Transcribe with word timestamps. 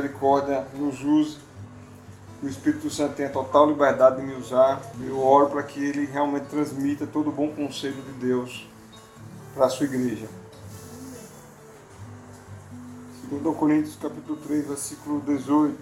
misericórdia 0.00 0.66
nos 0.74 1.02
use. 1.02 1.38
O 2.42 2.48
Espírito 2.48 2.88
Santo 2.88 3.16
tenha 3.16 3.28
total 3.28 3.68
liberdade 3.68 4.16
de 4.16 4.22
me 4.22 4.34
usar. 4.34 4.80
Eu 4.98 5.22
oro 5.22 5.50
para 5.50 5.62
que 5.62 5.84
ele 5.84 6.06
realmente 6.06 6.46
transmita 6.46 7.06
todo 7.06 7.28
o 7.28 7.32
bom 7.32 7.50
conselho 7.50 8.00
de 8.02 8.12
Deus 8.12 8.66
para 9.54 9.66
a 9.66 9.68
sua 9.68 9.84
igreja. 9.84 10.26
2 13.30 13.56
Coríntios 13.56 13.96
capítulo 13.96 14.38
3, 14.38 14.68
versículo 14.68 15.20
18. 15.20 15.78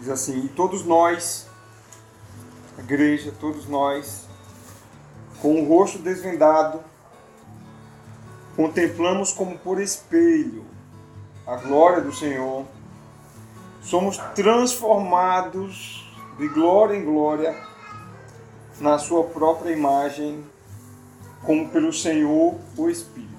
Diz 0.00 0.08
assim, 0.08 0.46
e 0.46 0.48
todos 0.48 0.84
nós, 0.84 1.46
a 2.78 2.80
igreja, 2.80 3.34
todos 3.38 3.68
nós, 3.68 4.24
com 5.42 5.62
o 5.62 5.68
rosto 5.68 5.98
desvendado, 5.98 6.80
contemplamos 8.56 9.30
como 9.30 9.58
por 9.58 9.80
espelho 9.80 10.69
a 11.50 11.56
glória 11.56 12.00
do 12.00 12.14
Senhor, 12.14 12.64
somos 13.82 14.16
transformados 14.36 16.08
de 16.38 16.46
glória 16.46 16.96
em 16.96 17.04
glória 17.04 17.60
na 18.78 19.00
sua 19.00 19.24
própria 19.24 19.72
imagem, 19.72 20.44
como 21.44 21.68
pelo 21.70 21.92
Senhor 21.92 22.54
o 22.76 22.88
Espírito. 22.88 23.34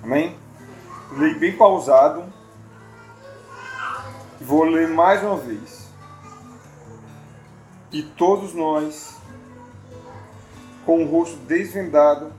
Amém? 0.00 0.38
Leio 1.18 1.40
bem 1.40 1.56
pausado. 1.56 2.22
Vou 4.40 4.62
ler 4.62 4.86
mais 4.86 5.24
uma 5.24 5.38
vez. 5.38 5.88
E 7.90 8.00
todos 8.00 8.54
nós, 8.54 9.16
com 10.84 11.02
o 11.02 11.10
rosto 11.10 11.36
desvendado, 11.38 12.32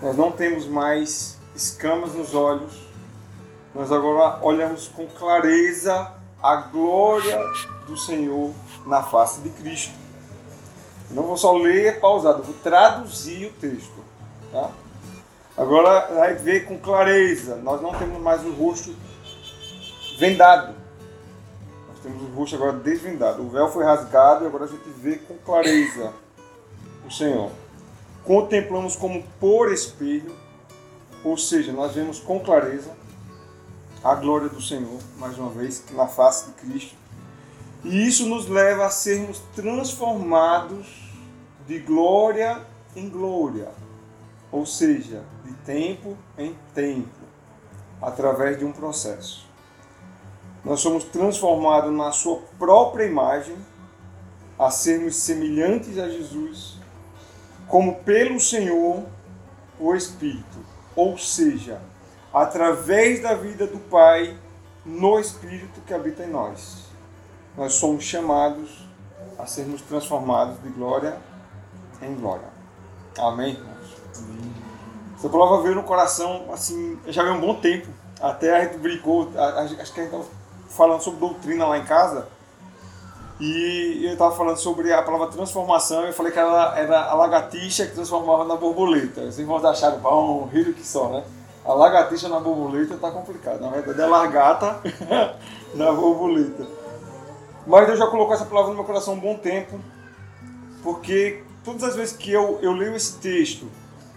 nós 0.00 0.16
não 0.16 0.30
temos 0.30 0.68
mais 0.68 1.36
escamas 1.52 2.14
nos 2.14 2.32
olhos, 2.32 2.87
nós 3.78 3.92
agora 3.92 4.40
olhamos 4.42 4.88
com 4.88 5.06
clareza 5.06 6.12
a 6.42 6.56
glória 6.56 7.38
do 7.86 7.96
Senhor 7.96 8.52
na 8.84 9.04
face 9.04 9.40
de 9.40 9.50
Cristo. 9.50 9.94
Não 11.12 11.22
vou 11.22 11.36
só 11.36 11.56
ler 11.56 12.00
pausado, 12.00 12.42
vou 12.42 12.56
traduzir 12.56 13.46
o 13.46 13.52
texto. 13.52 14.04
Tá? 14.50 14.68
Agora 15.56 16.12
vai 16.12 16.34
ver 16.34 16.66
com 16.66 16.76
clareza. 16.76 17.54
Nós 17.54 17.80
não 17.80 17.94
temos 17.94 18.20
mais 18.20 18.44
o 18.44 18.50
rosto 18.50 18.92
vendado. 20.18 20.74
Nós 21.88 22.00
temos 22.02 22.20
o 22.20 22.34
rosto 22.34 22.56
agora 22.56 22.72
desvendado. 22.72 23.44
O 23.44 23.48
véu 23.48 23.68
foi 23.70 23.84
rasgado 23.84 24.42
e 24.42 24.48
agora 24.48 24.64
a 24.64 24.68
gente 24.68 24.90
vê 24.96 25.18
com 25.18 25.38
clareza 25.38 26.12
o 27.06 27.12
Senhor. 27.12 27.52
Contemplamos 28.24 28.96
como 28.96 29.22
por 29.38 29.72
espelho, 29.72 30.34
ou 31.22 31.38
seja, 31.38 31.72
nós 31.72 31.94
vemos 31.94 32.18
com 32.18 32.40
clareza 32.40 32.98
a 34.02 34.14
glória 34.14 34.48
do 34.48 34.60
Senhor, 34.60 35.00
mais 35.18 35.38
uma 35.38 35.50
vez, 35.50 35.82
na 35.92 36.06
face 36.06 36.46
de 36.46 36.52
Cristo. 36.52 36.96
E 37.84 38.06
isso 38.06 38.26
nos 38.26 38.48
leva 38.48 38.86
a 38.86 38.90
sermos 38.90 39.40
transformados 39.54 40.86
de 41.66 41.78
glória 41.78 42.64
em 42.96 43.08
glória 43.08 43.68
ou 44.50 44.64
seja, 44.64 45.22
de 45.44 45.52
tempo 45.64 46.16
em 46.36 46.56
tempo, 46.74 47.08
através 48.00 48.58
de 48.58 48.64
um 48.64 48.72
processo. 48.72 49.46
Nós 50.64 50.80
somos 50.80 51.04
transformados 51.04 51.92
na 51.92 52.10
sua 52.12 52.40
própria 52.58 53.04
imagem, 53.04 53.56
a 54.58 54.70
sermos 54.70 55.16
semelhantes 55.16 55.98
a 55.98 56.08
Jesus, 56.08 56.78
como 57.68 57.96
pelo 57.96 58.40
Senhor 58.40 59.04
o 59.78 59.94
Espírito, 59.94 60.58
ou 60.96 61.16
seja, 61.16 61.80
através 62.32 63.22
da 63.22 63.34
vida 63.34 63.66
do 63.66 63.78
Pai 63.78 64.36
no 64.84 65.18
Espírito 65.18 65.80
que 65.86 65.94
habita 65.94 66.22
em 66.22 66.30
nós. 66.30 66.84
Nós 67.56 67.74
somos 67.74 68.04
chamados 68.04 68.86
a 69.38 69.46
sermos 69.46 69.82
transformados 69.82 70.60
de 70.62 70.68
glória 70.70 71.16
em 72.02 72.14
glória. 72.14 72.48
Amém? 73.18 73.58
Essa 75.16 75.28
palavra 75.28 75.62
veio 75.62 75.74
no 75.74 75.82
coração, 75.82 76.46
assim, 76.52 76.98
já 77.08 77.22
veio 77.22 77.34
um 77.34 77.40
bom 77.40 77.54
tempo. 77.54 77.88
Até 78.20 78.56
a 78.56 78.64
gente 78.64 78.78
brincou, 78.78 79.30
acho 79.36 79.74
que 79.74 79.80
a 79.80 79.84
gente 79.84 80.00
estava 80.00 80.24
falando 80.68 81.00
sobre 81.00 81.20
doutrina 81.20 81.66
lá 81.66 81.78
em 81.78 81.84
casa. 81.84 82.28
E 83.40 84.04
eu 84.04 84.12
estava 84.12 84.34
falando 84.34 84.56
sobre 84.56 84.92
a 84.92 85.02
palavra 85.02 85.28
transformação. 85.28 86.04
Eu 86.04 86.12
falei 86.12 86.32
que 86.32 86.38
ela 86.38 86.76
era 86.78 87.04
a 87.04 87.14
lagartixa 87.14 87.86
que 87.86 87.94
transformava 87.94 88.44
na 88.44 88.56
borboleta. 88.56 89.22
Os 89.22 89.38
irmãos 89.38 89.64
acharam 89.64 89.98
bom, 89.98 90.48
riram 90.52 90.72
que 90.72 90.84
só, 90.84 91.08
né? 91.08 91.24
A 91.68 91.74
lagartixa 91.74 92.30
na 92.30 92.40
borboleta 92.40 92.94
está 92.94 93.10
complicado. 93.10 93.60
Na 93.60 93.68
verdade, 93.68 94.00
é 94.00 94.06
largata 94.06 94.80
na 95.76 95.92
borboleta. 95.92 96.66
Mas 97.66 97.86
Deus 97.86 97.98
já 97.98 98.06
colocou 98.06 98.32
essa 98.32 98.46
palavra 98.46 98.70
no 98.70 98.76
meu 98.76 98.84
coração 98.86 99.12
um 99.12 99.20
bom 99.20 99.36
tempo. 99.36 99.78
Porque 100.82 101.44
todas 101.62 101.82
as 101.82 101.94
vezes 101.94 102.16
que 102.16 102.32
eu, 102.32 102.58
eu 102.62 102.72
leio 102.72 102.96
esse 102.96 103.18
texto 103.18 103.68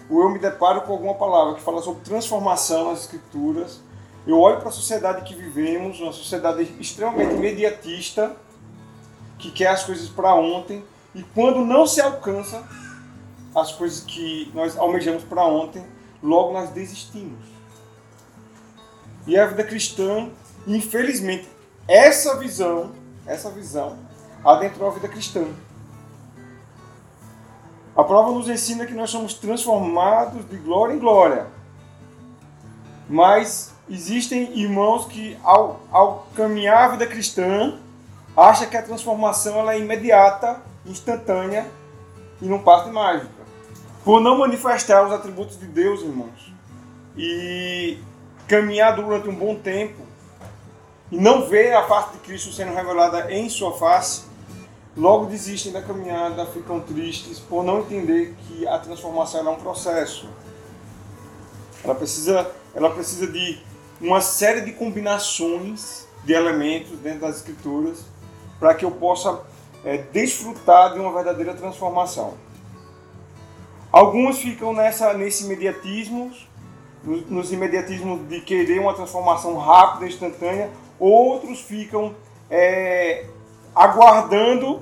ou 0.10 0.22
eu 0.22 0.30
me 0.30 0.40
deparo 0.40 0.84
com 0.84 0.94
alguma 0.94 1.16
palavra 1.16 1.56
que 1.56 1.62
fala 1.62 1.82
sobre 1.82 2.02
transformação 2.06 2.90
nas 2.90 3.02
escrituras, 3.02 3.82
eu 4.26 4.40
olho 4.40 4.60
para 4.60 4.70
a 4.70 4.72
sociedade 4.72 5.24
que 5.24 5.36
vivemos, 5.36 6.00
uma 6.00 6.14
sociedade 6.14 6.74
extremamente 6.80 7.34
imediatista, 7.34 8.34
que 9.38 9.52
quer 9.52 9.68
as 9.68 9.84
coisas 9.84 10.08
para 10.08 10.34
ontem, 10.36 10.86
e 11.14 11.22
quando 11.22 11.66
não 11.66 11.86
se 11.86 12.00
alcança 12.00 12.64
as 13.54 13.74
coisas 13.74 14.02
que 14.02 14.50
nós 14.54 14.78
almejamos 14.78 15.24
para 15.24 15.44
ontem, 15.44 15.86
logo 16.22 16.54
nós 16.54 16.70
desistimos. 16.70 17.46
E 19.28 19.38
a 19.38 19.46
vida 19.46 19.64
cristã, 19.64 20.30
infelizmente, 20.68 21.48
essa 21.88 22.38
visão, 22.38 22.92
essa 23.26 23.50
visão 23.50 23.98
adentrou 24.44 24.90
a 24.90 24.94
vida 24.94 25.08
cristã. 25.08 25.46
A 27.96 28.04
prova 28.04 28.32
nos 28.32 28.48
ensina 28.48 28.86
que 28.86 28.94
nós 28.94 29.10
somos 29.10 29.34
transformados 29.34 30.48
de 30.50 30.58
glória 30.58 30.94
em 30.94 31.00
glória. 31.00 31.48
Mas 33.10 33.74
existem 33.90 34.58
irmãos 34.58 35.06
que, 35.06 35.38
ao, 35.44 35.82
ao 35.92 36.28
caminhar 36.34 36.86
a 36.86 36.88
vida 36.94 37.06
cristã, 37.06 37.78
acham 38.36 38.70
que 38.70 38.78
a 38.78 38.82
transformação 38.82 39.60
ela 39.60 39.74
é 39.74 39.80
imediata, 39.80 40.62
instantânea 40.86 41.70
e 42.42 42.46
não 42.46 42.60
parte 42.60 42.90
mágica. 42.90 43.41
Por 44.04 44.20
não 44.20 44.40
manifestar 44.40 45.06
os 45.06 45.14
atributos 45.14 45.60
de 45.60 45.68
Deus, 45.68 46.02
irmãos, 46.02 46.52
e 47.16 48.00
caminhar 48.48 48.96
durante 48.96 49.30
um 49.30 49.36
bom 49.36 49.56
tempo, 49.56 50.02
e 51.12 51.18
não 51.18 51.48
ver 51.48 51.74
a 51.74 51.88
face 51.88 52.14
de 52.14 52.20
Cristo 52.20 52.52
sendo 52.52 52.74
revelada 52.74 53.32
em 53.32 53.50
sua 53.50 53.78
face, 53.78 54.24
logo 54.96 55.26
desistem 55.26 55.72
da 55.72 55.82
caminhada, 55.82 56.46
ficam 56.48 56.80
tristes 56.80 57.40
por 57.40 57.64
não 57.64 57.80
entender 57.80 58.34
que 58.48 58.68
a 58.68 58.80
transformação 58.80 59.46
é 59.46 59.50
um 59.50 59.56
processo. 59.56 60.28
Ela 61.84 61.94
precisa, 61.94 62.50
ela 62.74 62.90
precisa 62.90 63.28
de 63.28 63.60
uma 64.00 64.22
série 64.22 64.62
de 64.62 64.72
combinações 64.72 66.08
de 66.24 66.34
elementos 66.34 66.98
dentro 67.00 67.22
das 67.22 67.38
escrituras 67.38 68.06
para 68.60 68.74
que 68.74 68.86
eu 68.86 68.92
possa 68.92 69.42
é, 69.84 69.98
desfrutar 69.98 70.94
de 70.94 71.00
uma 71.00 71.12
verdadeira 71.12 71.54
transformação. 71.54 72.36
Alguns 73.92 74.40
ficam 74.40 74.74
nessa, 74.74 75.14
nesse 75.14 75.44
imediatismo, 75.46 76.32
nos, 77.04 77.52
imediatismos 77.52 78.28
de 78.30 78.42
querer 78.42 78.80
uma 78.80 78.94
transformação 78.94 79.58
rápida, 79.58 80.08
instantânea, 80.08 80.70
outros 81.00 81.62
ficam 81.62 82.16
é, 82.50 83.26
aguardando 83.76 84.82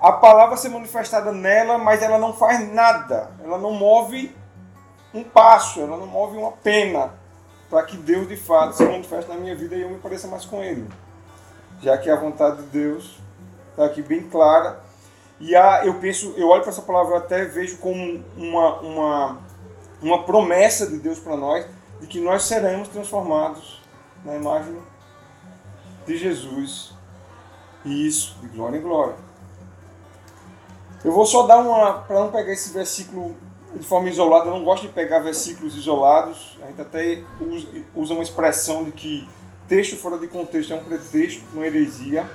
a 0.00 0.12
palavra 0.12 0.56
ser 0.56 0.70
manifestada 0.70 1.32
nela, 1.32 1.78
mas 1.78 2.02
ela 2.02 2.18
não 2.18 2.32
faz 2.32 2.72
nada, 2.72 3.30
ela 3.42 3.58
não 3.58 3.72
move 3.72 4.34
um 5.14 5.22
passo, 5.22 5.80
ela 5.80 5.96
não 5.96 6.06
move 6.06 6.36
uma 6.36 6.52
pena 6.52 7.14
para 7.70 7.82
que 7.82 7.96
Deus 7.96 8.28
de 8.28 8.36
fato 8.36 8.76
se 8.76 8.84
manifeste 8.84 9.30
na 9.30 9.36
minha 9.36 9.54
vida 9.54 9.76
e 9.76 9.82
eu 9.82 9.90
me 9.90 9.98
pareça 9.98 10.26
mais 10.26 10.44
com 10.44 10.62
Ele. 10.62 10.88
Já 11.80 11.96
que 11.98 12.10
a 12.10 12.16
vontade 12.16 12.62
de 12.62 12.68
Deus 12.68 13.18
está 13.70 13.84
aqui 13.84 14.02
bem 14.02 14.22
clara. 14.22 14.80
E 15.40 15.54
a, 15.54 15.84
eu 15.84 15.94
penso, 15.94 16.34
eu 16.36 16.48
olho 16.48 16.62
para 16.62 16.70
essa 16.70 16.82
palavra, 16.82 17.14
eu 17.14 17.18
até 17.18 17.44
vejo 17.44 17.78
como 17.78 18.22
uma, 18.36 18.80
uma, 18.80 19.38
uma 20.02 20.22
promessa 20.24 20.86
de 20.86 20.98
Deus 20.98 21.18
para 21.18 21.36
nós, 21.36 21.66
de 22.00 22.06
que 22.06 22.20
nós 22.20 22.44
seremos 22.44 22.88
transformados 22.88 23.80
na 24.24 24.36
imagem 24.36 24.76
de 26.06 26.16
Jesus 26.16 26.92
e 27.84 28.06
isso, 28.06 28.36
de 28.40 28.48
glória 28.48 28.78
em 28.78 28.82
glória. 28.82 29.14
Eu 31.04 31.12
vou 31.12 31.24
só 31.24 31.46
dar 31.46 31.58
uma. 31.58 32.00
Para 32.00 32.18
não 32.18 32.30
pegar 32.30 32.52
esse 32.52 32.72
versículo 32.72 33.36
de 33.74 33.86
forma 33.86 34.08
isolada, 34.08 34.46
eu 34.46 34.52
não 34.52 34.64
gosto 34.64 34.86
de 34.86 34.92
pegar 34.92 35.20
versículos 35.20 35.76
isolados. 35.76 36.58
A 36.62 36.66
gente 36.66 36.80
até 36.80 37.22
usa 37.94 38.14
uma 38.14 38.22
expressão 38.22 38.84
de 38.84 38.92
que 38.92 39.28
texto 39.68 39.96
fora 39.96 40.18
de 40.18 40.26
contexto 40.26 40.72
é 40.72 40.76
um 40.76 40.84
pretexto, 40.84 41.44
uma 41.52 41.66
heresia. 41.66 42.28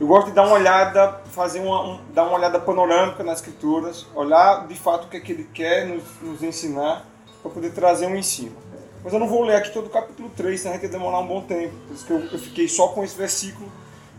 Eu 0.00 0.06
gosto 0.06 0.28
de 0.28 0.32
dar 0.32 0.46
uma 0.46 0.54
olhada, 0.54 1.20
fazer 1.26 1.60
uma, 1.60 1.82
um, 1.82 2.00
dar 2.14 2.24
uma 2.24 2.38
olhada 2.38 2.58
panorâmica 2.58 3.22
nas 3.22 3.40
escrituras, 3.40 4.06
olhar 4.14 4.66
de 4.66 4.74
fato 4.74 5.04
o 5.04 5.08
que 5.10 5.18
é 5.18 5.20
que 5.20 5.30
ele 5.30 5.44
quer 5.52 5.86
nos, 5.86 6.02
nos 6.22 6.42
ensinar, 6.42 7.04
para 7.42 7.50
poder 7.50 7.70
trazer 7.72 8.06
um 8.06 8.16
ensino. 8.16 8.56
Mas 9.04 9.12
eu 9.12 9.18
não 9.20 9.28
vou 9.28 9.44
ler 9.44 9.56
aqui 9.56 9.70
todo 9.70 9.88
o 9.88 9.90
capítulo 9.90 10.30
3, 10.34 10.58
senão 10.58 10.72
a 10.72 10.78
gente 10.78 10.86
ia 10.86 10.90
demorar 10.90 11.18
um 11.18 11.26
bom 11.26 11.42
tempo. 11.42 11.74
Por 11.86 11.94
isso 11.94 12.06
que 12.06 12.12
eu, 12.14 12.18
eu 12.18 12.38
fiquei 12.38 12.66
só 12.66 12.88
com 12.88 13.04
esse 13.04 13.14
versículo, 13.14 13.70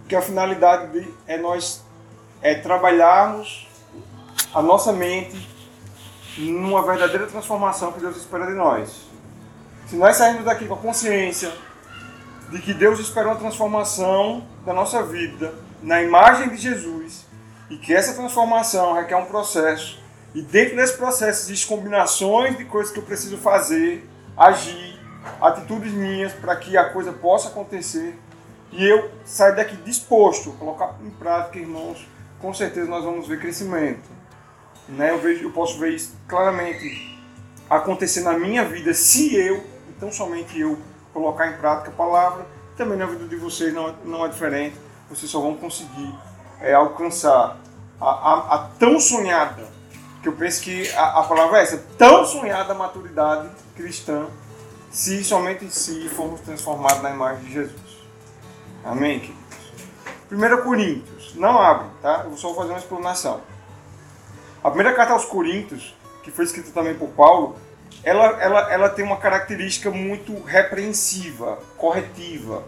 que 0.08 0.16
a 0.16 0.22
finalidade 0.22 0.92
de, 0.92 1.12
é 1.26 1.40
nós 1.40 1.84
é 2.44 2.54
trabalharmos 2.54 3.68
a 4.54 4.62
nossa 4.62 4.94
mente 4.94 5.50
numa 6.38 6.84
verdadeira 6.84 7.26
transformação 7.26 7.92
que 7.92 8.00
Deus 8.00 8.18
espera 8.18 8.46
de 8.46 8.54
nós. 8.54 9.02
Se 9.88 9.96
nós 9.96 10.16
sairmos 10.16 10.46
daqui 10.46 10.68
com 10.68 10.76
a 10.76 10.78
consciência 10.78 11.52
de 12.52 12.62
que 12.62 12.72
Deus 12.72 13.00
espera 13.00 13.30
uma 13.30 13.36
transformação 13.38 14.44
da 14.64 14.74
nossa 14.74 15.02
vida 15.02 15.71
na 15.82 16.02
imagem 16.02 16.50
de 16.50 16.58
Jesus 16.58 17.26
e 17.70 17.78
que 17.78 17.94
essa 17.94 18.14
transformação 18.14 18.94
requer 18.94 19.16
um 19.16 19.26
processo 19.26 20.02
e 20.34 20.42
dentro 20.42 20.76
desse 20.76 20.98
processo 20.98 21.44
existem 21.44 21.78
combinações 21.78 22.58
de 22.58 22.66
coisas 22.66 22.92
que 22.92 23.00
eu 23.00 23.04
preciso 23.04 23.38
fazer, 23.38 24.08
agir, 24.38 25.00
atitudes 25.42 25.92
minhas 25.92 26.32
para 26.34 26.56
que 26.56 26.78
a 26.78 26.90
coisa 26.90 27.12
possa 27.12 27.50
acontecer 27.50 28.18
e 28.72 28.88
eu 28.88 29.12
sair 29.26 29.56
daqui 29.56 29.76
disposto 29.78 30.52
a 30.52 30.54
colocar 30.54 30.96
em 31.04 31.10
prática, 31.10 31.60
irmãos, 31.60 32.08
com 32.40 32.54
certeza 32.54 32.90
nós 32.90 33.04
vamos 33.04 33.28
ver 33.28 33.40
crescimento. 33.40 34.10
Né? 34.88 35.12
Eu, 35.12 35.20
vejo, 35.20 35.44
eu 35.44 35.52
posso 35.52 35.78
ver 35.78 35.94
isso 35.94 36.16
claramente 36.28 37.20
acontecer 37.70 38.22
na 38.22 38.34
minha 38.34 38.64
vida 38.64 38.94
se 38.94 39.36
eu, 39.36 39.64
então 39.90 40.12
somente 40.12 40.60
eu, 40.60 40.78
colocar 41.14 41.48
em 41.48 41.58
prática 41.58 41.90
a 41.90 41.94
palavra. 41.94 42.46
Também 42.78 42.98
na 42.98 43.06
vida 43.06 43.26
de 43.26 43.36
vocês 43.36 43.74
não, 43.74 43.94
não 44.06 44.26
é 44.26 44.30
diferente. 44.30 44.76
Vocês 45.12 45.30
só 45.30 45.42
vão 45.42 45.56
conseguir 45.56 46.16
é, 46.62 46.74
alcançar 46.74 47.58
a, 48.00 48.10
a, 48.10 48.56
a, 48.56 48.58
tão 48.80 49.00
sonhada, 49.00 49.68
que 50.24 50.30
eu 50.30 50.34
penso 50.34 50.62
que 50.62 50.90
a, 50.94 51.20
a 51.20 51.24
palavra 51.24 51.60
é 51.60 51.64
essa, 51.64 51.84
tão 51.98 52.26
sonhada 52.26 52.74
maturidade 52.74 53.50
cristã, 53.76 54.26
se 54.90 55.24
somente 55.24 55.70
si 55.70 56.08
formos 56.10 56.40
transformados 56.42 57.04
na 57.04 57.12
imagem 57.12 57.44
de 57.44 57.54
Jesus. 57.54 58.02
Amém, 58.86 59.20
queridos? 59.20 59.42
1 60.32 60.64
Coríntios, 60.64 61.36
não 61.36 61.62
abre, 61.62 61.88
tá? 62.02 62.22
Eu 62.24 62.30
vou 62.30 62.38
só 62.38 62.54
fazer 62.56 62.70
uma 62.70 62.80
explanação. 62.80 63.42
A 64.64 64.70
primeira 64.70 64.96
carta 64.96 65.12
aos 65.12 65.26
Coríntios, 65.26 65.94
que 66.24 66.32
foi 66.32 66.46
escrita 66.46 66.72
também 66.72 66.94
por 66.94 67.10
Paulo, 67.10 67.58
ela, 68.04 68.42
ela, 68.42 68.72
ela 68.74 68.90
tem 68.90 69.04
uma 69.04 69.18
característica 69.18 69.92
muito 69.92 70.42
repreensiva, 70.44 71.60
corretiva. 71.78 72.64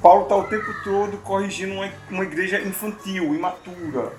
Paulo 0.00 0.22
está 0.22 0.36
o 0.36 0.44
tempo 0.44 0.72
todo 0.84 1.16
corrigindo 1.18 1.74
uma, 1.74 1.90
uma 2.10 2.24
igreja 2.24 2.60
infantil, 2.60 3.34
imatura. 3.34 4.12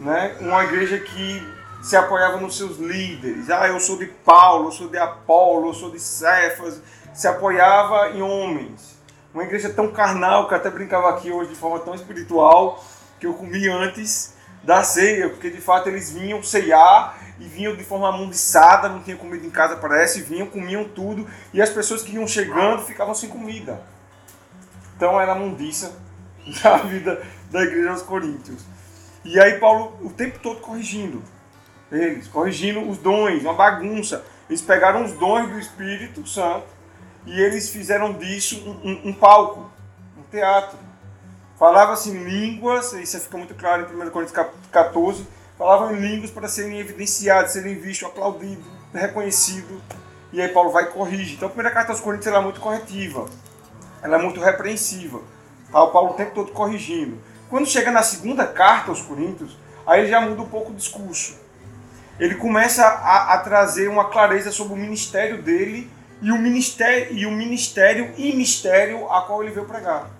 Né? 0.00 0.36
Uma 0.40 0.64
igreja 0.64 0.98
que 0.98 1.42
se 1.82 1.96
apoiava 1.96 2.38
nos 2.38 2.56
seus 2.56 2.78
líderes. 2.78 3.50
Ah, 3.50 3.68
eu 3.68 3.80
sou 3.80 3.96
de 3.96 4.06
Paulo, 4.06 4.68
eu 4.68 4.72
sou 4.72 4.88
de 4.88 4.98
Apolo, 4.98 5.68
eu 5.68 5.74
sou 5.74 5.90
de 5.90 6.00
Cefas. 6.00 6.80
Se 7.14 7.26
apoiava 7.26 8.10
em 8.10 8.22
homens. 8.22 8.98
Uma 9.32 9.44
igreja 9.44 9.70
tão 9.70 9.88
carnal, 9.88 10.48
que 10.48 10.54
até 10.54 10.70
brincava 10.70 11.10
aqui 11.10 11.30
hoje 11.30 11.50
de 11.50 11.56
forma 11.56 11.78
tão 11.80 11.94
espiritual, 11.94 12.82
que 13.20 13.26
eu 13.26 13.34
comi 13.34 13.68
antes 13.68 14.34
da 14.62 14.82
ceia, 14.82 15.28
porque 15.28 15.50
de 15.50 15.60
fato 15.60 15.88
eles 15.88 16.10
vinham 16.10 16.42
ceiar 16.42 17.18
e 17.38 17.44
vinham 17.44 17.76
de 17.76 17.84
forma 17.84 18.08
amundiçada, 18.08 18.88
não 18.88 19.02
tinha 19.02 19.16
comida 19.16 19.46
em 19.46 19.50
casa, 19.50 19.76
parece, 19.76 20.22
vinham, 20.22 20.46
comiam 20.46 20.84
tudo, 20.84 21.26
e 21.52 21.62
as 21.62 21.70
pessoas 21.70 22.02
que 22.02 22.12
iam 22.14 22.26
chegando 22.26 22.82
ficavam 22.82 23.14
sem 23.14 23.28
comida. 23.28 23.80
Então 24.98 25.20
era 25.20 25.30
a 25.30 25.36
mundiça 25.36 25.96
da 26.60 26.78
vida 26.78 27.22
da 27.52 27.62
igreja 27.62 27.92
dos 27.92 28.02
Coríntios. 28.02 28.64
E 29.24 29.38
aí 29.38 29.60
Paulo 29.60 29.96
o 30.02 30.10
tempo 30.10 30.40
todo 30.40 30.60
corrigindo 30.60 31.22
eles, 31.90 32.26
corrigindo 32.26 32.86
os 32.88 32.98
dons, 32.98 33.42
uma 33.42 33.54
bagunça. 33.54 34.24
Eles 34.50 34.60
pegaram 34.60 35.04
os 35.04 35.12
dons 35.12 35.48
do 35.48 35.58
Espírito 35.58 36.26
Santo 36.26 36.66
e 37.24 37.40
eles 37.40 37.68
fizeram 37.68 38.12
disso 38.12 38.60
um, 38.66 38.90
um, 38.90 39.08
um 39.10 39.12
palco, 39.12 39.70
um 40.18 40.22
teatro. 40.30 40.76
Falava-se 41.56 42.10
em 42.10 42.24
línguas, 42.24 42.92
isso 42.94 43.20
fica 43.20 43.38
muito 43.38 43.54
claro 43.54 43.86
em 43.92 44.02
1 44.02 44.10
Coríntios 44.10 44.46
14, 44.70 45.26
falavam 45.56 45.94
em 45.94 46.00
línguas 46.00 46.30
para 46.30 46.48
serem 46.48 46.78
evidenciados, 46.78 47.52
serem 47.52 47.74
vistos, 47.76 48.08
aplaudidos, 48.08 48.64
reconhecidos. 48.92 49.80
E 50.32 50.40
aí 50.42 50.48
Paulo 50.48 50.70
vai 50.70 50.84
e 50.84 50.88
corrige. 50.88 51.34
Então 51.34 51.46
a 51.46 51.50
primeira 51.50 51.72
carta 51.72 51.92
aos 51.92 52.00
Coríntios 52.00 52.34
é 52.34 52.40
muito 52.40 52.60
corretiva, 52.60 53.28
ela 54.02 54.16
é 54.16 54.22
muito 54.22 54.40
repreensiva. 54.40 55.20
Tá? 55.70 55.82
O 55.82 55.90
Paulo 55.90 56.10
o 56.10 56.14
tempo 56.14 56.34
todo 56.34 56.52
corrigindo. 56.52 57.18
Quando 57.48 57.66
chega 57.66 57.90
na 57.90 58.02
segunda 58.02 58.46
carta 58.46 58.90
aos 58.90 59.02
Coríntios, 59.02 59.56
aí 59.86 60.00
ele 60.00 60.10
já 60.10 60.20
muda 60.20 60.42
um 60.42 60.48
pouco 60.48 60.72
o 60.72 60.74
discurso. 60.74 61.38
Ele 62.18 62.34
começa 62.34 62.84
a, 62.84 63.34
a 63.34 63.38
trazer 63.38 63.88
uma 63.88 64.06
clareza 64.06 64.50
sobre 64.50 64.74
o 64.74 64.76
ministério 64.76 65.40
dele 65.40 65.90
e 66.20 66.32
o 66.32 66.38
ministério 66.38 67.16
e 67.16 67.26
o 67.26 67.30
ministério 67.30 68.12
e 68.16 68.34
mistério 68.34 69.10
a 69.10 69.22
qual 69.22 69.42
ele 69.42 69.52
veio 69.52 69.66
pregar. 69.66 70.10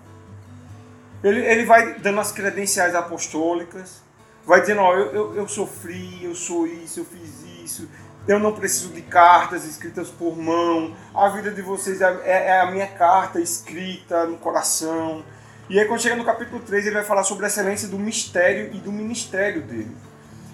Ele, 1.23 1.45
ele 1.45 1.65
vai 1.65 1.95
dando 1.95 2.21
as 2.21 2.31
credenciais 2.31 2.95
apostólicas, 2.95 4.01
vai 4.45 4.61
dizendo, 4.61 4.81
ó, 4.81 4.95
eu, 4.95 5.13
eu, 5.13 5.35
eu 5.35 5.47
sofri, 5.47 6.23
eu 6.23 6.33
sou 6.33 6.65
isso, 6.65 7.01
eu 7.01 7.05
fiz 7.05 7.43
isso, 7.63 7.89
eu 8.29 8.37
não 8.37 8.53
preciso 8.53 8.89
de 8.89 9.01
cartas 9.01 9.65
escritas 9.65 10.07
por 10.07 10.37
mão, 10.37 10.95
a 11.15 11.29
vida 11.29 11.49
de 11.49 11.63
vocês 11.63 11.99
é, 11.99 12.19
é, 12.23 12.47
é, 12.49 12.61
a 12.61 12.69
minha 12.69 12.85
carta 12.85 13.41
escrita 13.41 14.27
no 14.27 14.37
coração. 14.37 15.23
E 15.67 15.79
aí 15.79 15.85
quando 15.87 15.99
chega 15.99 16.15
no 16.15 16.23
capítulo 16.23 16.61
3 16.61 16.85
ele 16.85 16.93
vai 16.93 17.03
falar 17.03 17.23
sobre 17.23 17.45
a 17.45 17.47
excelência 17.47 17.87
do 17.87 17.97
mistério 17.97 18.69
e 18.71 18.77
do 18.77 18.91
ministério 18.91 19.63
dele. 19.63 19.97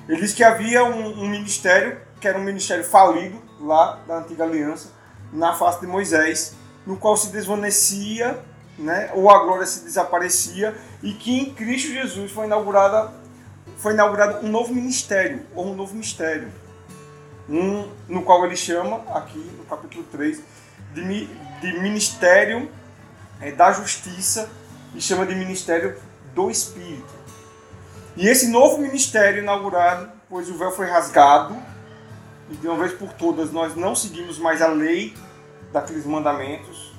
Ele 0.08 0.22
diz 0.22 0.34
que 0.34 0.42
havia 0.42 0.86
um, 0.86 1.24
um 1.24 1.28
ministério, 1.28 1.98
que 2.22 2.26
era 2.30 2.38
um 2.38 2.44
ministério 2.44 2.86
falido 2.86 3.42
lá 3.60 4.00
da 4.08 4.20
antiga 4.20 4.46
aliança, 4.46 4.94
na 5.34 5.54
face 5.54 5.82
de 5.82 5.88
Moisés, 5.88 6.56
no 6.88 6.96
qual 6.96 7.18
se 7.18 7.30
desvanecia, 7.30 8.40
né, 8.80 9.12
ou 9.14 9.30
a 9.30 9.44
glória 9.44 9.66
se 9.66 9.84
desaparecia, 9.84 10.74
e 11.04 11.12
que 11.12 11.42
em 11.42 11.54
Cristo 11.54 11.92
Jesus 11.92 12.32
foi 12.32 12.46
inaugurada 12.46 13.12
foi 13.78 13.92
inaugurado 13.92 14.46
um 14.46 14.50
novo 14.50 14.74
ministério, 14.74 15.42
ou 15.54 15.68
um 15.68 15.76
novo 15.76 15.94
mistério, 15.94 16.50
um, 17.50 17.90
no 18.08 18.24
qual 18.24 18.46
ele 18.46 18.56
chama, 18.56 19.02
aqui 19.14 19.40
no 19.58 19.66
capítulo 19.66 20.04
3, 20.12 20.42
de, 20.94 21.26
de 21.62 21.80
ministério 21.80 22.70
é, 23.42 23.52
da 23.52 23.72
justiça, 23.72 24.50
e 24.94 25.02
chama 25.02 25.26
de 25.26 25.36
ministério 25.36 25.98
do 26.34 26.50
Espírito. 26.50 27.14
E 28.16 28.28
esse 28.28 28.48
novo 28.48 28.78
ministério 28.78 29.44
inaugurado, 29.44 30.10
pois 30.30 30.50
o 30.50 30.58
véu 30.58 30.72
foi 30.72 30.88
rasgado, 30.88 31.56
e 32.50 32.56
de 32.56 32.68
uma 32.68 32.78
vez 32.78 32.94
por 32.94 33.12
todas 33.14 33.52
nós 33.52 33.76
não 33.76 33.96
seguimos 33.96 34.40
mais 34.40 34.62
a 34.62 34.68
lei 34.68 35.14
daqueles 35.74 36.06
mandamentos 36.06 36.94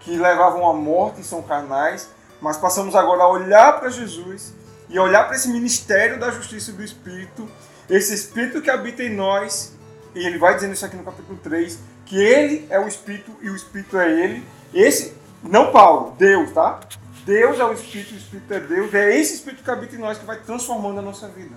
que 0.00 0.16
levavam 0.16 0.68
à 0.68 0.72
morte 0.72 1.20
e 1.20 1.24
são 1.24 1.42
carnais, 1.42 2.08
mas 2.40 2.56
passamos 2.56 2.96
agora 2.96 3.22
a 3.22 3.28
olhar 3.28 3.78
para 3.78 3.90
Jesus 3.90 4.54
e 4.88 4.98
olhar 4.98 5.24
para 5.24 5.36
esse 5.36 5.48
ministério 5.48 6.18
da 6.18 6.30
justiça 6.30 6.70
e 6.70 6.74
do 6.74 6.82
Espírito, 6.82 7.48
esse 7.88 8.14
Espírito 8.14 8.60
que 8.60 8.70
habita 8.70 9.02
em 9.02 9.14
nós, 9.14 9.76
e 10.14 10.26
ele 10.26 10.38
vai 10.38 10.54
dizendo 10.54 10.74
isso 10.74 10.84
aqui 10.84 10.96
no 10.96 11.04
capítulo 11.04 11.38
3, 11.42 11.78
que 12.06 12.16
ele 12.16 12.66
é 12.70 12.78
o 12.78 12.88
Espírito 12.88 13.32
e 13.40 13.50
o 13.50 13.56
Espírito 13.56 13.96
é 13.98 14.10
ele. 14.10 14.44
Esse, 14.74 15.14
não 15.42 15.70
Paulo, 15.70 16.14
Deus, 16.18 16.50
tá? 16.52 16.80
Deus 17.24 17.58
é 17.60 17.64
o 17.64 17.72
Espírito, 17.72 18.14
o 18.14 18.16
Espírito 18.16 18.54
é 18.54 18.60
Deus, 18.60 18.94
é 18.94 19.16
esse 19.16 19.34
Espírito 19.34 19.62
que 19.62 19.70
habita 19.70 19.94
em 19.94 19.98
nós 19.98 20.18
que 20.18 20.24
vai 20.24 20.38
transformando 20.38 20.98
a 20.98 21.02
nossa 21.02 21.28
vida. 21.28 21.54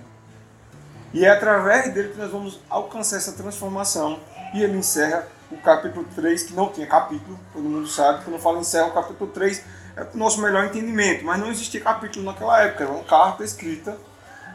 E 1.12 1.24
é 1.24 1.30
através 1.30 1.92
dele 1.94 2.08
que 2.10 2.18
nós 2.18 2.30
vamos 2.30 2.60
alcançar 2.68 3.16
essa 3.16 3.32
transformação. 3.32 4.18
E 4.52 4.62
ele 4.62 4.76
encerra 4.76 5.26
o 5.50 5.56
capítulo 5.56 6.06
3, 6.14 6.42
que 6.44 6.54
não 6.54 6.68
tinha 6.70 6.86
capítulo, 6.86 7.38
todo 7.52 7.62
mundo 7.62 7.86
sabe, 7.86 8.24
quando 8.24 8.34
eu 8.34 8.40
falo 8.40 8.58
encerra 8.58 8.86
o 8.86 8.92
capítulo 8.92 9.30
3, 9.30 9.62
é 9.96 10.04
para 10.04 10.14
o 10.14 10.18
nosso 10.18 10.40
melhor 10.40 10.64
entendimento, 10.64 11.24
mas 11.24 11.38
não 11.38 11.50
existia 11.50 11.80
capítulo 11.80 12.24
naquela 12.24 12.60
época, 12.62 12.84
era 12.84 12.92
uma 12.92 13.04
carta 13.04 13.44
escrita 13.44 13.96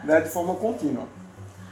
né, 0.04 0.20
de 0.20 0.30
forma 0.30 0.56
contínua. 0.56 1.08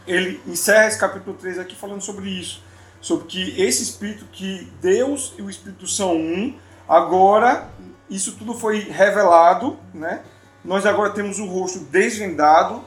Ele 0.08 0.42
encerra 0.48 0.88
esse 0.88 0.98
capítulo 0.98 1.36
3 1.38 1.60
aqui 1.60 1.76
falando 1.76 2.02
sobre 2.02 2.30
isso, 2.30 2.64
sobre 3.02 3.28
que 3.28 3.62
esse 3.62 3.84
Espírito, 3.84 4.26
que 4.32 4.72
Deus 4.82 5.34
e 5.38 5.42
o 5.42 5.50
Espírito 5.50 5.86
são 5.86 6.16
um, 6.16 6.58
agora 6.88 7.70
isso 8.10 8.34
tudo 8.34 8.54
foi 8.54 8.80
revelado, 8.80 9.78
né? 9.94 10.22
nós 10.64 10.86
agora 10.86 11.12
temos 11.12 11.40
o 11.40 11.46
rosto 11.46 11.80
desvendado, 11.80 12.84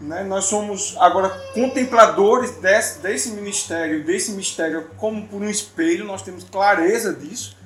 né? 0.00 0.24
Nós 0.24 0.46
somos 0.46 0.96
agora 0.98 1.28
contempladores 1.54 2.56
desse, 2.56 2.98
desse 2.98 3.30
ministério, 3.30 4.04
desse 4.04 4.32
mistério 4.32 4.90
como 4.96 5.26
por 5.28 5.40
um 5.40 5.48
espelho, 5.48 6.04
nós 6.04 6.22
temos 6.22 6.44
clareza 6.44 7.12
disso. 7.12 7.56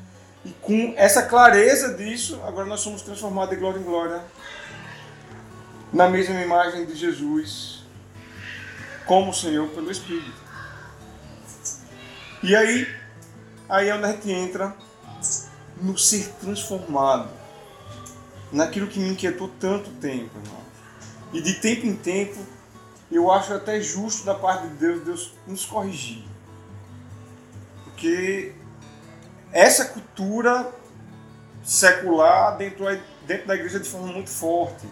E 0.45 0.51
com 0.51 0.93
essa 0.97 1.23
clareza 1.23 1.95
disso, 1.95 2.41
agora 2.47 2.67
nós 2.67 2.81
somos 2.81 3.03
transformados 3.03 3.51
de 3.51 3.57
glória 3.57 3.79
em 3.79 3.83
glória 3.83 4.23
na 5.93 6.09
mesma 6.09 6.41
imagem 6.41 6.85
de 6.85 6.95
Jesus, 6.95 7.78
como 9.09 9.31
o 9.31 9.35
Senhor 9.35 9.67
pelo 9.71 9.91
Espírito. 9.91 10.37
E 12.43 12.55
aí, 12.55 12.87
aí 13.69 13.89
é 13.89 13.95
onde 13.95 14.05
a 14.05 14.13
gente 14.13 14.31
entra 14.31 14.77
no 15.81 15.97
ser 15.97 16.29
transformado, 16.41 17.31
naquilo 18.53 18.87
que 18.87 19.01
me 19.01 19.09
inquietou 19.09 19.51
tanto 19.59 19.91
tempo, 19.93 20.31
irmão. 20.39 20.61
E 21.33 21.41
de 21.41 21.55
tempo 21.55 21.87
em 21.87 21.97
tempo, 21.97 22.39
eu 23.11 23.33
acho 23.33 23.55
até 23.55 23.81
justo 23.81 24.25
da 24.25 24.35
parte 24.35 24.69
de 24.69 24.75
Deus, 24.75 25.05
Deus 25.05 25.33
nos 25.47 25.65
corrigir. 25.65 26.25
Porque 27.85 28.55
essa 29.51 29.87
cultura 29.87 30.71
secular 31.65 32.57
dentro, 32.57 32.85
dentro 33.27 33.47
da 33.47 33.55
igreja 33.55 33.81
de 33.81 33.89
forma 33.89 34.09
muito 34.09 34.31
forte. 34.31 34.87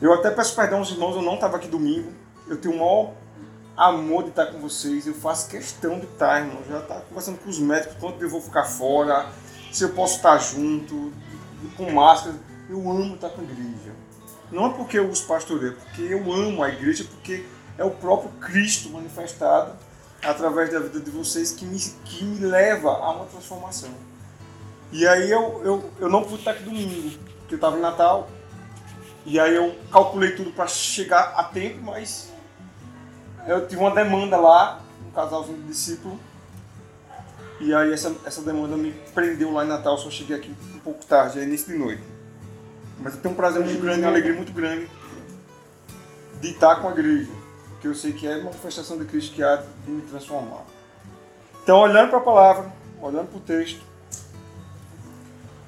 Eu 0.00 0.12
até 0.12 0.30
peço 0.30 0.54
perdão 0.54 0.78
aos 0.78 0.90
irmãos, 0.90 1.16
eu 1.16 1.22
não 1.22 1.34
estava 1.34 1.56
aqui 1.56 1.68
domingo. 1.68 2.25
Eu 2.46 2.56
tenho 2.56 2.74
o 2.74 2.78
maior 2.78 3.14
amor 3.76 4.22
de 4.24 4.30
estar 4.30 4.46
com 4.46 4.58
vocês. 4.58 5.06
Eu 5.06 5.14
faço 5.14 5.48
questão 5.48 5.98
de 5.98 6.06
estar, 6.06 6.40
irmão. 6.40 6.62
Já 6.68 6.78
está 6.78 7.00
conversando 7.00 7.38
com 7.38 7.50
os 7.50 7.58
médicos 7.58 7.96
quanto 7.98 8.22
eu 8.22 8.28
vou 8.28 8.40
ficar 8.40 8.64
fora, 8.64 9.26
se 9.72 9.84
eu 9.84 9.90
posso 9.90 10.16
estar 10.16 10.38
junto, 10.38 11.12
com 11.76 11.90
máscara. 11.90 12.36
Eu 12.68 12.78
amo 12.90 13.14
estar 13.14 13.30
com 13.30 13.40
a 13.40 13.44
igreja. 13.44 13.92
Não 14.50 14.66
é 14.66 14.70
porque 14.70 14.98
eu 14.98 15.08
os 15.08 15.20
pastorei, 15.20 15.70
é 15.70 15.72
porque 15.72 16.02
eu 16.02 16.32
amo 16.32 16.62
a 16.62 16.68
igreja, 16.68 17.04
porque 17.04 17.44
é 17.76 17.84
o 17.84 17.90
próprio 17.90 18.30
Cristo 18.40 18.90
manifestado 18.90 19.72
através 20.22 20.70
da 20.72 20.78
vida 20.80 21.00
de 21.00 21.10
vocês 21.10 21.52
que 21.52 21.64
me, 21.64 21.78
que 22.04 22.24
me 22.24 22.46
leva 22.46 22.90
a 22.90 23.10
uma 23.10 23.24
transformação. 23.26 23.90
E 24.92 25.06
aí 25.06 25.30
eu, 25.30 25.60
eu, 25.64 25.90
eu 25.98 26.08
não 26.08 26.22
pude 26.22 26.36
estar 26.36 26.52
aqui 26.52 26.62
domingo, 26.62 27.18
porque 27.40 27.54
eu 27.54 27.56
estava 27.56 27.76
em 27.76 27.80
Natal. 27.80 28.28
E 29.24 29.40
aí 29.40 29.54
eu 29.54 29.74
calculei 29.90 30.36
tudo 30.36 30.52
para 30.52 30.68
chegar 30.68 31.34
a 31.36 31.42
tempo, 31.42 31.82
mas 31.82 32.32
eu 33.46 33.66
tive 33.66 33.80
uma 33.80 33.94
demanda 33.94 34.36
lá, 34.36 34.80
um 35.06 35.10
casalzinho 35.10 35.58
de 35.58 35.68
discípulo. 35.68 36.18
E 37.60 37.74
aí 37.74 37.92
essa, 37.92 38.14
essa 38.24 38.42
demanda 38.42 38.76
me 38.76 38.92
prendeu 39.14 39.52
lá 39.52 39.64
em 39.64 39.68
Natal, 39.68 39.96
só 39.96 40.10
cheguei 40.10 40.36
aqui 40.36 40.54
um 40.74 40.78
pouco 40.80 41.04
tarde, 41.04 41.38
é 41.38 41.44
início 41.44 41.72
de 41.72 41.78
noite. 41.78 42.02
Mas 42.98 43.14
eu 43.14 43.20
tenho 43.20 43.32
um 43.32 43.36
prazer 43.36 43.64
muito 43.64 43.80
grande, 43.80 44.00
uma 44.00 44.10
alegria 44.10 44.34
muito 44.34 44.52
grande 44.52 44.88
de 46.40 46.50
estar 46.50 46.76
com 46.76 46.88
a 46.88 46.90
igreja, 46.90 47.30
porque 47.70 47.88
eu 47.88 47.94
sei 47.94 48.12
que 48.12 48.26
é 48.26 48.36
uma 48.36 48.44
manifestação 48.44 48.98
de 48.98 49.04
Cristo 49.06 49.34
que 49.34 49.42
há 49.42 49.62
de 49.84 49.90
me 49.90 50.02
transformar. 50.02 50.64
Então, 51.62 51.78
olhando 51.78 52.10
para 52.10 52.18
a 52.18 52.22
palavra, 52.22 52.72
olhando 53.00 53.28
para 53.28 53.38
o 53.38 53.40
texto, 53.40 53.80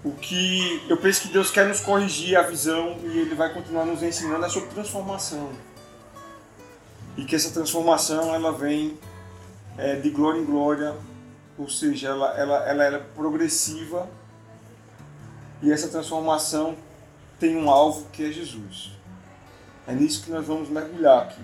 o 0.05 0.13
que 0.13 0.85
eu 0.89 0.97
penso 0.97 1.23
que 1.23 1.29
Deus 1.29 1.51
quer 1.51 1.67
nos 1.67 1.81
corrigir 1.81 2.37
a 2.37 2.43
visão 2.43 2.97
e 3.03 3.19
Ele 3.19 3.35
vai 3.35 3.53
continuar 3.53 3.85
nos 3.85 4.03
ensinando 4.03 4.45
é 4.45 4.49
sobre 4.49 4.69
transformação. 4.71 5.51
E 7.19 7.25
que 7.25 7.35
essa 7.35 7.51
transformação 7.51 8.33
ela 8.33 8.53
vem 8.53 8.97
é, 9.77 9.97
de 9.97 10.09
glória 10.09 10.41
em 10.41 10.45
glória, 10.45 10.97
ou 11.59 11.69
seja, 11.69 12.09
ela, 12.09 12.31
ela, 12.39 12.69
ela, 12.69 12.85
é 12.85 12.99
progressiva 12.99 14.09
e 15.61 15.73
essa 15.73 15.89
transformação 15.89 16.77
tem 17.41 17.57
um 17.57 17.69
alvo 17.69 18.07
que 18.13 18.25
é 18.25 18.31
Jesus. 18.31 18.93
É 19.85 19.93
nisso 19.93 20.23
que 20.23 20.31
nós 20.31 20.47
vamos 20.47 20.69
mergulhar 20.69 21.25
aqui. 21.25 21.43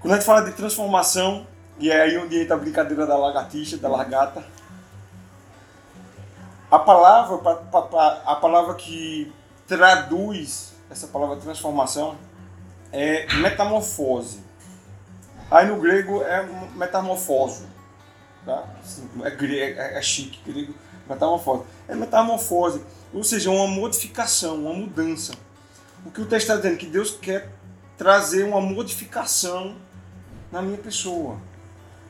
Quando 0.00 0.14
a 0.14 0.16
gente 0.16 0.24
fala 0.24 0.40
de 0.40 0.52
transformação, 0.52 1.46
e 1.78 1.90
é 1.90 2.00
aí 2.00 2.16
onde 2.16 2.40
entra 2.40 2.56
a 2.56 2.58
brincadeira 2.58 3.06
da 3.06 3.18
lagartixa, 3.18 3.76
da 3.76 3.88
largata, 3.88 4.42
a 6.70 6.78
palavra, 6.78 7.36
a 8.24 8.36
palavra 8.36 8.74
que 8.74 9.30
traduz 9.66 10.72
essa 10.90 11.06
palavra 11.06 11.36
transformação 11.36 12.16
é 12.92 13.26
metamorfose. 13.34 14.40
Aí 15.50 15.66
no 15.66 15.80
grego 15.80 16.22
é 16.22 16.46
metamorfose. 16.74 17.64
Tá? 18.44 18.64
É, 19.24 19.30
grego, 19.30 19.80
é, 19.80 19.98
é 19.98 20.02
chique, 20.02 20.40
grego, 20.44 20.74
metamorfose. 21.08 21.64
É 21.88 21.94
metamorfose, 21.94 22.82
ou 23.12 23.24
seja, 23.24 23.50
uma 23.50 23.66
modificação, 23.66 24.56
uma 24.56 24.74
mudança. 24.74 25.32
O 26.04 26.10
que 26.10 26.20
o 26.20 26.26
texto 26.26 26.48
está 26.48 26.56
dizendo? 26.56 26.78
Que 26.78 26.86
Deus 26.86 27.10
quer 27.10 27.50
trazer 27.98 28.44
uma 28.44 28.60
modificação 28.60 29.76
na 30.50 30.62
minha 30.62 30.78
pessoa. 30.78 31.38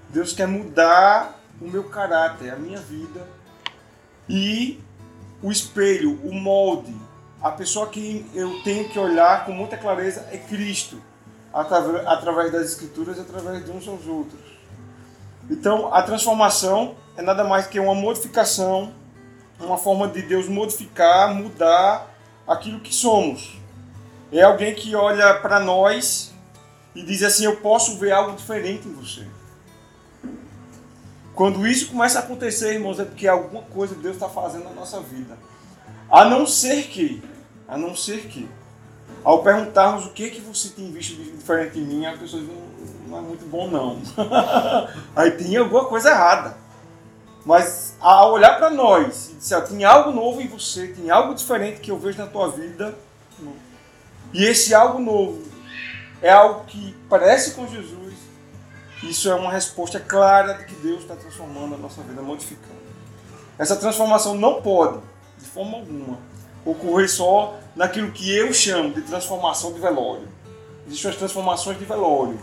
Deus 0.09 0.33
quer 0.33 0.47
mudar 0.47 1.41
o 1.61 1.69
meu 1.69 1.85
caráter, 1.85 2.53
a 2.53 2.57
minha 2.57 2.79
vida 2.79 3.27
e 4.29 4.81
o 5.43 5.51
espelho, 5.51 6.21
o 6.23 6.33
molde, 6.35 6.95
a 7.43 7.51
pessoa 7.51 7.89
que 7.89 8.29
eu 8.35 8.63
tenho 8.63 8.89
que 8.89 8.99
olhar 8.99 9.47
com 9.47 9.53
muita 9.53 9.77
clareza 9.77 10.27
é 10.31 10.37
Cristo, 10.37 11.01
através 11.53 12.53
das 12.53 12.67
Escrituras 12.67 13.17
e 13.17 13.21
através 13.21 13.65
de 13.65 13.71
uns 13.71 13.89
aos 13.89 14.07
outros. 14.07 14.41
Então, 15.49 15.93
a 15.93 16.03
transformação 16.03 16.95
é 17.17 17.23
nada 17.23 17.43
mais 17.43 17.67
que 17.67 17.81
uma 17.81 17.95
modificação, 17.95 18.93
uma 19.59 19.79
forma 19.79 20.07
de 20.09 20.23
Deus 20.23 20.49
modificar, 20.49 21.35
mudar 21.35 22.15
aquilo 22.47 22.81
que 22.81 22.95
somos. 22.95 23.59
É 24.33 24.43
alguém 24.43 24.75
que 24.75 24.95
olha 24.95 25.35
para 25.41 25.59
nós 25.59 26.33
e 26.95 27.03
diz 27.03 27.23
assim: 27.23 27.45
Eu 27.45 27.57
posso 27.57 27.99
ver 27.99 28.13
algo 28.13 28.37
diferente 28.37 28.87
em 28.87 28.93
você. 28.93 29.27
Quando 31.35 31.67
isso 31.67 31.89
começa 31.89 32.19
a 32.19 32.23
acontecer, 32.23 32.75
irmãos, 32.75 33.01
é 33.01 33.05
porque 33.05 33.27
alguma 33.27 33.63
coisa 33.63 33.95
Deus 33.95 34.15
está 34.15 34.29
fazendo 34.29 34.65
na 34.65 34.71
nossa 34.71 35.01
vida. 35.01 35.37
A 36.11 36.25
não 36.25 36.47
ser 36.47 36.85
que, 36.89 37.23
a 37.71 37.79
não 37.79 37.95
ser 37.95 38.27
que, 38.27 38.49
ao 39.23 39.45
perguntarmos 39.45 40.05
o 40.05 40.11
que 40.11 40.29
que 40.29 40.41
você 40.41 40.71
tem 40.71 40.91
visto 40.91 41.15
de 41.15 41.31
diferente 41.31 41.79
em 41.79 41.83
mim, 41.83 42.05
as 42.05 42.19
pessoas 42.19 42.43
não, 42.43 42.57
não 43.09 43.19
é 43.19 43.21
muito 43.21 43.47
bom 43.47 43.71
não. 43.71 44.03
Aí 45.15 45.31
tem 45.31 45.57
alguma 45.57 45.85
coisa 45.85 46.11
errada. 46.11 46.59
Mas 47.47 47.95
ao 48.01 48.33
olhar 48.33 48.59
para 48.59 48.71
nós 48.71 49.31
e 49.31 49.35
dizer, 49.35 49.63
tem 49.69 49.85
algo 49.85 50.11
novo 50.11 50.41
em 50.41 50.49
você, 50.49 50.89
tem 50.89 51.11
algo 51.11 51.33
diferente 51.33 51.81
que 51.81 51.93
eu 51.93 51.99
vejo 51.99 52.19
na 52.19 52.27
tua 52.27 52.51
vida, 52.51 52.99
e 54.33 54.45
esse 54.45 54.75
algo 54.75 54.99
novo 54.99 55.43
é 56.21 56.31
algo 56.31 56.65
que 56.65 56.95
parece 57.09 57.53
com 57.53 57.67
Jesus, 57.67 58.15
isso 59.03 59.31
é 59.31 59.35
uma 59.35 59.51
resposta 59.51 59.99
clara 59.99 60.55
de 60.55 60.65
que 60.67 60.75
Deus 60.75 61.03
está 61.03 61.15
transformando 61.17 61.77
a 61.77 61.79
nossa 61.79 62.03
vida, 62.03 62.21
modificando. 62.21 62.81
Essa 63.57 63.77
transformação 63.77 64.35
não 64.35 64.61
pode, 64.61 65.01
de 65.39 65.47
forma 65.47 65.79
alguma, 65.79 66.19
ocorrer 66.65 67.11
só 67.11 67.59
naquilo 67.75 68.11
que 68.11 68.35
eu 68.35 68.53
chamo 68.53 68.93
de 68.93 69.03
transformação 69.03 69.73
de 69.73 69.81
velório. 69.81 70.29
Existem 70.87 71.11
as 71.11 71.17
transformações 71.17 71.79
de 71.79 71.85
velório. 71.85 72.41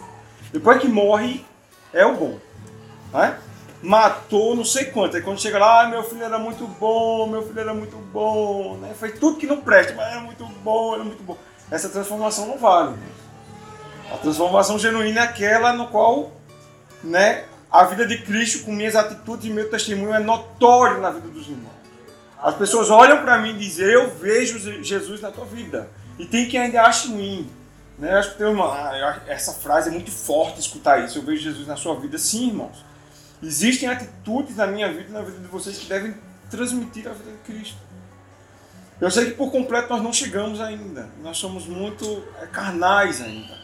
Depois 0.52 0.80
que 0.82 0.88
morre, 0.88 1.46
é 1.94 2.06
o 2.06 2.16
bom. 2.16 2.40
Né? 3.14 3.38
Matou 3.82 4.56
não 4.56 4.66
sei 4.66 4.86
quanto. 4.86 5.18
Aí 5.18 5.22
quando 5.22 5.42
chega 5.42 5.60
lá, 5.60 5.84
ah, 5.84 5.88
meu 5.88 6.04
filho 6.04 6.24
era 6.24 6.40
muito 6.40 6.66
bom, 6.66 7.28
meu 7.28 7.46
filho 7.46 7.60
era 7.60 7.74
muito 7.74 7.98
bom. 7.98 8.78
Né? 8.78 8.94
Fez 9.00 9.20
tudo 9.20 9.38
que 9.38 9.46
não 9.46 9.62
presta, 9.62 9.94
mas 9.94 10.12
era 10.12 10.22
muito 10.22 10.46
bom, 10.46 10.96
era 10.96 11.04
muito 11.04 11.24
bom. 11.24 11.38
Essa 11.70 11.90
transformação 11.90 12.48
não 12.48 12.58
vale. 12.58 12.96
A 14.12 14.18
transformação 14.18 14.80
genuína 14.80 15.22
é 15.22 15.24
aquela 15.24 15.74
no 15.74 15.88
qual 15.88 16.32
né, 17.04 17.46
a 17.70 17.84
vida 17.84 18.06
de 18.06 18.20
Cristo 18.20 18.64
com 18.66 18.72
minhas 18.72 18.96
atitudes 18.96 19.46
e 19.46 19.50
meu 19.50 19.70
testemunho 19.70 20.14
é 20.14 20.20
notório 20.20 21.02
na 21.02 21.12
vida 21.12 21.28
dos 21.28 21.48
irmãos. 21.48 21.77
As 22.42 22.56
pessoas 22.56 22.90
olham 22.90 23.22
para 23.22 23.38
mim 23.40 23.52
e 23.52 23.58
dizem, 23.58 23.86
eu 23.86 24.10
vejo 24.16 24.60
Jesus 24.84 25.22
na 25.22 25.32
tua 25.32 25.46
vida. 25.46 25.90
E 26.20 26.26
tem 26.26 26.48
quem 26.48 26.60
ainda 26.60 26.84
acha 26.84 27.08
ruim. 27.10 27.50
Né? 27.98 28.14
Acho 28.14 28.32
que 28.32 28.38
tem 28.38 28.48
uma, 28.48 28.66
ah, 28.66 29.22
essa 29.28 29.54
frase 29.54 29.90
é 29.90 29.92
muito 29.92 30.12
forte 30.12 30.60
escutar 30.60 31.04
isso. 31.04 31.18
Eu 31.18 31.24
vejo 31.24 31.42
Jesus 31.42 31.68
na 31.68 31.76
sua 31.76 32.00
vida. 32.00 32.18
Sim, 32.18 32.50
irmãos. 32.50 32.86
Existem 33.42 33.90
atitudes 33.90 34.56
na 34.56 34.68
minha 34.68 34.92
vida 34.92 35.10
e 35.10 35.12
na 35.12 35.22
vida 35.22 35.40
de 35.40 35.48
vocês 35.48 35.78
que 35.78 35.86
devem 35.86 36.16
transmitir 36.50 37.08
a 37.08 37.14
vida 37.14 37.32
de 37.32 37.38
Cristo. 37.38 37.78
Eu 39.00 39.12
sei 39.12 39.26
que 39.26 39.32
por 39.32 39.52
completo 39.52 39.90
nós 39.90 40.02
não 40.02 40.12
chegamos 40.12 40.60
ainda. 40.60 41.10
Nós 41.22 41.38
somos 41.38 41.68
muito 41.68 42.24
é, 42.42 42.48
carnais 42.48 43.22
ainda. 43.22 43.56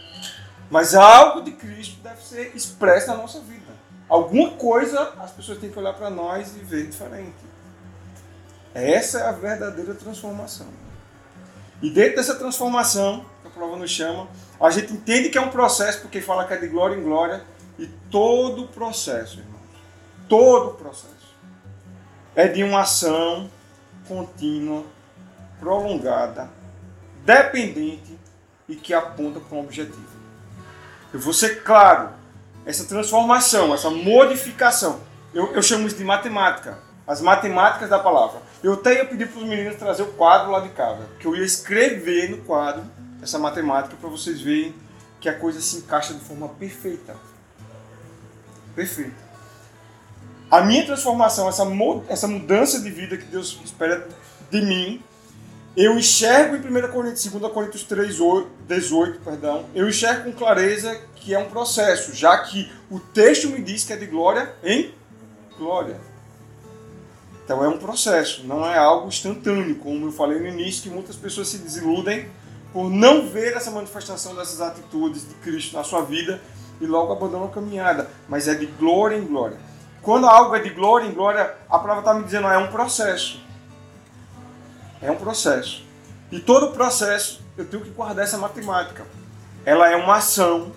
Mas 0.69 0.93
algo 0.93 1.41
de 1.41 1.51
Cristo 1.51 1.99
deve 2.03 2.21
ser 2.21 2.55
expresso 2.55 3.07
na 3.07 3.17
nossa 3.17 3.39
vida. 3.39 3.63
Alguma 4.07 4.51
coisa 4.51 5.13
as 5.19 5.31
pessoas 5.31 5.57
têm 5.57 5.71
que 5.71 5.79
olhar 5.79 5.93
para 5.93 6.09
nós 6.09 6.55
e 6.55 6.59
ver 6.59 6.85
diferente. 6.85 7.42
Essa 8.73 9.19
é 9.19 9.27
a 9.27 9.31
verdadeira 9.31 9.93
transformação. 9.93 10.67
E 11.81 11.89
dentro 11.89 12.15
dessa 12.15 12.35
transformação, 12.35 13.25
que 13.41 13.47
a 13.47 13.51
prova 13.51 13.75
nos 13.75 13.91
chama, 13.91 14.27
a 14.59 14.69
gente 14.69 14.93
entende 14.93 15.29
que 15.29 15.37
é 15.37 15.41
um 15.41 15.49
processo, 15.49 16.01
porque 16.01 16.21
fala 16.21 16.45
que 16.47 16.53
é 16.53 16.57
de 16.57 16.67
glória 16.67 16.95
em 16.95 17.03
glória, 17.03 17.43
e 17.77 17.87
todo 18.09 18.63
o 18.63 18.67
processo, 18.67 19.39
irmãos, 19.39 19.61
todo 20.29 20.69
o 20.69 20.73
processo, 20.75 21.13
é 22.35 22.47
de 22.47 22.63
uma 22.63 22.81
ação 22.81 23.49
contínua, 24.07 24.83
prolongada, 25.59 26.49
dependente 27.25 28.17
e 28.67 28.75
que 28.75 28.93
aponta 28.93 29.39
para 29.39 29.57
um 29.57 29.61
objetivo. 29.61 30.13
Eu 31.13 31.19
vou 31.19 31.33
ser 31.33 31.63
claro. 31.63 32.09
Essa 32.65 32.85
transformação, 32.85 33.73
essa 33.73 33.89
modificação, 33.89 35.01
eu, 35.33 35.53
eu 35.53 35.61
chamo 35.61 35.85
isso 35.85 35.97
de 35.97 36.03
matemática. 36.03 36.77
As 37.05 37.19
matemáticas 37.21 37.89
da 37.89 37.99
palavra. 37.99 38.41
Eu 38.63 38.73
até 38.73 38.95
ia 38.95 39.05
pedir 39.05 39.27
para 39.27 39.41
os 39.41 39.47
meninos 39.47 39.75
trazer 39.75 40.03
o 40.03 40.13
quadro 40.13 40.51
lá 40.51 40.61
de 40.61 40.69
casa, 40.69 41.05
que 41.19 41.27
eu 41.27 41.35
ia 41.35 41.43
escrever 41.43 42.29
no 42.31 42.37
quadro 42.37 42.83
essa 43.21 43.37
matemática 43.37 43.95
para 43.99 44.09
vocês 44.09 44.39
verem 44.39 44.73
que 45.19 45.27
a 45.27 45.37
coisa 45.37 45.59
se 45.59 45.77
encaixa 45.77 46.13
de 46.13 46.21
forma 46.21 46.47
perfeita. 46.47 47.13
Perfeita. 48.73 49.21
A 50.49 50.61
minha 50.61 50.85
transformação, 50.85 51.49
essa, 51.49 51.63
essa 52.07 52.27
mudança 52.27 52.79
de 52.79 52.89
vida 52.89 53.17
que 53.17 53.25
Deus 53.25 53.59
espera 53.65 54.07
de 54.49 54.61
mim, 54.61 55.03
eu 55.75 55.97
enxergo 55.97 56.55
em 56.55 56.59
1 56.59 56.91
Coríntios, 56.91 57.25
2 57.25 57.51
Coríntios 57.51 57.83
3, 57.83 58.15
18, 58.67 59.19
perdão, 59.21 59.65
eu 59.73 59.89
enxergo 59.89 60.25
com 60.25 60.37
clareza 60.37 61.01
que 61.15 61.33
é 61.33 61.39
um 61.39 61.49
processo, 61.49 62.13
já 62.13 62.37
que 62.37 62.71
o 62.89 62.99
texto 62.99 63.49
me 63.49 63.61
diz 63.61 63.83
que 63.83 63.91
é 63.91 63.97
de 63.97 64.05
glória 64.05 64.53
em 64.63 64.93
glória. 65.57 66.12
Então 67.53 67.63
é 67.63 67.67
um 67.67 67.77
processo, 67.77 68.43
não 68.47 68.65
é 68.65 68.79
algo 68.79 69.07
instantâneo, 69.07 69.75
como 69.75 70.07
eu 70.07 70.11
falei 70.11 70.39
no 70.39 70.47
início, 70.47 70.81
que 70.81 70.89
muitas 70.89 71.15
pessoas 71.15 71.49
se 71.49 71.59
desiludem 71.59 72.27
por 72.73 72.89
não 72.89 73.27
ver 73.29 73.55
essa 73.55 73.69
manifestação 73.69 74.33
dessas 74.33 74.59
atitudes 74.59 75.21
de 75.27 75.35
Cristo 75.35 75.77
na 75.77 75.83
sua 75.83 76.01
vida 76.01 76.41
e 76.81 76.87
logo 76.87 77.13
abandonam 77.13 77.45
a 77.45 77.51
caminhada. 77.51 78.09
Mas 78.27 78.47
é 78.47 78.55
de 78.55 78.65
glória 78.65 79.17
em 79.17 79.23
glória. 79.23 79.59
Quando 80.01 80.25
algo 80.25 80.55
é 80.55 80.61
de 80.61 80.71
glória 80.71 81.05
em 81.05 81.13
glória, 81.13 81.55
a 81.69 81.77
palavra 81.77 81.99
está 81.99 82.15
me 82.15 82.23
dizendo, 82.23 82.47
é 82.47 82.57
um 82.57 82.71
processo. 82.71 83.39
É 84.99 85.11
um 85.11 85.17
processo. 85.17 85.85
E 86.31 86.39
todo 86.39 86.71
processo, 86.71 87.39
eu 87.55 87.65
tenho 87.65 87.83
que 87.83 87.91
guardar 87.91 88.25
essa 88.25 88.39
matemática. 88.39 89.05
Ela 89.63 89.91
é 89.91 89.95
uma 89.95 90.15
ação, 90.15 90.71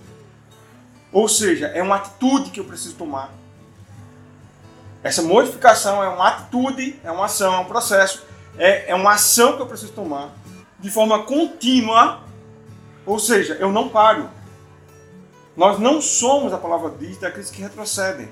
ou 1.10 1.26
seja, 1.26 1.68
é 1.68 1.82
uma 1.82 1.96
atitude 1.96 2.50
que 2.50 2.60
eu 2.60 2.64
preciso 2.64 2.96
tomar 2.96 3.32
essa 5.06 5.22
modificação 5.22 6.02
é 6.02 6.08
uma 6.08 6.26
atitude, 6.26 6.98
é 7.04 7.10
uma 7.12 7.26
ação, 7.26 7.54
é 7.54 7.58
um 7.58 7.64
processo, 7.64 8.24
é, 8.58 8.90
é 8.90 8.94
uma 8.94 9.12
ação 9.12 9.54
que 9.54 9.62
eu 9.62 9.66
preciso 9.66 9.92
tomar 9.92 10.32
de 10.80 10.90
forma 10.90 11.22
contínua, 11.22 12.20
ou 13.06 13.16
seja, 13.18 13.54
eu 13.54 13.70
não 13.70 13.88
paro. 13.88 14.28
Nós 15.56 15.78
não 15.78 16.02
somos, 16.02 16.52
a 16.52 16.58
palavra 16.58 16.90
diz, 16.98 17.18
daqueles 17.18 17.50
que 17.50 17.62
retrocedem. 17.62 18.28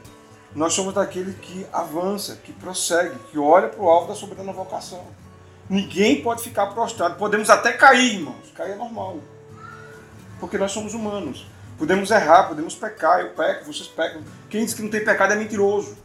Nós 0.52 0.72
somos 0.72 0.92
daquele 0.92 1.34
que 1.34 1.64
avança, 1.72 2.36
que 2.42 2.52
prossegue, 2.52 3.16
que 3.30 3.38
olha 3.38 3.68
para 3.68 3.80
o 3.80 3.88
alvo 3.88 4.08
da 4.08 4.14
soberana 4.14 4.52
vocação. 4.52 5.04
Ninguém 5.70 6.22
pode 6.22 6.42
ficar 6.42 6.66
prostrado. 6.66 7.14
Podemos 7.14 7.48
até 7.50 7.72
cair, 7.72 8.16
irmãos. 8.16 8.52
Cair 8.54 8.72
é 8.72 8.76
normal. 8.76 9.20
Porque 10.40 10.58
nós 10.58 10.72
somos 10.72 10.92
humanos. 10.92 11.46
Podemos 11.78 12.10
errar, 12.10 12.44
podemos 12.44 12.74
pecar. 12.74 13.20
Eu 13.20 13.30
peco, 13.30 13.64
vocês 13.64 13.88
pecam. 13.88 14.22
Quem 14.50 14.64
diz 14.64 14.74
que 14.74 14.82
não 14.82 14.90
tem 14.90 15.04
pecado 15.04 15.32
é 15.32 15.36
mentiroso 15.36 16.03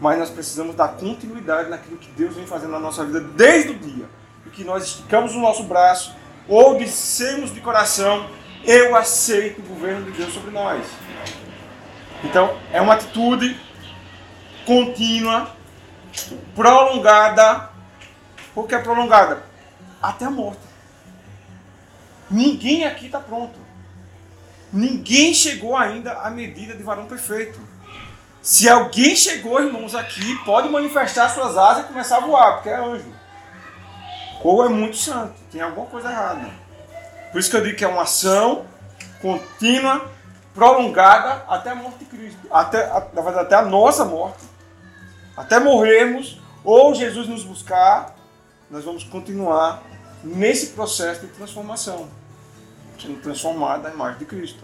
mas 0.00 0.18
nós 0.18 0.30
precisamos 0.30 0.74
dar 0.74 0.88
continuidade 0.88 1.70
naquilo 1.70 1.96
que 1.96 2.10
Deus 2.12 2.34
vem 2.34 2.46
fazendo 2.46 2.72
na 2.72 2.78
nossa 2.78 3.04
vida 3.04 3.20
desde 3.20 3.70
o 3.70 3.78
dia 3.78 4.06
e 4.44 4.50
que 4.50 4.64
nós 4.64 4.84
esticamos 4.84 5.34
o 5.34 5.40
nosso 5.40 5.62
braço 5.64 6.14
ou 6.48 6.76
dissemos 6.76 7.52
de 7.52 7.60
coração: 7.60 8.28
Eu 8.64 8.94
aceito 8.94 9.60
o 9.60 9.64
governo 9.64 10.04
de 10.10 10.18
Deus 10.18 10.32
sobre 10.32 10.50
nós. 10.50 10.86
Então, 12.24 12.58
é 12.72 12.80
uma 12.80 12.94
atitude 12.94 13.58
contínua, 14.64 15.50
prolongada. 16.54 17.70
Por 18.54 18.66
que 18.66 18.74
é 18.74 18.78
prolongada? 18.78 19.44
Até 20.00 20.24
a 20.24 20.30
morte. 20.30 20.60
Ninguém 22.30 22.84
aqui 22.84 23.06
está 23.06 23.20
pronto. 23.20 23.58
Ninguém 24.72 25.32
chegou 25.32 25.76
ainda 25.76 26.12
à 26.20 26.30
medida 26.30 26.74
de 26.74 26.82
varão 26.82 27.06
perfeito. 27.06 27.60
Se 28.46 28.68
alguém 28.68 29.16
chegou, 29.16 29.60
irmãos, 29.60 29.92
aqui, 29.92 30.38
pode 30.44 30.68
manifestar 30.68 31.28
suas 31.30 31.58
asas 31.58 31.84
e 31.84 31.88
começar 31.88 32.18
a 32.18 32.20
voar, 32.20 32.52
porque 32.52 32.68
é 32.68 32.76
anjo. 32.76 33.12
Ou 34.40 34.64
é 34.64 34.68
muito 34.68 34.96
santo, 34.96 35.34
tem 35.50 35.60
alguma 35.60 35.88
coisa 35.88 36.08
errada. 36.08 36.48
Por 37.32 37.40
isso 37.40 37.50
que 37.50 37.56
eu 37.56 37.64
digo 37.64 37.76
que 37.76 37.84
é 37.84 37.88
uma 37.88 38.02
ação 38.02 38.64
contínua, 39.20 40.08
prolongada 40.54 41.44
até 41.48 41.70
a 41.70 41.74
morte 41.74 41.98
de 41.98 42.04
Cristo. 42.04 42.38
Até, 42.48 42.86
na 42.86 43.20
verdade, 43.20 43.46
até 43.46 43.56
a 43.56 43.62
nossa 43.62 44.04
morte. 44.04 44.44
Até 45.36 45.58
morrermos, 45.58 46.40
ou 46.62 46.94
Jesus 46.94 47.26
nos 47.26 47.42
buscar, 47.42 48.14
nós 48.70 48.84
vamos 48.84 49.02
continuar 49.02 49.82
nesse 50.22 50.68
processo 50.68 51.22
de 51.22 51.32
transformação. 51.32 52.08
Sendo 52.96 53.20
transformada 53.20 53.88
na 53.88 53.94
imagem 53.96 54.20
de 54.20 54.24
Cristo. 54.24 54.62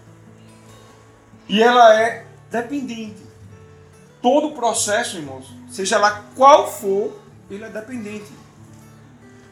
E 1.48 1.60
ela 1.60 2.00
é 2.00 2.24
dependente 2.48 3.31
todo 4.22 4.48
o 4.48 4.52
processo, 4.52 5.18
irmãos, 5.18 5.52
seja 5.68 5.98
lá 5.98 6.24
qual 6.36 6.70
for, 6.70 7.20
ele 7.50 7.64
é 7.64 7.68
dependente. 7.68 8.32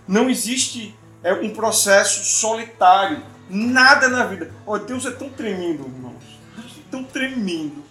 Não 0.06 0.30
existe 0.30 0.96
é, 1.22 1.34
um 1.34 1.50
processo 1.50 2.24
solitário. 2.24 3.22
Nada 3.48 4.08
na 4.08 4.24
vida. 4.26 4.52
Oh, 4.64 4.78
Deus 4.78 5.04
é 5.04 5.10
tão 5.10 5.28
tremendo, 5.28 5.82
irmãos. 5.84 6.22
É 6.56 6.62
tão 6.90 7.02
tremendo 7.02 7.84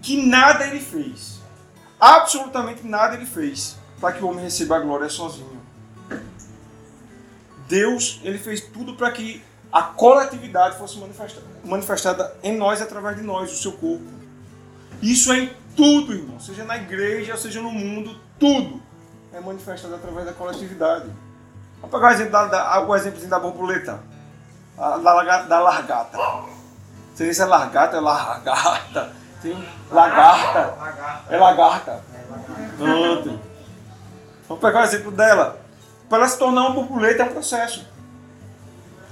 que 0.00 0.26
nada 0.26 0.66
ele 0.66 0.80
fez. 0.80 1.40
Absolutamente 2.00 2.86
nada 2.86 3.14
ele 3.14 3.26
fez 3.26 3.76
para 4.00 4.12
que 4.12 4.24
o 4.24 4.28
homem 4.28 4.44
receba 4.44 4.76
a 4.76 4.80
glória 4.80 5.08
sozinho. 5.08 5.62
Deus, 7.68 8.20
ele 8.22 8.38
fez 8.38 8.60
tudo 8.60 8.94
para 8.94 9.10
que 9.10 9.42
a 9.72 9.82
coletividade 9.82 10.78
fosse 10.78 10.98
manifestada, 10.98 11.46
manifestada 11.64 12.36
em 12.42 12.56
nós 12.56 12.80
através 12.80 13.16
de 13.16 13.22
nós, 13.22 13.52
o 13.52 13.56
seu 13.56 13.72
corpo. 13.72 14.04
Isso 15.02 15.32
é 15.32 15.50
tudo, 15.76 16.12
irmão, 16.12 16.38
seja 16.40 16.64
na 16.64 16.76
igreja, 16.76 17.36
seja 17.36 17.60
no 17.60 17.70
mundo, 17.70 18.18
tudo 18.38 18.82
é 19.34 19.40
manifestado 19.40 19.94
através 19.94 20.26
da 20.26 20.32
coletividade. 20.32 21.10
Vamos 21.80 21.90
pegar 21.90 22.08
o 22.08 22.12
exemplo 22.12 22.32
da, 22.32 22.46
da, 22.46 22.80
o 22.80 23.28
da 23.28 23.38
borboleta, 23.38 24.00
da, 24.76 24.96
da, 24.96 25.42
da 25.42 25.60
largata. 25.60 26.18
Você 27.14 27.34
se 27.34 27.42
é 27.42 27.44
largata, 27.44 27.96
é 27.96 28.00
largata. 28.00 29.12
Tem 29.42 29.68
lagarta, 29.90 31.22
é 31.28 31.36
lagarta. 31.36 32.04
Pronto. 32.78 33.40
Vamos 34.48 34.62
pegar 34.62 34.80
o 34.80 34.84
exemplo 34.84 35.10
dela. 35.10 35.60
Para 36.08 36.18
ela 36.18 36.28
se 36.28 36.38
tornar 36.38 36.62
uma 36.62 36.70
borboleta 36.70 37.22
é 37.22 37.26
um 37.26 37.32
processo. 37.32 37.86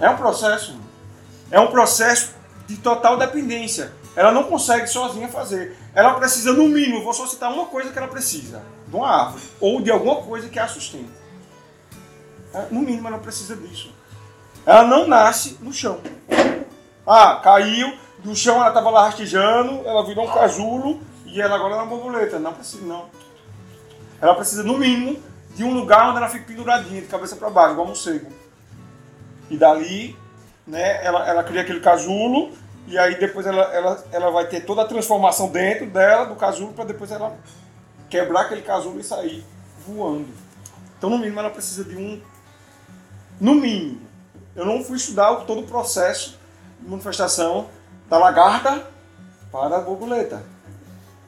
É 0.01 0.09
um 0.09 0.17
processo. 0.17 0.81
É 1.51 1.61
um 1.61 1.67
processo 1.67 2.35
de 2.67 2.77
total 2.77 3.19
dependência. 3.19 3.93
Ela 4.17 4.33
não 4.33 4.45
consegue 4.45 4.87
sozinha 4.87 5.29
fazer. 5.29 5.77
Ela 5.95 6.15
precisa, 6.15 6.53
no 6.53 6.69
mínimo, 6.69 7.03
vou 7.03 7.13
só 7.13 7.27
citar 7.27 7.53
uma 7.53 7.67
coisa 7.67 7.91
que 7.91 7.99
ela 7.99 8.09
precisa: 8.09 8.63
de 8.87 8.97
uma 8.97 9.09
árvore 9.09 9.43
ou 9.61 9.81
de 9.81 9.91
alguma 9.91 10.17
coisa 10.23 10.49
que 10.49 10.59
a 10.59 10.67
sustente. 10.67 11.11
É, 12.55 12.67
no 12.71 12.81
mínimo, 12.81 13.09
ela 13.09 13.19
precisa 13.19 13.57
disso. 13.57 13.93
Ela 14.65 14.85
não 14.85 15.07
nasce 15.07 15.59
no 15.61 15.73
chão. 15.73 16.01
Ah, 17.07 17.41
caiu, 17.43 17.97
do 18.23 18.35
chão 18.35 18.57
ela 18.57 18.69
estava 18.69 18.91
lá 18.91 19.07
rastejando, 19.07 19.87
ela 19.87 20.07
virou 20.07 20.27
um 20.27 20.33
casulo 20.33 21.01
e 21.27 21.41
ela 21.41 21.57
agora 21.57 21.75
é 21.75 21.77
uma 21.79 21.87
borboleta. 21.87 22.39
Não 22.39 22.53
precisa, 22.53 22.85
não. 22.85 23.07
Ela 24.21 24.35
precisa, 24.35 24.63
no 24.63 24.79
mínimo, 24.79 25.21
de 25.55 25.65
um 25.65 25.75
lugar 25.75 26.09
onde 26.09 26.19
ela 26.19 26.29
fique 26.29 26.47
penduradinha, 26.47 27.01
de 27.01 27.09
cabeça 27.09 27.37
para 27.37 27.51
baixo, 27.51 27.73
igual 27.73 27.87
um 27.87 27.89
morcego. 27.89 28.31
E 29.51 29.57
dali, 29.57 30.17
né, 30.67 31.05
ela, 31.05 31.29
ela 31.29 31.45
cria 31.45 31.63
aquele 31.63 31.81
casulo 31.81 32.53
e 32.87 32.99
aí 32.99 33.19
depois 33.19 33.47
ela, 33.47 33.63
ela, 33.75 34.05
ela 34.11 34.31
vai 34.31 34.47
ter 34.47 34.65
toda 34.65 34.83
a 34.83 34.87
transformação 34.87 35.49
dentro 35.49 35.87
dela, 35.87 36.27
do 36.27 36.35
casulo, 36.35 36.73
para 36.73 36.85
depois 36.85 37.11
ela 37.11 37.37
quebrar 38.11 38.43
aquele 38.43 38.63
casulo 38.63 39.01
e 39.01 39.05
sair 39.05 39.45
voando. 39.87 40.29
Então, 40.99 41.11
no 41.11 41.19
mínimo, 41.19 41.41
ela 41.41 41.51
precisa 41.51 41.85
de 41.85 41.97
um. 41.97 42.21
No 43.41 43.55
mínimo. 43.55 44.03
Eu 44.55 44.67
não 44.67 44.85
fui 44.85 44.97
estudar 44.97 45.35
todo 45.47 45.63
o 45.63 45.67
processo 45.67 46.39
de 46.81 46.89
manifestação 46.89 47.69
da 48.09 48.19
lagarta 48.19 48.87
para 49.51 49.79
a 49.79 49.81
borboleta. 49.81 50.43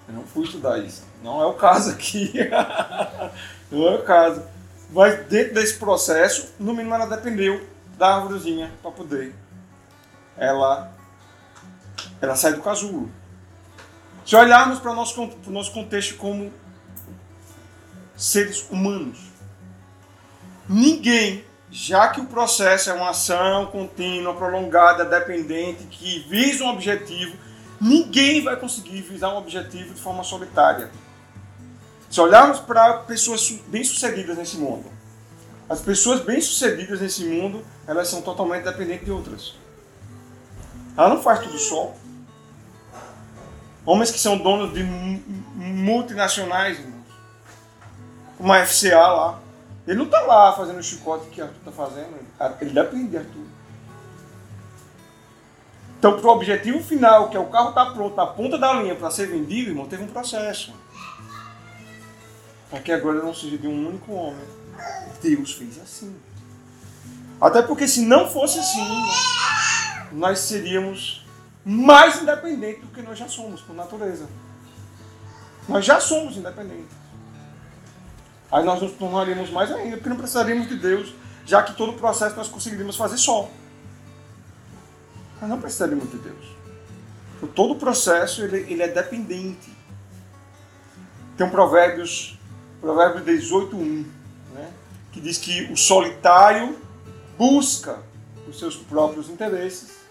Eu 0.06 0.14
não 0.14 0.24
fui 0.24 0.44
estudar 0.44 0.78
isso. 0.78 1.02
Não 1.22 1.40
é 1.40 1.46
o 1.46 1.54
caso 1.54 1.90
aqui. 1.90 2.32
não 3.70 3.88
é 3.88 3.94
o 3.94 4.02
caso. 4.02 4.42
Mas 4.90 5.26
dentro 5.26 5.54
desse 5.54 5.78
processo, 5.78 6.52
no 6.58 6.74
mínimo 6.74 6.94
ela 6.94 7.06
dependeu 7.06 7.60
da 7.96 8.16
árvorezinha 8.16 8.70
para 8.82 8.90
poder 8.90 9.34
ela 10.36 10.93
ela 12.20 12.36
sai 12.36 12.54
do 12.54 12.62
casulo. 12.62 13.10
Se 14.24 14.34
olharmos 14.34 14.78
para 14.78 14.90
o 14.90 14.94
nosso, 14.94 15.30
nosso 15.46 15.72
contexto 15.72 16.16
como 16.16 16.52
seres 18.16 18.64
humanos, 18.70 19.18
ninguém, 20.68 21.44
já 21.70 22.08
que 22.08 22.20
o 22.20 22.26
processo 22.26 22.90
é 22.90 22.94
uma 22.94 23.10
ação 23.10 23.66
contínua, 23.66 24.34
prolongada, 24.34 25.04
dependente, 25.04 25.84
que 25.84 26.20
visa 26.28 26.64
um 26.64 26.68
objetivo, 26.68 27.36
ninguém 27.80 28.42
vai 28.42 28.56
conseguir 28.56 29.02
visar 29.02 29.34
um 29.34 29.36
objetivo 29.36 29.92
de 29.92 30.00
forma 30.00 30.24
solitária. 30.24 30.90
Se 32.10 32.20
olharmos 32.20 32.60
para 32.60 32.98
pessoas 32.98 33.50
bem-sucedidas 33.66 34.38
nesse 34.38 34.56
mundo, 34.56 34.90
as 35.68 35.80
pessoas 35.80 36.20
bem-sucedidas 36.20 37.00
nesse 37.00 37.24
mundo, 37.24 37.64
elas 37.86 38.08
são 38.08 38.22
totalmente 38.22 38.64
dependentes 38.64 39.04
de 39.04 39.10
outras. 39.10 39.63
Ela 40.96 41.08
não 41.08 41.22
faz 41.22 41.40
tudo 41.40 41.58
só. 41.58 41.92
Homens 43.84 44.10
que 44.10 44.18
são 44.18 44.38
donos 44.38 44.72
de 44.72 44.82
multinacionais, 44.82 46.78
irmãos. 46.78 47.04
Como 48.38 48.52
a 48.52 48.64
FCA 48.64 49.08
lá. 49.08 49.40
Ele 49.86 49.98
não 49.98 50.06
está 50.06 50.20
lá 50.22 50.52
fazendo 50.52 50.78
o 50.78 50.82
chicote 50.82 51.26
que 51.28 51.42
Arthur 51.42 51.58
está 51.58 51.72
fazendo. 51.72 52.14
Ele 52.60 52.70
depende 52.70 53.08
de 53.08 53.18
Arthur. 53.18 53.44
Então, 55.98 56.20
para 56.20 56.28
o 56.28 56.32
objetivo 56.32 56.82
final, 56.82 57.28
que 57.30 57.36
é 57.36 57.40
o 57.40 57.46
carro 57.46 57.70
estar 57.70 57.86
tá 57.86 57.92
pronto 57.92 58.16
na 58.16 58.26
ponta 58.26 58.58
da 58.58 58.74
linha 58.74 58.94
para 58.94 59.10
ser 59.10 59.26
vendido, 59.26 59.70
irmão, 59.70 59.86
teve 59.86 60.04
um 60.04 60.08
processo. 60.08 60.72
Para 62.70 62.80
que 62.80 62.92
agora 62.92 63.22
não 63.22 63.34
seja 63.34 63.56
de 63.58 63.66
um 63.66 63.88
único 63.88 64.12
homem. 64.12 64.44
Deus 65.22 65.52
fez 65.52 65.80
assim. 65.82 66.14
Até 67.40 67.62
porque 67.62 67.88
se 67.88 68.02
não 68.02 68.28
fosse 68.28 68.58
assim, 68.58 68.86
nós 70.14 70.38
seríamos 70.38 71.26
mais 71.64 72.22
independente 72.22 72.80
do 72.80 72.86
que 72.88 73.02
nós 73.02 73.18
já 73.18 73.28
somos, 73.28 73.60
por 73.60 73.74
natureza. 73.74 74.28
Nós 75.68 75.84
já 75.84 76.00
somos 76.00 76.36
independentes. 76.36 76.96
Aí 78.50 78.64
nós 78.64 78.80
nos 78.80 78.92
tornaríamos 78.92 79.50
mais 79.50 79.72
ainda, 79.72 79.96
porque 79.96 80.08
não 80.08 80.16
precisaríamos 80.16 80.68
de 80.68 80.76
Deus, 80.76 81.12
já 81.44 81.62
que 81.62 81.74
todo 81.74 81.92
o 81.92 81.96
processo 81.96 82.36
nós 82.36 82.48
conseguiríamos 82.48 82.96
fazer 82.96 83.16
só. 83.16 83.50
Nós 85.40 85.50
não 85.50 85.60
precisaríamos 85.60 86.08
de 86.10 86.18
Deus. 86.18 86.54
Todo 87.54 87.72
o 87.72 87.76
processo 87.76 88.42
ele, 88.42 88.72
ele 88.72 88.82
é 88.82 88.88
dependente. 88.88 89.72
Tem 91.36 91.46
um 91.46 91.50
provérbios, 91.50 92.38
provérbio 92.80 93.24
18.1, 93.24 94.06
né, 94.54 94.72
que 95.12 95.20
diz 95.20 95.36
que 95.36 95.64
o 95.72 95.76
solitário 95.76 96.78
busca 97.36 97.98
os 98.48 98.58
seus 98.58 98.76
próprios 98.76 99.28
interesses 99.28 100.03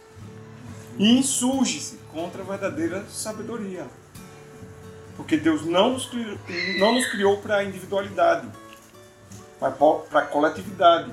e 0.97 1.17
insurge-se 1.17 1.99
contra 2.11 2.41
a 2.41 2.45
verdadeira 2.45 3.05
sabedoria. 3.09 3.85
Porque 5.15 5.37
Deus 5.37 5.65
não 5.65 5.93
nos 5.93 6.05
criou, 6.05 6.37
não 6.79 6.93
nos 6.95 7.05
criou 7.07 7.37
para 7.37 7.57
a 7.57 7.63
individualidade, 7.63 8.47
mas 9.59 9.73
para 10.09 10.19
a 10.19 10.25
coletividade. 10.25 11.11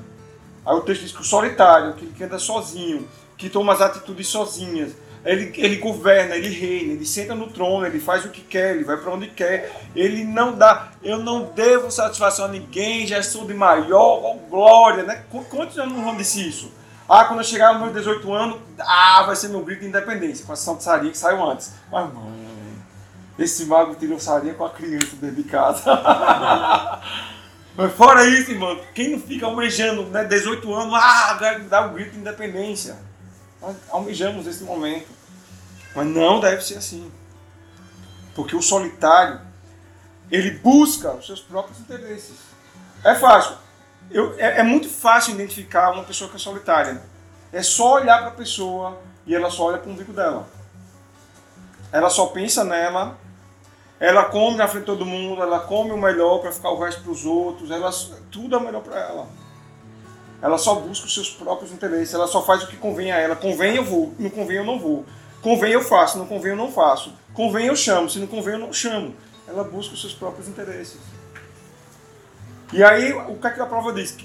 Aí 0.64 0.74
o 0.74 0.80
texto 0.80 1.02
diz 1.02 1.12
que 1.12 1.20
o 1.20 1.24
solitário, 1.24 1.94
que 1.94 2.24
anda 2.24 2.38
sozinho, 2.38 3.08
que 3.36 3.48
toma 3.48 3.72
as 3.72 3.80
atitudes 3.80 4.28
sozinhas, 4.28 4.94
ele, 5.24 5.52
ele 5.56 5.76
governa, 5.76 6.34
ele 6.34 6.48
reina, 6.48 6.94
ele 6.94 7.04
senta 7.04 7.34
no 7.34 7.48
trono, 7.48 7.86
ele 7.86 8.00
faz 8.00 8.24
o 8.24 8.30
que 8.30 8.40
quer, 8.40 8.74
ele 8.74 8.84
vai 8.84 8.96
para 8.96 9.12
onde 9.12 9.28
quer. 9.28 9.70
Ele 9.94 10.24
não 10.24 10.56
dá, 10.56 10.92
eu 11.02 11.18
não 11.18 11.44
devo 11.44 11.90
satisfação 11.90 12.46
a 12.46 12.48
ninguém, 12.48 13.06
já 13.06 13.22
sou 13.22 13.46
de 13.46 13.52
maior 13.52 14.36
glória, 14.48 15.02
né? 15.02 15.24
Quantos 15.50 15.78
anos 15.78 15.98
não 15.98 16.16
disse 16.16 16.48
isso? 16.48 16.72
Ah, 17.12 17.24
quando 17.24 17.40
eu 17.40 17.44
chegar 17.44 17.72
nos 17.72 17.82
meus 17.82 17.92
18 17.92 18.32
anos, 18.32 18.60
ah, 18.78 19.24
vai 19.24 19.34
ser 19.34 19.48
meu 19.48 19.64
grito 19.64 19.80
de 19.80 19.88
independência, 19.88 20.46
com 20.46 20.52
a 20.52 20.56
Santa 20.56 20.80
Saria 20.80 21.10
que 21.10 21.18
saiu 21.18 21.42
antes. 21.42 21.72
Mas, 21.90 22.14
mãe, 22.14 22.78
esse 23.36 23.64
mago 23.64 23.96
tirou 23.96 24.20
Saria 24.20 24.54
com 24.54 24.64
a 24.64 24.70
criança 24.70 25.16
dentro 25.16 25.34
de 25.34 25.42
casa. 25.42 25.82
Mas 27.76 27.92
fora 27.94 28.24
isso, 28.28 28.52
irmão, 28.52 28.78
quem 28.94 29.10
não 29.10 29.18
fica 29.18 29.44
almejando, 29.44 30.04
né, 30.04 30.22
18 30.22 30.72
anos, 30.72 30.94
ah, 30.94 31.36
dá 31.68 31.86
o 31.86 31.94
grito 31.94 32.12
de 32.12 32.18
independência. 32.18 32.96
Nós 33.60 33.74
almejamos 33.90 34.46
esse 34.46 34.62
momento. 34.62 35.08
Mas 35.96 36.06
não 36.06 36.38
deve 36.38 36.62
ser 36.62 36.78
assim. 36.78 37.10
Porque 38.36 38.54
o 38.54 38.62
solitário, 38.62 39.40
ele 40.30 40.52
busca 40.52 41.12
os 41.14 41.26
seus 41.26 41.40
próprios 41.40 41.80
interesses. 41.80 42.36
É 43.02 43.16
fácil. 43.16 43.56
Eu, 44.10 44.34
é, 44.38 44.60
é, 44.60 44.62
muito 44.62 44.88
fácil 44.88 45.34
identificar 45.34 45.92
uma 45.92 46.04
pessoa 46.04 46.28
que 46.28 46.36
é 46.36 46.38
solitária. 46.38 47.00
É 47.52 47.62
só 47.62 47.94
olhar 47.94 48.18
para 48.18 48.28
a 48.28 48.32
pessoa 48.32 48.98
e 49.26 49.34
ela 49.34 49.50
só 49.50 49.64
olha 49.64 49.78
para 49.78 49.88
o 49.88 49.92
umbigo 49.92 50.12
dela. 50.12 50.46
Ela 51.92 52.10
só 52.10 52.26
pensa 52.26 52.64
nela. 52.64 53.16
Ela 53.98 54.24
come 54.24 54.56
na 54.56 54.66
frente 54.66 54.82
de 54.82 54.86
todo 54.86 55.04
mundo. 55.04 55.42
Ela 55.42 55.60
come 55.60 55.92
o 55.92 55.96
melhor 55.96 56.38
para 56.38 56.50
ficar 56.52 56.70
o 56.70 56.78
resto 56.78 57.02
para 57.02 57.12
os 57.12 57.24
outros. 57.24 57.70
Ela, 57.70 57.90
tudo 58.30 58.56
é 58.56 58.60
melhor 58.60 58.82
para 58.82 58.98
ela. 58.98 59.28
Ela 60.42 60.56
só 60.56 60.74
busca 60.76 61.06
os 61.06 61.12
seus 61.12 61.30
próprios 61.30 61.70
interesses, 61.70 62.14
ela 62.14 62.26
só 62.26 62.42
faz 62.42 62.62
o 62.62 62.66
que 62.66 62.76
convém 62.76 63.12
a 63.12 63.18
ela. 63.18 63.36
Convém 63.36 63.76
eu 63.76 63.84
vou, 63.84 64.14
não 64.18 64.30
convém 64.30 64.56
eu 64.56 64.64
não 64.64 64.78
vou. 64.78 65.04
Convém 65.42 65.72
eu 65.72 65.82
faço, 65.82 66.18
não 66.18 66.26
convém 66.26 66.52
eu 66.52 66.56
não 66.56 66.72
faço. 66.72 67.12
Convém 67.34 67.66
eu 67.66 67.76
chamo, 67.76 68.08
se 68.08 68.18
não 68.18 68.26
convém 68.26 68.54
eu 68.54 68.60
não 68.60 68.72
chamo. 68.72 69.14
Ela 69.46 69.64
busca 69.64 69.94
os 69.94 70.00
seus 70.00 70.14
próprios 70.14 70.48
interesses. 70.48 70.98
E 72.72 72.82
aí, 72.84 73.12
o 73.12 73.36
que, 73.36 73.46
é 73.46 73.50
que 73.50 73.60
a 73.60 73.66
prova 73.66 73.92
diz? 73.92 74.16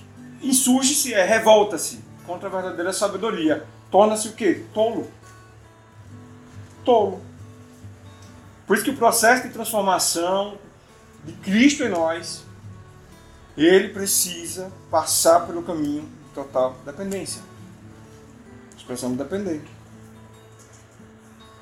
Insurge-se, 0.41 1.13
é 1.13 1.23
revolta-se 1.25 1.99
contra 2.25 2.47
a 2.47 2.51
verdadeira 2.51 2.93
sabedoria. 2.93 3.65
Torna-se 3.89 4.27
o 4.27 4.33
quê? 4.33 4.63
Tolo. 4.73 5.09
Tolo. 6.83 7.21
Por 8.67 8.75
isso 8.75 8.85
que 8.85 8.91
o 8.91 8.97
processo 8.97 9.43
de 9.43 9.53
transformação 9.53 10.57
de 11.23 11.33
Cristo 11.33 11.83
em 11.83 11.89
nós 11.89 12.43
ele 13.57 13.89
precisa 13.89 14.71
passar 14.91 15.47
pelo 15.47 15.63
caminho 15.63 16.03
de 16.03 16.33
total 16.33 16.75
dependência. 16.85 17.41
Nós 18.73 18.83
precisamos 18.83 19.17
depender. 19.17 19.61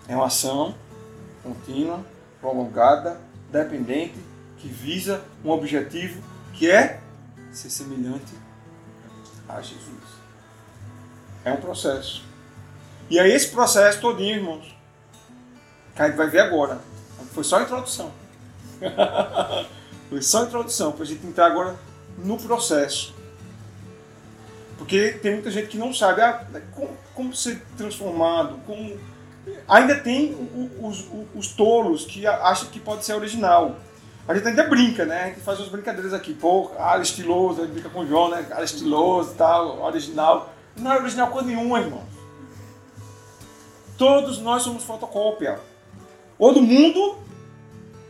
É 0.08 0.15
uma 0.15 0.26
ação 0.26 0.76
contínua, 1.43 2.04
prolongada, 2.41 3.22
dependente, 3.52 4.17
que 4.58 4.67
visa 4.67 5.24
um 5.46 5.50
objetivo 5.52 6.22
que 6.54 6.70
é 6.70 7.00
ser 7.52 7.70
semelhante 7.70 8.34
a 9.50 9.62
Jesus. 9.62 10.04
É 11.44 11.52
um 11.52 11.58
processo. 11.58 12.24
E 13.10 13.20
aí 13.20 13.32
esse 13.32 13.50
processo 13.50 14.00
todinho, 14.00 14.38
irmãos, 14.38 14.76
que 15.96 16.02
a 16.02 16.08
gente 16.08 16.16
vai 16.16 16.30
ver 16.30 16.39
agora. 16.39 16.80
Foi 17.34 17.44
só 17.44 17.58
a 17.58 17.63
introdução. 17.63 18.12
Foi 20.10 20.22
só 20.22 20.44
a 20.44 20.46
introdução, 20.46 20.92
para 20.92 21.04
a 21.04 21.06
gente 21.06 21.26
entrar 21.26 21.48
agora 21.48 21.76
no 22.18 22.38
processo. 22.38 23.13
Porque 24.78 25.13
tem 25.22 25.34
muita 25.34 25.50
gente 25.50 25.68
que 25.68 25.78
não 25.78 25.94
sabe 25.94 26.22
ah, 26.22 26.46
como, 26.76 26.98
como 27.13 27.36
ser 27.36 27.62
transformado, 27.78 28.60
como... 28.66 29.00
Ainda 29.68 30.00
tem 30.00 30.36
os, 30.80 31.00
os, 31.00 31.28
os 31.36 31.48
tolos 31.48 32.06
que 32.06 32.26
acham 32.26 32.70
que 32.70 32.80
pode 32.80 33.04
ser 33.04 33.13
original. 33.13 33.78
A 34.28 34.34
gente 34.34 34.48
ainda 34.48 34.64
brinca, 34.64 35.06
né? 35.06 35.24
A 35.24 35.28
gente 35.28 35.42
faz 35.42 35.60
umas 35.60 35.70
brincadeiras 35.70 36.14
aqui. 36.14 36.34
Pô, 36.34 36.72
ah, 36.80 36.98
estiloso, 36.98 37.62
a 37.62 37.66
gente 37.66 37.74
brinca 37.74 37.90
com 37.90 38.02
o 38.02 38.08
João, 38.08 38.30
né? 38.30 38.44
Cara 38.44 38.64
estiloso 38.64 39.34
e 39.34 39.36
tal, 39.36 39.82
original. 39.82 40.54
Não 40.78 40.92
é 40.94 41.00
original 41.00 41.28
coisa 41.28 41.48
nenhuma, 41.48 41.80
irmão. 41.80 42.04
Todos 43.98 44.40
nós 44.40 44.64
somos 44.64 44.84
fotocópia. 44.84 45.60
Ou 46.40 46.54
do 46.54 46.62
mundo, 46.62 47.18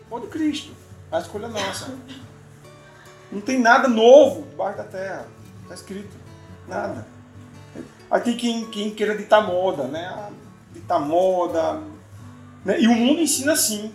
ou 0.10 0.20
do 0.20 0.28
Cristo. 0.28 0.72
A 1.12 1.20
escolha 1.20 1.48
é 1.48 1.50
nossa. 1.50 1.94
Não 3.32 3.42
tem 3.42 3.60
nada 3.60 3.88
novo 3.88 4.44
debaixo 4.44 4.78
da 4.78 4.84
terra. 4.84 5.28
Está 5.64 5.74
escrito. 5.74 6.16
Nada. 6.68 7.08
Tem 8.24 8.38
quem, 8.38 8.66
quem 8.70 8.94
queira 8.94 9.18
ditar 9.18 9.46
moda, 9.46 9.86
né? 9.86 10.06
Ah, 10.06 10.30
ditar 10.72 11.00
moda. 11.00 11.82
Né? 12.64 12.80
E 12.80 12.88
o 12.88 12.94
mundo 12.94 13.20
ensina 13.20 13.54
assim. 13.54 13.94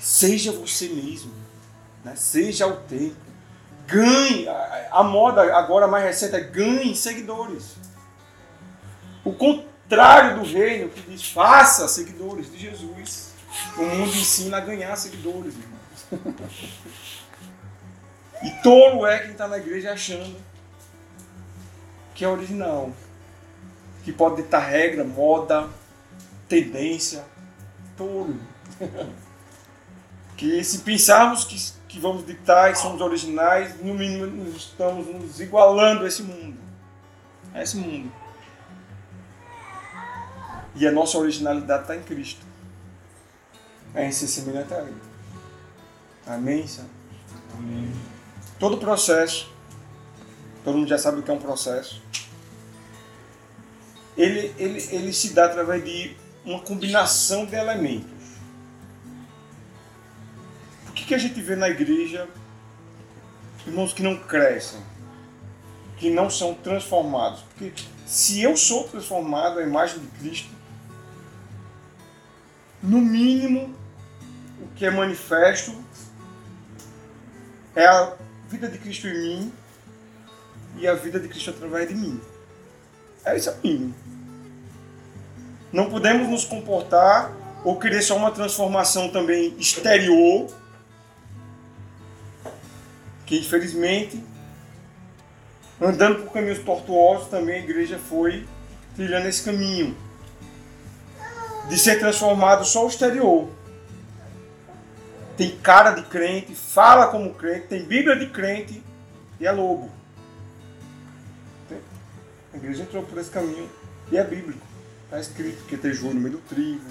Seja 0.00 0.50
você 0.50 0.88
mesmo. 0.88 1.32
Né? 2.02 2.16
Seja 2.16 2.64
autêntico. 2.64 3.20
Ganhe. 3.86 4.46
A 4.90 5.02
moda 5.02 5.42
agora 5.56 5.86
mais 5.86 6.04
recente 6.04 6.34
é 6.34 6.40
ganhe 6.40 6.96
seguidores. 6.96 7.76
O 9.24 9.32
contrário 9.32 10.38
do 10.38 10.44
reino 10.44 10.88
que 10.88 11.02
diz 11.02 11.30
faça 11.30 11.86
seguidores 11.86 12.50
de 12.50 12.58
Jesus. 12.58 13.30
O 13.76 13.82
mundo 13.82 14.16
ensina 14.16 14.56
a 14.56 14.60
ganhar 14.60 14.96
seguidores, 14.96 15.54
irmãos. 15.54 15.80
E 18.42 18.50
tolo 18.62 19.06
é 19.06 19.18
quem 19.18 19.32
está 19.32 19.46
na 19.46 19.58
igreja 19.58 19.92
achando 19.92 20.34
que 22.14 22.24
é 22.24 22.28
original. 22.28 22.90
Que 24.02 24.12
pode 24.12 24.36
ditar 24.36 24.60
regra, 24.60 25.04
moda, 25.04 25.68
tendência. 26.48 27.24
Tolo. 27.96 28.40
que 30.40 30.64
se 30.64 30.78
pensarmos 30.78 31.44
que, 31.44 31.72
que 31.86 32.00
vamos 32.00 32.26
ditar 32.26 32.72
e 32.72 32.74
somos 32.74 33.02
originais, 33.02 33.78
no 33.84 33.92
mínimo 33.92 34.48
estamos 34.56 35.06
nos 35.06 35.38
igualando 35.38 36.04
a 36.04 36.08
esse 36.08 36.22
mundo. 36.22 36.58
A 37.52 37.62
esse 37.62 37.76
mundo. 37.76 38.10
E 40.74 40.86
a 40.86 40.90
nossa 40.90 41.18
originalidade 41.18 41.82
está 41.82 41.94
em 41.94 42.02
Cristo. 42.02 42.40
É 43.94 44.06
em 44.06 44.12
ser 44.12 44.28
semelhante 44.28 44.72
a 44.72 44.78
Ele. 44.78 44.96
Amém, 46.26 46.66
Senhor? 46.66 46.88
Amém. 47.58 47.92
Todo 48.58 48.78
processo, 48.78 49.52
todo 50.64 50.78
mundo 50.78 50.88
já 50.88 50.96
sabe 50.96 51.20
o 51.20 51.22
que 51.22 51.30
é 51.30 51.34
um 51.34 51.38
processo, 51.38 52.00
ele, 54.16 54.54
ele, 54.58 54.88
ele 54.90 55.12
se 55.12 55.34
dá 55.34 55.44
através 55.44 55.84
de 55.84 56.16
uma 56.46 56.60
combinação 56.60 57.44
de 57.44 57.56
elementos. 57.56 58.19
Que 61.10 61.16
a 61.16 61.18
gente 61.18 61.42
vê 61.42 61.56
na 61.56 61.68
igreja? 61.68 62.28
Irmãos 63.66 63.92
que 63.92 64.00
não 64.00 64.16
crescem, 64.16 64.78
que 65.96 66.08
não 66.08 66.30
são 66.30 66.54
transformados. 66.54 67.40
Porque 67.40 67.72
se 68.06 68.40
eu 68.40 68.56
sou 68.56 68.84
transformado 68.84 69.58
à 69.58 69.64
imagem 69.64 69.98
de 69.98 70.06
Cristo, 70.06 70.50
no 72.80 73.00
mínimo, 73.00 73.74
o 74.62 74.68
que 74.76 74.86
é 74.86 74.90
manifesto 74.92 75.74
é 77.74 77.84
a 77.88 78.12
vida 78.48 78.68
de 78.68 78.78
Cristo 78.78 79.08
em 79.08 79.20
mim 79.20 79.52
e 80.76 80.86
a 80.86 80.94
vida 80.94 81.18
de 81.18 81.26
Cristo 81.26 81.50
através 81.50 81.88
de 81.88 81.94
mim. 81.96 82.20
É 83.24 83.36
isso 83.36 83.50
aí. 83.50 83.92
Não 85.72 85.90
podemos 85.90 86.28
nos 86.28 86.44
comportar 86.44 87.32
ou 87.64 87.80
querer 87.80 88.00
só 88.00 88.16
uma 88.16 88.30
transformação 88.30 89.08
também 89.08 89.56
exterior, 89.58 90.59
que 93.30 93.38
infelizmente, 93.38 94.20
andando 95.80 96.24
por 96.24 96.32
caminhos 96.32 96.58
tortuosos, 96.58 97.28
também 97.28 97.54
a 97.54 97.58
igreja 97.60 97.96
foi 97.96 98.44
trilhando 98.96 99.28
esse 99.28 99.42
caminho 99.42 99.96
de 101.68 101.78
ser 101.78 102.00
transformado 102.00 102.64
só 102.64 102.84
o 102.84 102.88
exterior 102.88 103.48
tem 105.40 105.56
cara 105.56 105.92
de 105.92 106.02
crente, 106.02 106.54
fala 106.54 107.06
como 107.06 107.32
crente, 107.32 107.68
tem 107.68 107.82
Bíblia 107.82 108.14
de 108.14 108.26
crente 108.26 108.82
e 109.40 109.46
é 109.46 109.50
lobo. 109.50 109.90
A 112.52 112.56
igreja 112.58 112.82
entrou 112.82 113.02
por 113.04 113.16
esse 113.16 113.30
caminho 113.30 113.66
e 114.12 114.18
é 114.18 114.22
bíblico. 114.22 114.60
Está 115.04 115.18
escrito 115.18 115.64
que 115.64 115.78
tem 115.78 115.94
joelho 115.94 116.16
no 116.16 116.20
meio 116.20 116.36
do 116.36 116.42
trigo, 116.42 116.84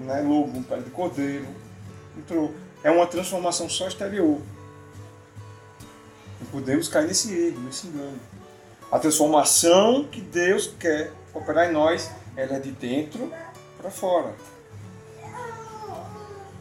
né? 0.00 0.22
lobo, 0.22 0.58
um 0.58 0.62
pé 0.64 0.78
de 0.78 0.90
cordeiro. 0.90 1.46
Entrou. 2.18 2.52
É 2.82 2.90
uma 2.90 3.06
transformação 3.06 3.68
só 3.68 3.86
exterior. 3.86 4.40
Não 6.40 6.46
podemos 6.50 6.88
cair 6.88 7.06
nesse 7.06 7.32
erro, 7.32 7.60
nesse 7.60 7.86
engano. 7.86 8.18
A 8.90 8.98
transformação 8.98 10.04
que 10.04 10.20
Deus 10.20 10.74
quer 10.78 11.12
operar 11.32 11.68
em 11.68 11.72
nós, 11.72 12.10
ela 12.36 12.56
é 12.56 12.58
de 12.58 12.72
dentro 12.72 13.32
para 13.78 13.90
fora. 13.90 14.34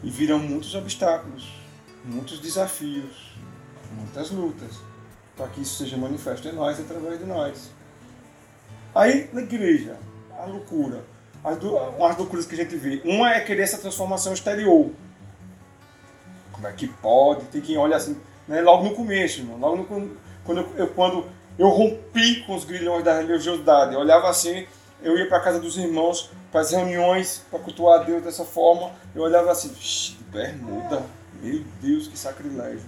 E 0.03 0.09
virão 0.09 0.39
muitos 0.39 0.75
obstáculos, 0.75 1.51
muitos 2.05 2.39
desafios, 2.39 3.33
muitas 3.95 4.29
lutas, 4.31 4.75
para 5.35 5.47
que 5.47 5.61
isso 5.61 5.77
seja 5.77 5.97
manifesto 5.97 6.47
em 6.47 6.53
nós 6.53 6.79
através 6.79 7.19
de 7.19 7.25
nós. 7.25 7.71
Aí 8.93 9.29
na 9.33 9.41
igreja, 9.41 9.97
a 10.37 10.45
loucura. 10.45 11.03
As, 11.43 11.57
do, 11.57 11.77
as 12.03 12.17
loucuras 12.17 12.45
que 12.45 12.53
a 12.53 12.57
gente 12.57 12.75
vê. 12.75 13.01
Uma 13.05 13.33
é 13.33 13.39
querer 13.39 13.63
essa 13.63 13.77
transformação 13.77 14.33
exterior. 14.33 14.91
Como 16.51 16.67
é 16.67 16.71
que 16.73 16.87
pode? 16.87 17.45
Tem 17.45 17.61
quem 17.61 17.77
olha 17.77 17.95
assim, 17.95 18.19
né, 18.49 18.61
logo 18.61 18.83
no 18.83 18.95
começo, 18.95 19.41
irmão, 19.41 19.57
logo 19.59 19.77
no, 19.77 20.17
quando, 20.43 20.65
eu, 20.75 20.87
quando 20.87 21.25
eu 21.57 21.69
rompi 21.69 22.43
com 22.45 22.55
os 22.55 22.65
grilhões 22.65 23.03
da 23.03 23.15
religiosidade. 23.15 23.93
Eu 23.93 23.99
olhava 23.99 24.27
assim, 24.27 24.65
eu 25.03 25.15
ia 25.17 25.27
para 25.27 25.39
casa 25.39 25.59
dos 25.59 25.77
irmãos 25.77 26.31
para 26.51 26.61
as 26.61 26.71
reuniões, 26.71 27.43
para 27.51 27.59
cultuar 27.59 28.01
a 28.01 28.03
Deus 28.03 28.23
dessa 28.23 28.43
forma. 28.43 28.91
Eu 29.13 29.21
olhava 29.21 29.51
assim, 29.51 29.71
bermuda, 30.31 31.03
meu 31.41 31.63
Deus, 31.79 32.07
que 32.07 32.17
sacrilégio. 32.17 32.81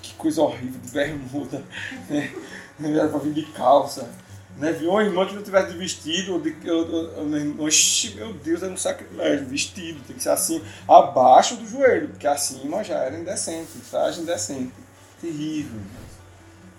Que 0.00 0.14
coisa 0.14 0.40
horrível 0.40 0.80
de 0.80 0.90
bermuda. 0.90 1.62
Né? 2.78 2.96
Era 2.96 3.06
para 3.06 3.18
vir 3.18 3.34
de 3.34 3.42
calça. 3.52 4.08
Né? 4.56 4.72
Viu 4.72 4.90
uma 4.90 5.04
irmã 5.04 5.26
que 5.26 5.34
não 5.34 5.42
tivesse 5.42 5.72
de 5.72 5.78
vestido, 5.78 6.40
de, 6.40 6.56
eu, 6.64 6.90
eu, 6.90 7.36
eu, 7.36 7.64
oxi, 7.64 8.14
meu 8.14 8.32
Deus, 8.32 8.62
é 8.62 8.66
um 8.66 8.76
sacrilégio, 8.76 9.46
vestido, 9.46 10.00
tem 10.06 10.16
que 10.16 10.22
ser 10.22 10.30
assim, 10.30 10.62
abaixo 10.88 11.56
do 11.56 11.66
joelho, 11.66 12.08
porque 12.08 12.26
acima 12.26 12.82
já 12.82 12.96
era 12.96 13.16
indecente, 13.16 13.68
traje 13.90 14.22
indecente. 14.22 14.72
Terrível. 15.22 15.80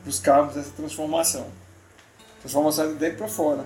Buscávamos 0.04 0.58
essa 0.58 0.72
transformação. 0.72 1.48
Transformação 2.42 2.90
de 2.90 2.96
dentro 2.96 3.20
para 3.20 3.28
fora. 3.30 3.66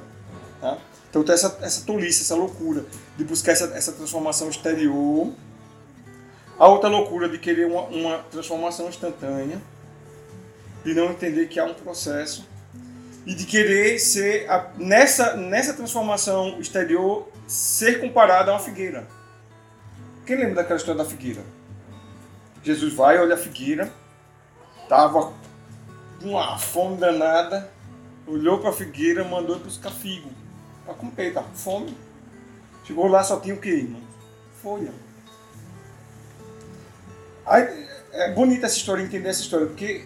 Tá? 0.62 0.78
Então 1.10 1.24
tem 1.24 1.34
essa, 1.34 1.58
essa 1.62 1.84
tolice, 1.84 2.22
essa 2.22 2.36
loucura 2.36 2.86
de 3.18 3.24
buscar 3.24 3.54
essa, 3.54 3.66
essa 3.76 3.92
transformação 3.92 4.50
exterior. 4.50 5.34
A 6.60 6.68
outra 6.68 6.88
loucura 6.90 7.28
de 7.28 7.40
querer 7.40 7.66
uma, 7.66 7.82
uma 7.88 8.20
transformação 8.30 8.88
instantânea, 8.88 9.60
de 10.86 10.94
não 10.94 11.12
entender 11.12 11.48
que 11.48 11.60
há 11.60 11.66
um 11.66 11.74
processo 11.74 12.48
e 13.26 13.34
de 13.34 13.46
querer 13.46 13.98
ser, 13.98 14.48
nessa, 14.78 15.36
nessa 15.36 15.74
transformação 15.74 16.60
exterior, 16.60 17.28
ser 17.48 18.00
comparado 18.00 18.52
a 18.52 18.54
uma 18.54 18.60
figueira. 18.60 19.08
Quem 20.26 20.38
lembra 20.38 20.56
daquela 20.56 20.78
história 20.78 21.04
da 21.04 21.10
figueira? 21.10 21.42
Jesus 22.64 22.94
vai, 22.94 23.18
olha 23.18 23.36
a 23.36 23.38
figueira, 23.38 23.92
tava 24.88 25.34
com 26.22 26.30
uma 26.30 26.58
fome 26.58 26.98
danada, 26.98 27.70
olhou 28.26 28.60
para 28.60 28.70
a 28.70 28.74
figueira, 28.74 29.24
mandou 29.24 29.60
buscar 29.60 29.92
figo. 29.92 30.30
Para 30.86 30.94
comer, 30.94 31.34
tá 31.34 31.44
com 31.44 31.56
fome. 31.56 31.98
Chegou 32.86 33.08
lá, 33.08 33.24
só 33.24 33.40
tinha 33.40 33.54
o 33.56 33.60
que, 33.60 33.70
irmão? 33.70 34.02
Folha. 34.62 34.92
Aí, 37.46 37.88
é 38.14 38.32
bonita 38.32 38.66
essa 38.66 38.78
história, 38.78 39.04
entender 39.04 39.30
essa 39.30 39.42
história, 39.42 39.68
porque 39.68 40.06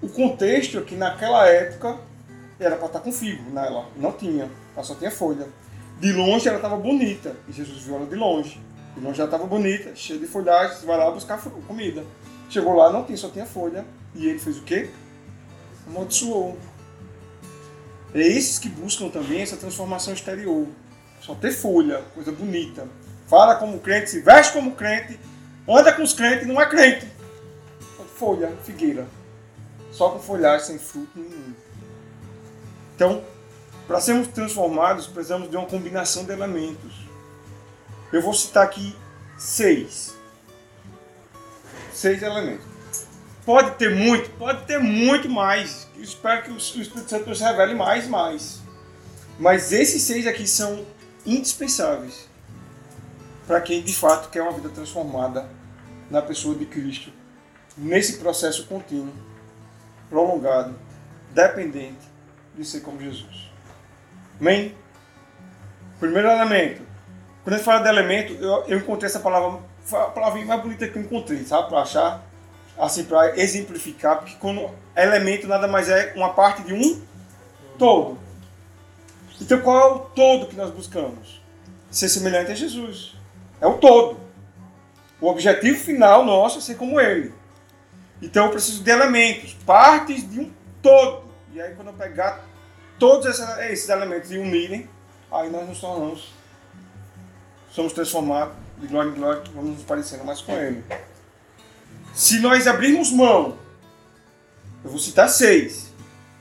o 0.00 0.08
contexto 0.08 0.78
é 0.78 0.82
que 0.82 0.94
naquela 0.94 1.46
época 1.46 1.98
era 2.58 2.76
para 2.76 2.86
estar 2.86 2.98
tá 3.00 3.04
com 3.04 3.12
figo 3.12 3.50
nela. 3.50 3.86
Não 3.96 4.12
tinha, 4.12 4.50
ela 4.74 4.84
só 4.84 4.94
tinha 4.94 5.10
folha. 5.10 5.46
De 5.98 6.12
longe 6.12 6.48
ela 6.48 6.56
estava 6.56 6.76
bonita, 6.76 7.36
e 7.48 7.52
Jesus 7.52 7.82
viu 7.82 7.96
ela 7.96 8.06
de 8.06 8.14
longe. 8.14 8.60
De 8.94 9.00
longe 9.00 9.20
ela 9.20 9.28
estava 9.28 9.46
bonita, 9.46 9.94
cheia 9.94 10.18
de 10.18 10.26
folhagem, 10.26 10.86
vai 10.86 10.96
lá 10.96 11.10
buscar 11.10 11.40
comida. 11.66 12.04
Chegou 12.48 12.74
lá, 12.74 12.90
não 12.92 13.04
tinha, 13.04 13.18
só 13.18 13.28
tinha 13.28 13.46
folha. 13.46 13.84
E 14.14 14.28
ele 14.28 14.38
fez 14.38 14.58
o 14.58 14.62
quê? 14.62 14.90
Amaldiçoou. 15.86 16.58
É 18.14 18.20
esses 18.20 18.58
que 18.58 18.68
buscam 18.68 19.08
também 19.08 19.42
essa 19.42 19.56
transformação 19.56 20.12
exterior. 20.12 20.66
Só 21.20 21.34
ter 21.34 21.52
folha, 21.52 22.02
coisa 22.14 22.32
bonita. 22.32 22.88
Fala 23.26 23.54
como 23.56 23.78
crente, 23.78 24.10
se 24.10 24.20
veste 24.20 24.52
como 24.52 24.72
crente, 24.72 25.18
anda 25.68 25.92
com 25.92 26.02
os 26.02 26.12
crentes, 26.12 26.46
não 26.46 26.60
é 26.60 26.68
crente. 26.68 27.06
Folha, 28.16 28.54
figueira. 28.64 29.06
Só 29.92 30.10
com 30.10 30.18
folhagem 30.18 30.66
sem 30.66 30.78
fruto 30.78 31.18
nenhum. 31.18 31.54
Então, 32.94 33.24
para 33.86 34.00
sermos 34.00 34.28
transformados, 34.28 35.06
precisamos 35.06 35.48
de 35.48 35.56
uma 35.56 35.66
combinação 35.66 36.24
de 36.24 36.32
elementos. 36.32 36.92
Eu 38.12 38.20
vou 38.20 38.34
citar 38.34 38.64
aqui 38.64 38.94
seis. 39.38 40.14
Seis 41.92 42.22
elementos. 42.22 42.69
Pode 43.44 43.72
ter 43.72 43.94
muito, 43.94 44.30
pode 44.30 44.64
ter 44.66 44.78
muito 44.78 45.28
mais. 45.28 45.88
Eu 45.96 46.02
espero 46.02 46.42
que 46.42 46.50
o 46.50 46.56
Espírito 46.56 47.08
Santo 47.08 47.28
nos 47.28 47.40
revele 47.40 47.74
mais 47.74 48.06
mais. 48.06 48.60
Mas 49.38 49.72
esses 49.72 50.02
seis 50.02 50.26
aqui 50.26 50.46
são 50.46 50.84
indispensáveis 51.24 52.28
para 53.46 53.60
quem 53.60 53.82
de 53.82 53.94
fato 53.94 54.28
quer 54.30 54.42
uma 54.42 54.52
vida 54.52 54.68
transformada 54.68 55.48
na 56.10 56.22
pessoa 56.22 56.54
de 56.54 56.66
Cristo, 56.66 57.10
nesse 57.76 58.18
processo 58.18 58.66
contínuo, 58.66 59.12
prolongado, 60.08 60.74
dependente 61.32 62.08
de 62.54 62.64
ser 62.64 62.80
como 62.80 63.00
Jesus. 63.00 63.50
Amém? 64.40 64.74
Primeiro 65.98 66.28
elemento. 66.28 66.82
Quando 67.42 67.54
a 67.54 67.56
gente 67.56 67.64
fala 67.64 67.80
de 67.80 67.88
elemento, 67.88 68.34
eu, 68.34 68.64
eu 68.66 68.78
encontrei 68.78 69.08
essa 69.08 69.20
palavra, 69.20 69.60
a 69.92 70.04
palavra 70.04 70.44
mais 70.44 70.62
bonita 70.62 70.86
que 70.86 70.96
eu 70.96 71.02
encontrei, 71.02 71.44
sabe? 71.44 71.68
Para 71.68 71.80
achar, 71.80 72.22
assim, 72.80 73.04
para 73.04 73.38
exemplificar, 73.38 74.18
porque 74.18 74.34
quando 74.40 74.70
elemento 74.96 75.46
nada 75.46 75.68
mais 75.68 75.88
é 75.88 76.12
uma 76.16 76.32
parte 76.32 76.62
de 76.62 76.72
um 76.72 77.00
todo. 77.78 78.18
Então 79.40 79.60
qual 79.60 79.78
é 79.78 79.94
o 79.94 79.98
todo 80.00 80.46
que 80.46 80.56
nós 80.56 80.70
buscamos? 80.70 81.40
Ser 81.90 82.08
semelhante 82.08 82.52
a 82.52 82.54
Jesus. 82.54 83.16
É 83.60 83.66
o 83.66 83.74
todo. 83.74 84.18
O 85.20 85.28
objetivo 85.28 85.78
final 85.78 86.24
nosso 86.24 86.58
é 86.58 86.60
ser 86.60 86.76
como 86.76 87.00
Ele. 87.00 87.32
Então 88.22 88.46
eu 88.46 88.50
preciso 88.50 88.82
de 88.82 88.90
elementos, 88.90 89.54
partes 89.66 90.28
de 90.30 90.40
um 90.40 90.52
todo. 90.82 91.24
E 91.52 91.60
aí 91.60 91.74
quando 91.74 91.88
eu 91.88 91.94
pegar 91.94 92.44
todos 92.98 93.26
esses 93.26 93.88
elementos 93.88 94.30
e 94.30 94.38
unirem, 94.38 94.88
aí 95.32 95.50
nós 95.50 95.66
nos 95.68 95.80
tornamos, 95.80 96.32
somos 97.72 97.92
transformados 97.92 98.54
de 98.78 98.86
glória 98.86 99.10
em 99.10 99.14
glória, 99.14 99.42
vamos 99.54 99.76
nos 99.76 99.84
parecendo 99.84 100.24
mais 100.24 100.40
com 100.40 100.52
Ele. 100.52 100.84
Se 102.14 102.40
nós 102.40 102.66
abrirmos 102.66 103.12
mão, 103.12 103.56
eu 104.84 104.90
vou 104.90 104.98
citar 104.98 105.28
seis, 105.28 105.92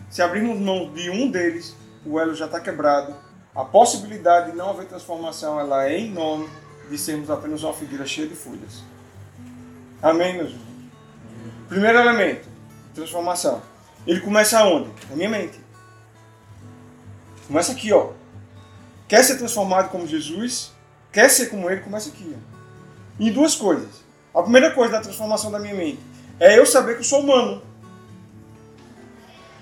se 0.10 0.22
abrirmos 0.22 0.60
mão 0.60 0.92
de 0.94 1.10
um 1.10 1.30
deles, 1.30 1.76
o 2.06 2.20
elo 2.20 2.34
já 2.34 2.46
está 2.46 2.60
quebrado. 2.60 3.16
A 3.56 3.64
possibilidade 3.64 4.52
de 4.52 4.58
não 4.58 4.70
haver 4.70 4.88
transformação 4.88 5.60
ela 5.60 5.88
é 5.88 6.00
enorme 6.00 6.50
de 6.90 6.98
sermos 6.98 7.30
apenas 7.30 7.64
uma 7.64 7.74
figueira 7.74 8.06
cheia 8.06 8.28
de 8.28 8.36
folhas. 8.36 8.84
Amém, 10.02 10.36
meus 10.36 10.50
irmãos? 10.50 10.70
Primeiro 11.68 12.00
elemento, 12.00 12.48
transformação. 12.96 13.62
Ele 14.08 14.22
começa 14.22 14.64
onde? 14.64 14.90
Na 15.10 15.16
minha 15.16 15.30
mente. 15.30 15.60
Começa 17.48 17.72
aqui, 17.74 17.92
ó. 17.94 18.12
Quer 19.08 19.24
ser 19.24 19.38
transformado 19.38 19.90
como 19.90 20.08
Jesus? 20.08 20.72
Quer 21.12 21.30
ser 21.30 21.48
como 21.48 21.70
ele? 21.70 21.82
Começa 21.82 22.10
aqui, 22.10 22.36
ó. 22.36 23.24
Em 23.24 23.32
duas 23.32 23.56
coisas. 23.56 24.09
A 24.34 24.42
primeira 24.42 24.72
coisa 24.72 24.94
da 24.94 25.02
transformação 25.02 25.52
da 25.52 25.60
minha 25.60 25.74
mente 25.74 26.00
é 26.39 26.58
eu 26.58 26.65
saber 26.65 26.94
que 26.94 27.00
eu 27.00 27.06
sou 27.06 27.22
humano. 27.22 27.62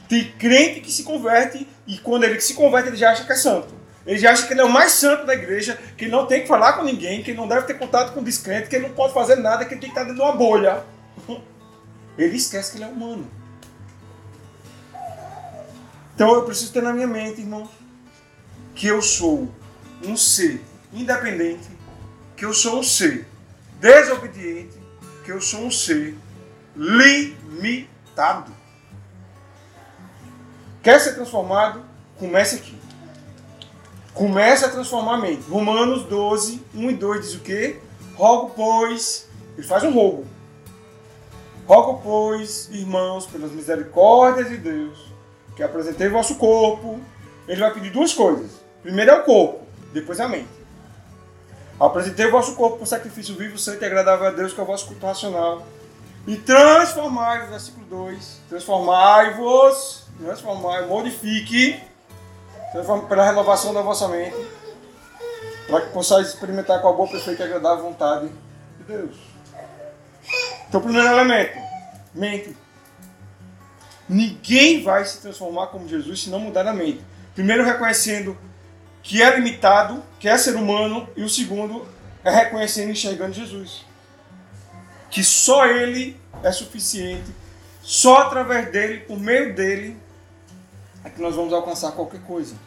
Tem 0.08 0.32
crente 0.34 0.82
que 0.82 0.92
se 0.92 1.04
converte 1.04 1.68
e 1.86 1.98
quando 1.98 2.24
ele 2.24 2.40
se 2.40 2.54
converte 2.54 2.90
ele 2.90 2.98
já 2.98 3.12
acha 3.12 3.26
que 3.26 3.32
é 3.32 3.36
santo. 3.36 3.76
Ele 4.06 4.18
já 4.18 4.32
acha 4.32 4.48
que 4.48 4.54
ele 4.54 4.62
é 4.62 4.64
o 4.64 4.70
mais 4.70 4.94
santo 4.94 5.26
da 5.26 5.34
igreja, 5.34 5.78
que 5.98 6.08
não 6.08 6.26
tem 6.26 6.42
que 6.42 6.48
falar 6.48 6.74
com 6.74 6.84
ninguém, 6.84 7.22
que 7.22 7.34
não 7.34 7.46
deve 7.46 7.68
ter 7.68 7.74
contato 7.74 8.14
com 8.14 8.24
descrente, 8.24 8.70
que 8.70 8.76
ele 8.78 8.88
não 8.88 8.96
pode 8.96 9.14
fazer 9.14 9.36
nada, 9.36 9.66
que 9.66 9.74
ele 9.74 9.82
tem 9.82 9.90
que 9.90 10.00
estar 10.00 10.04
dentro 10.04 10.16
de 10.16 10.22
uma 10.22 10.32
bolha. 10.32 10.84
Ele 12.18 12.36
esquece 12.36 12.72
que 12.72 12.78
ele 12.78 12.86
é 12.86 12.88
humano. 12.88 13.30
Então 16.16 16.34
eu 16.34 16.46
preciso 16.46 16.74
ter 16.74 16.82
na 16.82 16.92
minha 16.92 17.06
mente, 17.06 17.42
irmão, 17.42 17.70
que 18.74 18.88
eu 18.88 19.04
sou 19.04 19.54
um 20.04 20.18
ser 20.18 20.64
independente, 20.92 21.68
que 22.36 22.44
eu 22.44 22.54
sou 22.54 22.80
um 22.80 22.84
ser 22.84 23.27
desobediente, 23.80 24.78
que 25.24 25.32
eu 25.32 25.42
sou 25.42 25.62
um 25.62 25.72
ser 25.72 26.16
limitado. 26.76 28.52
Quer 30.82 31.00
ser 31.00 31.14
transformado? 31.16 31.84
Comece 32.18 32.56
aqui. 32.56 32.78
Comece 34.14 34.66
a 34.66 34.70
transformar 34.70 35.16
a 35.16 35.18
mente. 35.18 35.44
Romanos 35.50 36.04
12, 36.04 36.64
1 36.74 36.92
e 36.92 36.94
2 36.96 37.22
diz 37.22 37.36
o 37.36 37.40
quê? 37.40 37.80
Rogo, 38.16 38.54
pois, 38.56 39.28
Ele 39.58 39.68
faz 39.68 39.84
um 39.84 39.92
rogo. 39.92 40.26
Rogo, 41.68 42.02
pois, 42.02 42.70
irmãos, 42.72 43.26
pelas 43.28 43.52
misericórdias 43.52 44.50
de 44.50 44.58
Deus, 44.58 45.14
que 45.56 45.62
apresentei 45.62 46.10
vosso 46.10 46.36
corpo. 46.36 47.00
Ele 47.48 47.60
vai 47.60 47.74
pedir 47.74 47.92
duas 47.92 48.14
coisas. 48.14 48.52
Primeiro 48.82 49.12
é 49.12 49.16
o 49.16 49.24
corpo, 49.24 49.66
depois 49.94 50.20
é 50.20 50.24
a 50.24 50.28
mente. 50.28 50.57
Apresentei 51.80 52.26
o 52.26 52.32
vosso 52.32 52.56
corpo 52.56 52.78
por 52.78 52.88
sacrifício 52.88 53.36
vivo, 53.36 53.58
santo 53.58 53.84
e 53.84 53.86
agradável 53.86 54.28
a 54.28 54.32
Deus, 54.32 54.54
que 54.54 54.60
é 54.60 54.64
o 54.64 54.66
vosso 54.66 54.88
culto 54.88 55.06
racional. 55.06 55.66
E 56.26 56.36
transformai-vos, 56.36 57.50
versículo 57.50 57.86
2, 57.86 58.42
transformai-vos, 58.50 60.06
transformai, 60.20 60.86
modifique, 60.88 61.80
pela 63.08 63.24
renovação 63.24 63.74
da 63.74 63.82
vossa 63.82 64.08
mente, 64.08 64.36
para 65.68 65.82
que 65.82 65.94
possais 65.94 66.28
experimentar 66.28 66.82
com 66.82 66.90
a 66.90 66.94
boa, 66.94 67.08
perfeita 67.08 67.44
e 67.44 67.46
agradável 67.46 67.84
vontade 67.84 68.28
de 68.78 68.84
Deus. 68.84 69.16
Então, 70.68 70.82
primeiro 70.82 71.08
elemento, 71.08 71.58
mente. 72.14 72.58
Ninguém 74.10 74.84
vai 74.84 75.06
se 75.06 75.22
transformar 75.22 75.68
como 75.68 75.88
Jesus 75.88 76.24
se 76.24 76.30
não 76.30 76.40
mudar 76.40 76.66
a 76.68 76.74
mente. 76.74 77.02
Primeiro, 77.36 77.64
reconhecendo 77.64 78.38
que 79.08 79.24
é 79.24 79.34
limitado, 79.38 80.04
que 80.20 80.28
é 80.28 80.38
ser 80.38 80.58
humano, 80.58 81.08
e 81.16 81.24
o 81.24 81.30
segundo 81.30 81.88
é 82.26 82.30
reconhecendo 82.30 82.90
e 82.90 82.92
enxergando 82.92 83.32
Jesus. 83.32 83.86
Que 85.10 85.24
só 85.24 85.66
Ele 85.66 86.20
é 86.44 86.52
suficiente, 86.52 87.34
só 87.82 88.24
através 88.24 88.70
dele, 88.70 89.00
por 89.06 89.18
meio 89.18 89.56
dele, 89.56 89.96
é 91.06 91.10
que 91.10 91.22
nós 91.22 91.36
vamos 91.36 91.54
alcançar 91.54 91.94
qualquer 91.94 92.20
coisa. 92.24 92.58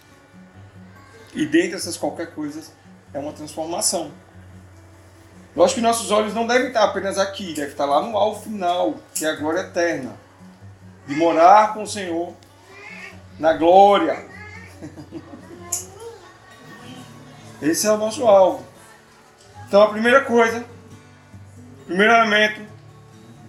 E 1.35 1.45
dentre 1.45 1.75
essas 1.75 1.99
qualquer 1.99 2.35
coisas 2.35 2.73
é 3.13 3.19
uma 3.19 3.35
transformação. 3.35 4.11
Lógico 5.55 5.81
que 5.81 5.87
nossos 5.87 6.11
olhos 6.11 6.33
não 6.33 6.47
devem 6.47 6.69
estar 6.69 6.85
apenas 6.85 7.19
aqui, 7.19 7.53
deve 7.53 7.73
estar 7.73 7.85
lá 7.85 8.01
no 8.01 8.17
alvo 8.17 8.43
final, 8.43 8.95
que 9.15 9.27
é 9.27 9.29
a 9.29 9.37
glória 9.37 9.61
eterna. 9.61 10.17
De 11.07 11.15
morar 11.17 11.75
com 11.75 11.83
o 11.83 11.87
Senhor 11.87 12.33
na 13.39 13.53
glória. 13.53 14.27
Esse 17.63 17.87
é 17.87 17.93
o 17.93 17.97
nosso 17.97 18.27
alvo. 18.27 18.65
Então 19.67 19.83
a 19.83 19.89
primeira 19.89 20.23
coisa, 20.23 20.65
primeiro 21.87 22.13
elemento, 22.13 22.61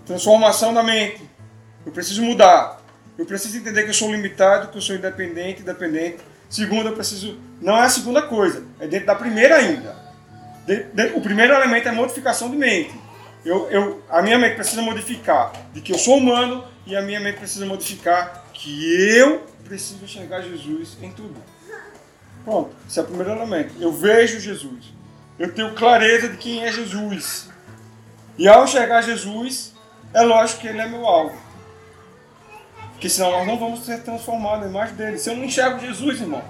transformação 0.05 0.73
da 0.73 0.83
mente. 0.83 1.21
Eu 1.85 1.91
preciso 1.91 2.21
mudar. 2.21 2.81
Eu 3.17 3.25
preciso 3.25 3.57
entender 3.57 3.83
que 3.83 3.89
eu 3.89 3.93
sou 3.93 4.11
limitado, 4.11 4.67
que 4.69 4.77
eu 4.77 4.81
sou 4.81 4.95
independente, 4.95 5.61
independente. 5.61 6.17
Segundo, 6.49 6.89
eu 6.89 6.93
preciso. 6.93 7.39
Não 7.61 7.77
é 7.77 7.81
a 7.81 7.89
segunda 7.89 8.21
coisa, 8.23 8.65
é 8.79 8.87
dentro 8.87 9.07
da 9.07 9.15
primeira 9.15 9.55
ainda. 9.55 9.95
De, 10.65 10.83
de, 10.83 11.05
o 11.15 11.21
primeiro 11.21 11.53
elemento 11.53 11.87
é 11.87 11.91
modificação 11.91 12.49
de 12.49 12.57
mente. 12.57 12.93
Eu, 13.43 13.69
eu, 13.71 14.03
a 14.09 14.21
minha 14.21 14.37
mente 14.37 14.55
precisa 14.55 14.81
modificar 14.81 15.51
de 15.73 15.81
que 15.81 15.93
eu 15.93 15.97
sou 15.97 16.17
humano 16.17 16.63
e 16.85 16.95
a 16.95 17.01
minha 17.01 17.19
mente 17.19 17.37
precisa 17.37 17.65
modificar 17.65 18.45
que 18.53 19.17
eu 19.17 19.45
preciso 19.63 20.03
enxergar 20.03 20.41
Jesus 20.41 20.97
em 21.01 21.11
tudo. 21.11 21.35
Pronto, 22.43 22.71
esse 22.87 22.99
é 22.99 23.01
o 23.01 23.05
primeiro 23.05 23.31
elemento. 23.31 23.75
Eu 23.79 23.91
vejo 23.91 24.39
Jesus. 24.39 24.85
Eu 25.37 25.53
tenho 25.53 25.73
clareza 25.73 26.29
de 26.29 26.37
quem 26.37 26.63
é 26.63 26.71
Jesus. 26.71 27.49
E 28.37 28.47
ao 28.47 28.63
enxergar 28.63 29.01
Jesus, 29.01 29.73
é 30.13 30.21
lógico 30.21 30.61
que 30.61 30.67
ele 30.67 30.79
é 30.79 30.87
meu 30.87 31.05
alvo. 31.05 31.35
Porque 32.91 33.09
senão 33.09 33.31
nós 33.31 33.47
não 33.47 33.57
vamos 33.57 33.85
ser 33.85 34.03
transformados 34.03 34.61
na 34.65 34.69
imagem 34.69 34.95
dele. 34.95 35.17
Se 35.17 35.29
eu 35.29 35.35
não 35.35 35.45
enxergo 35.45 35.79
Jesus, 35.79 36.21
irmão. 36.21 36.43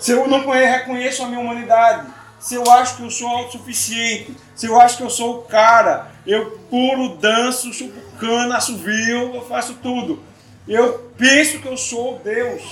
Se 0.00 0.12
eu 0.12 0.26
não 0.28 0.48
reconheço 0.48 1.22
a 1.22 1.26
minha 1.26 1.40
humanidade. 1.40 2.06
Se 2.38 2.54
eu 2.54 2.70
acho 2.70 2.96
que 2.96 3.02
eu 3.02 3.10
sou 3.10 3.28
autossuficiente. 3.28 4.36
Se 4.54 4.66
eu 4.66 4.80
acho 4.80 4.96
que 4.96 5.02
eu 5.02 5.10
sou 5.10 5.38
o 5.38 5.42
cara. 5.42 6.10
Eu 6.26 6.58
pulo, 6.70 7.16
danço, 7.16 7.72
chupo 7.72 8.00
cana, 8.20 8.58
assovio, 8.58 9.34
eu 9.34 9.44
faço 9.48 9.74
tudo. 9.82 10.22
Eu 10.68 11.10
penso 11.16 11.58
que 11.58 11.66
eu 11.66 11.76
sou 11.76 12.20
Deus. 12.22 12.62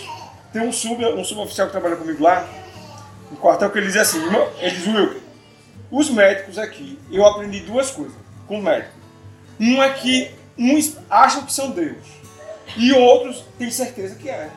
Tem 0.59 0.67
um, 0.67 0.73
sub, 0.73 1.07
um 1.07 1.23
suboficial 1.23 1.69
que 1.69 1.73
trabalha 1.73 1.95
comigo 1.95 2.21
lá, 2.21 2.45
no 3.31 3.37
quartel, 3.37 3.71
que 3.71 3.79
ele 3.79 3.87
diz 3.87 3.97
assim, 3.97 4.19
ele 4.59 4.75
diz, 4.75 4.89
Wilker, 4.89 5.21
os 5.89 6.11
médicos 6.11 6.59
aqui, 6.59 6.99
eu 7.13 7.25
aprendi 7.25 7.61
duas 7.61 7.93
coisas 7.93 8.17
com 8.49 8.59
o 8.59 8.63
médico. 8.63 8.93
Um 9.61 9.81
é 9.81 9.91
que 9.91 10.33
uns 10.59 10.97
acham 11.09 11.45
que 11.45 11.53
são 11.53 11.71
Deus, 11.71 12.05
e 12.77 12.93
outros 12.93 13.45
têm 13.57 13.71
certeza 13.71 14.17
que 14.17 14.29
é. 14.29 14.51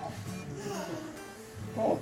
Pronto. 1.76 2.02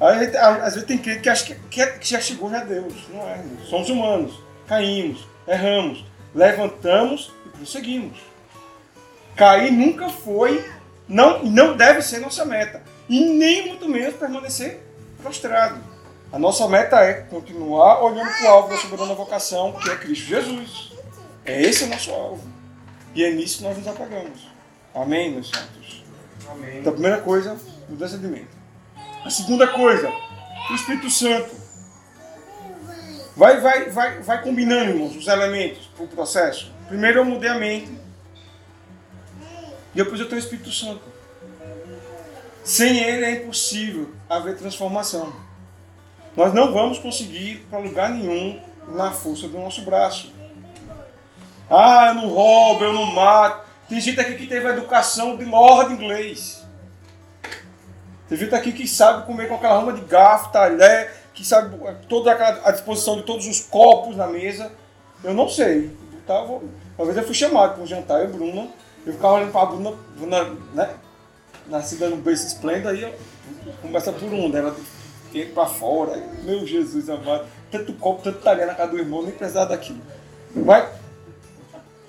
Às 0.00 0.72
vezes 0.72 0.84
tem 0.84 0.96
crente 0.96 1.20
que 1.20 1.28
acha 1.28 1.54
que, 1.54 1.82
é, 1.82 1.86
que 1.88 2.08
já 2.08 2.20
chegou 2.20 2.50
já 2.50 2.64
Deus. 2.64 2.94
Não 3.12 3.20
é. 3.28 3.44
Somos 3.68 3.90
humanos. 3.90 4.40
Caímos, 4.66 5.28
erramos, 5.46 6.06
levantamos 6.34 7.34
e 7.44 7.50
prosseguimos. 7.50 8.18
Cair 9.36 9.70
nunca 9.70 10.08
foi, 10.08 10.64
não, 11.06 11.44
não 11.44 11.76
deve 11.76 12.00
ser 12.00 12.20
nossa 12.20 12.42
meta 12.46 12.85
nem 13.08 13.68
muito 13.68 13.88
menos 13.88 14.16
permanecer 14.16 14.82
prostrado. 15.22 15.80
A 16.32 16.38
nossa 16.38 16.66
meta 16.68 17.00
é 17.00 17.14
continuar 17.14 18.02
olhando 18.02 18.30
para 18.30 18.44
o 18.44 18.48
alvo 18.48 18.68
da 18.68 18.76
soberana 18.76 19.14
vocação, 19.14 19.72
que 19.72 19.88
é 19.88 19.96
Cristo 19.96 20.26
Jesus. 20.26 20.92
É 21.44 21.62
esse 21.62 21.84
o 21.84 21.86
nosso 21.86 22.10
alvo. 22.10 22.46
E 23.14 23.24
é 23.24 23.30
nisso 23.30 23.58
que 23.58 23.64
nós 23.64 23.78
nos 23.78 23.86
apagamos. 23.86 24.48
Amém, 24.94 25.32
meus 25.32 25.50
santos? 25.50 26.04
Amém. 26.50 26.78
Então, 26.78 26.90
a 26.90 26.94
primeira 26.94 27.20
coisa, 27.20 27.56
mudança 27.88 28.18
de 28.18 28.26
mente. 28.26 28.48
A 29.24 29.30
segunda 29.30 29.68
coisa, 29.68 30.12
o 30.70 30.74
Espírito 30.74 31.08
Santo. 31.10 31.54
Vai, 33.36 33.60
vai, 33.60 33.90
vai, 33.90 34.20
vai 34.20 34.42
combinando, 34.42 34.90
irmãos, 34.90 35.14
os 35.14 35.26
elementos 35.26 35.86
para 35.94 36.04
o 36.04 36.08
processo. 36.08 36.72
Primeiro 36.88 37.20
eu 37.20 37.24
mudei 37.24 37.50
a 37.50 37.58
mente. 37.58 37.90
E 39.94 39.96
depois 39.96 40.20
eu 40.20 40.26
tenho 40.26 40.40
o 40.40 40.44
Espírito 40.44 40.70
Santo. 40.70 41.15
Sem 42.66 42.98
ele 42.98 43.24
é 43.24 43.30
impossível 43.30 44.10
haver 44.28 44.56
transformação. 44.56 45.32
Nós 46.36 46.52
não 46.52 46.72
vamos 46.72 46.98
conseguir 46.98 47.52
ir 47.52 47.58
para 47.70 47.78
lugar 47.78 48.10
nenhum 48.10 48.60
na 48.88 49.12
força 49.12 49.46
do 49.46 49.56
nosso 49.56 49.82
braço. 49.82 50.34
Ah, 51.70 52.08
eu 52.08 52.14
não 52.14 52.28
roubo, 52.28 52.82
eu 52.82 52.92
não 52.92 53.06
mato. 53.06 53.64
Tem 53.88 54.00
gente 54.00 54.18
aqui 54.18 54.34
que 54.34 54.48
teve 54.48 54.66
a 54.66 54.70
educação 54.70 55.36
de 55.36 55.44
Lord 55.44 55.92
inglês. 55.92 56.66
Tem 58.28 58.36
gente 58.36 58.52
aqui 58.52 58.72
que 58.72 58.88
sabe 58.88 59.24
comer 59.26 59.46
com 59.46 59.54
aquela 59.54 59.78
rama 59.78 59.92
de 59.92 60.00
garfo, 60.00 60.50
talher, 60.50 61.14
que 61.34 61.46
sabe 61.46 61.78
toda 62.08 62.32
aquela, 62.32 62.68
a 62.68 62.72
disposição 62.72 63.14
de 63.14 63.22
todos 63.22 63.46
os 63.46 63.60
copos 63.60 64.16
na 64.16 64.26
mesa. 64.26 64.72
Eu 65.22 65.34
não 65.34 65.48
sei. 65.48 65.96
Tava, 66.26 66.60
uma 66.98 67.04
vez 67.04 67.16
eu 67.16 67.22
fui 67.22 67.34
chamado 67.34 67.74
para 67.74 67.84
um 67.84 67.86
jantar, 67.86 68.22
eu 68.22 68.28
e 68.28 68.32
Bruna. 68.32 68.66
Eu 69.06 69.12
ficava 69.12 69.34
olhando 69.34 69.52
para 69.52 69.62
a 69.62 69.66
Bruna, 69.66 69.92
Bruna 70.16 70.44
né, 70.74 70.96
nascida 71.68 72.08
no 72.08 72.16
berço 72.16 72.46
esplêndido, 72.46 72.88
aí 72.88 73.12
começa 73.82 74.12
por 74.12 74.32
um, 74.32 74.54
ela 74.56 74.76
tem 75.32 75.50
para 75.50 75.66
fora, 75.66 76.16
meu 76.44 76.66
Jesus 76.66 77.08
amado, 77.08 77.46
tanto 77.70 77.92
copo, 77.94 78.22
tanto 78.22 78.40
talher 78.40 78.66
na 78.66 78.74
casa 78.74 78.92
do 78.92 78.98
irmão, 78.98 79.22
nem 79.22 79.32
precisava 79.32 79.70
daquilo. 79.70 80.00
Mas 80.54 80.88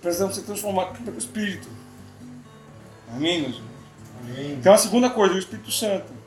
precisamos 0.01 0.35
ser 0.35 0.43
transformados 0.43 0.99
pelo 0.99 1.17
Espírito. 1.17 1.67
Amém, 3.13 3.41
meus 3.41 3.55
irmãos? 3.55 3.71
Amém. 4.23 4.51
Então 4.53 4.73
a 4.73 4.77
segunda 4.77 5.09
coisa, 5.09 5.35
o 5.35 5.39
Espírito 5.39 5.71
Santo. 5.71 6.17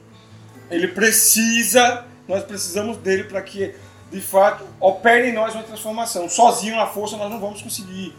Ele 0.71 0.88
precisa, 0.88 2.05
nós 2.29 2.45
precisamos 2.45 2.97
dele 2.99 3.25
para 3.25 3.43
que, 3.43 3.75
de 4.11 4.21
fato, 4.21 4.64
opere 4.79 5.31
em 5.31 5.33
nós 5.33 5.55
uma 5.55 5.64
transformação. 5.64 6.29
Sozinho, 6.29 6.77
na 6.77 6.87
força, 6.87 7.16
nós 7.16 7.31
não 7.31 7.41
vamos 7.41 7.61
conseguir. 7.61 8.14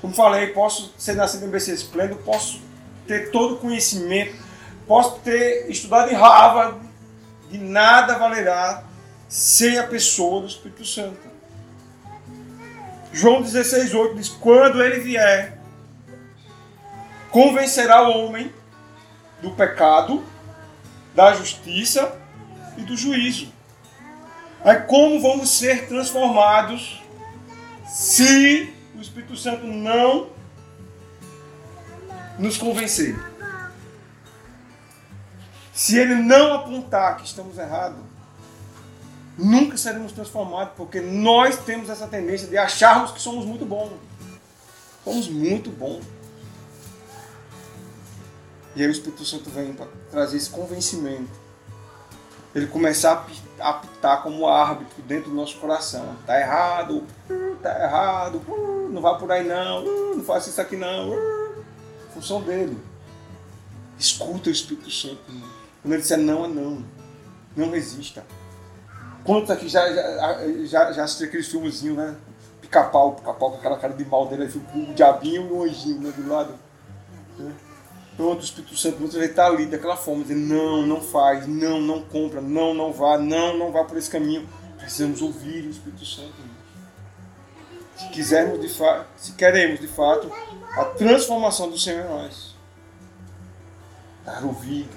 Como 0.00 0.12
falei, 0.12 0.48
posso 0.48 0.92
ser 0.98 1.14
nascido 1.14 1.46
em 1.46 1.48
BC 1.48 1.72
esplêndido, 1.72 2.20
posso 2.24 2.60
ter 3.06 3.30
todo 3.30 3.54
o 3.54 3.58
conhecimento, 3.58 4.34
Posso 4.86 5.20
ter 5.20 5.70
estudado 5.70 6.10
em 6.10 6.14
Harvard, 6.14 6.78
de 7.50 7.58
nada 7.58 8.18
valerá 8.18 8.84
sem 9.28 9.78
a 9.78 9.86
pessoa 9.86 10.40
do 10.40 10.46
Espírito 10.46 10.84
Santo. 10.84 11.32
João 13.12 13.42
16,8 13.42 14.14
diz: 14.14 14.28
Quando 14.28 14.82
ele 14.82 15.00
vier, 15.00 15.58
convencerá 17.30 18.08
o 18.08 18.26
homem 18.26 18.52
do 19.40 19.50
pecado, 19.52 20.24
da 21.14 21.32
justiça 21.34 22.18
e 22.76 22.82
do 22.82 22.96
juízo. 22.96 23.52
Aí, 24.64 24.80
como 24.82 25.20
vamos 25.20 25.50
ser 25.50 25.88
transformados 25.88 27.02
se 27.86 28.72
o 28.94 29.00
Espírito 29.00 29.36
Santo 29.36 29.66
não 29.66 30.28
nos 32.38 32.56
convencer? 32.56 33.31
Se 35.82 35.98
ele 35.98 36.14
não 36.14 36.54
apontar 36.54 37.16
que 37.16 37.26
estamos 37.26 37.58
errados, 37.58 37.98
nunca 39.36 39.76
seremos 39.76 40.12
transformados, 40.12 40.74
porque 40.76 41.00
nós 41.00 41.56
temos 41.56 41.90
essa 41.90 42.06
tendência 42.06 42.46
de 42.46 42.56
acharmos 42.56 43.10
que 43.10 43.20
somos 43.20 43.44
muito 43.44 43.64
bons. 43.64 43.90
Somos 45.02 45.28
muito 45.28 45.70
bons. 45.70 46.04
E 48.76 48.82
aí 48.82 48.86
o 48.86 48.92
Espírito 48.92 49.24
Santo 49.24 49.50
vem 49.50 49.72
para 49.72 49.88
trazer 50.08 50.36
esse 50.36 50.50
convencimento. 50.50 51.32
Ele 52.54 52.68
começar 52.68 53.26
a 53.58 53.70
apitar 53.70 54.22
como 54.22 54.46
árbitro 54.46 55.02
dentro 55.02 55.30
do 55.30 55.34
nosso 55.34 55.56
coração. 55.56 56.14
Está 56.20 56.38
errado, 56.38 57.04
tá 57.60 57.82
errado, 57.82 58.36
uh, 58.46 58.88
não 58.88 59.02
vá 59.02 59.16
por 59.16 59.32
aí 59.32 59.42
não, 59.42 59.84
uh, 59.84 60.16
não 60.16 60.22
faça 60.22 60.48
isso 60.48 60.60
aqui 60.60 60.76
não. 60.76 61.10
Uh. 61.10 61.64
Função 62.14 62.40
dele. 62.40 62.78
Escuta 63.98 64.48
o 64.48 64.52
Espírito 64.52 64.88
Santo. 64.88 65.61
Quando 65.82 65.94
ele 65.94 66.02
disser 66.02 66.18
não, 66.18 66.44
é 66.44 66.48
não. 66.48 66.84
Não 67.56 67.70
resista. 67.70 68.24
Quantos 69.24 69.50
aqui 69.50 69.68
já, 69.68 69.92
já, 69.92 70.64
já, 70.64 70.92
já 70.92 71.04
assistiram 71.04 71.28
aqueles 71.28 71.48
filmezinhos, 71.48 71.96
né? 71.96 72.16
Pica-pau, 72.60 73.14
pica-pau 73.14 73.50
com 73.50 73.58
aquela 73.58 73.78
cara 73.78 73.92
de 73.92 74.04
mal 74.04 74.26
dele, 74.26 74.48
com 74.72 74.90
o 74.90 74.94
diabinho 74.94 75.48
e 75.48 75.52
o 75.52 75.62
anjinho 75.62 76.00
né, 76.00 76.12
do 76.16 76.28
lado. 76.28 76.54
Né? 77.38 77.52
Pronto, 78.16 78.40
o 78.40 78.44
Espírito 78.44 78.76
Santo 78.76 78.98
muitas 78.98 79.14
vezes 79.14 79.30
está 79.30 79.46
ali 79.46 79.66
daquela 79.66 79.96
forma, 79.96 80.22
dizendo, 80.22 80.40
não, 80.40 80.86
não 80.86 81.00
faz, 81.00 81.46
não, 81.46 81.80
não 81.80 82.02
compra, 82.02 82.40
não, 82.40 82.74
não 82.74 82.92
vá, 82.92 83.18
não, 83.18 83.56
não 83.56 83.72
vá 83.72 83.84
por 83.84 83.96
esse 83.96 84.10
caminho. 84.10 84.48
Precisamos 84.76 85.22
ouvir 85.22 85.66
o 85.66 85.70
Espírito 85.70 86.04
Santo. 86.04 86.34
Se 87.96 88.08
quisermos 88.08 88.60
de 88.60 88.68
fato, 88.68 89.06
se 89.16 89.32
queremos 89.32 89.80
de 89.80 89.86
fato 89.86 90.30
a 90.76 90.84
transformação 90.84 91.70
do 91.70 91.78
Senhor 91.78 92.04
em 92.04 92.08
nós. 92.08 92.54
Dar 94.24 94.44
ouvido. 94.44 94.90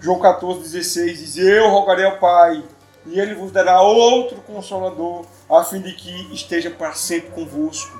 João 0.00 0.18
14, 0.18 0.60
16 0.60 1.18
diz: 1.18 1.36
Eu 1.36 1.68
rogarei 1.70 2.04
ao 2.04 2.18
Pai, 2.18 2.64
e 3.06 3.18
ele 3.18 3.34
vos 3.34 3.50
dará 3.50 3.80
outro 3.80 4.38
consolador, 4.42 5.24
a 5.50 5.64
fim 5.64 5.80
de 5.80 5.92
que 5.92 6.32
esteja 6.32 6.70
para 6.70 6.92
sempre 6.92 7.30
convosco. 7.30 7.98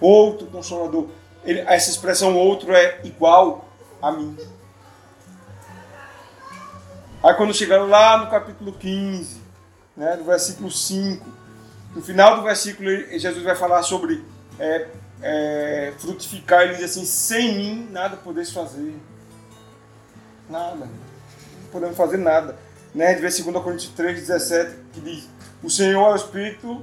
Outro 0.00 0.46
consolador. 0.48 1.08
Ele, 1.44 1.60
essa 1.60 1.90
expressão 1.90 2.36
outro 2.36 2.74
é 2.74 3.00
igual 3.04 3.64
a 4.02 4.10
mim. 4.10 4.36
Aí 7.22 7.34
quando 7.34 7.54
chegaram 7.54 7.88
lá 7.88 8.18
no 8.18 8.30
capítulo 8.30 8.72
15, 8.72 9.40
né, 9.96 10.16
no 10.16 10.24
versículo 10.24 10.70
5, 10.70 11.26
no 11.94 12.02
final 12.02 12.36
do 12.36 12.42
versículo 12.42 12.90
Jesus 13.18 13.42
vai 13.42 13.56
falar 13.56 13.82
sobre 13.82 14.22
é, 14.58 14.86
é, 15.22 15.92
frutificar, 15.98 16.62
ele 16.62 16.74
diz 16.74 16.84
assim, 16.84 17.04
sem 17.04 17.56
mim 17.56 17.88
nada 17.90 18.16
podeis 18.16 18.52
fazer. 18.52 18.94
Nada. 20.48 20.86
Não 20.86 21.70
podemos 21.72 21.96
fazer 21.96 22.18
nada. 22.18 22.56
Né? 22.94 23.14
De 23.14 23.20
ver 23.20 23.30
2 23.30 23.62
Coríntios 23.62 23.92
3, 23.94 24.20
17, 24.20 24.76
que 24.92 25.00
diz, 25.00 25.28
o 25.62 25.70
Senhor 25.70 26.08
é 26.08 26.12
o 26.12 26.16
Espírito, 26.16 26.82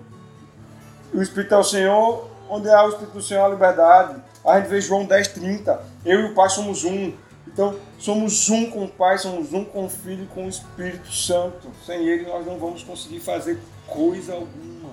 o 1.14 1.22
Espírito 1.22 1.53
é 1.53 1.57
o 1.57 1.64
Senhor, 1.64 2.30
onde 2.49 2.70
há 2.70 2.86
o 2.86 2.89
Espírito 2.89 3.14
do 3.14 3.22
Senhor 3.22 3.45
há 3.45 3.49
liberdade. 3.49 4.22
A 4.45 4.59
gente 4.59 4.70
vê 4.70 4.82
João 4.82 5.05
10, 5.05 5.28
30. 5.30 5.84
Eu 6.05 6.22
e 6.22 6.24
o 6.26 6.36
Pai 6.36 6.49
somos 6.49 6.84
um. 6.84 7.14
Então, 7.47 7.80
somos 7.99 8.49
um 8.49 8.70
com 8.70 8.86
o 8.86 8.88
Pai, 8.88 9.18
somos 9.18 9.53
um 9.53 9.64
com 9.64 9.86
o 9.86 9.89
Filho 9.89 10.24
e 10.24 10.28
com 10.28 10.45
o 10.45 10.49
Espírito 10.49 11.11
Santo. 11.14 11.70
Sem 11.86 12.07
Ele, 12.07 12.26
nós 12.26 12.45
não 12.45 12.57
vamos 12.57 12.84
conseguir 12.84 13.20
fazer 13.20 13.59
coisa 13.88 14.34
alguma. 14.34 14.91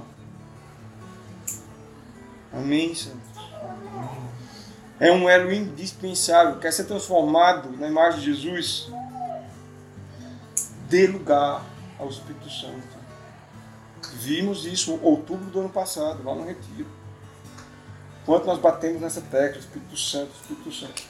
Amém, 2.53 2.95
Santos? 2.95 3.30
É 5.01 5.11
um 5.11 5.27
elo 5.27 5.51
indispensável. 5.51 6.59
Quer 6.59 6.73
ser 6.73 6.85
transformado 6.85 7.75
na 7.79 7.89
imagem 7.89 8.21
de 8.21 8.35
Jesus? 8.35 8.93
Dê 10.91 11.07
lugar 11.07 11.65
ao 11.99 12.09
Espírito 12.09 12.51
Santo. 12.51 13.01
Vimos 14.13 14.67
isso 14.67 14.93
em 14.93 15.01
outubro 15.03 15.47
do 15.47 15.61
ano 15.61 15.71
passado, 15.71 16.23
lá 16.23 16.35
no 16.35 16.45
Retiro. 16.45 16.87
Quanto 18.27 18.45
nós 18.45 18.59
batemos 18.59 19.01
nessa 19.01 19.23
tecla, 19.23 19.59
Espírito 19.59 19.97
Santo, 19.97 20.33
Espírito 20.35 20.71
Santo. 20.71 21.03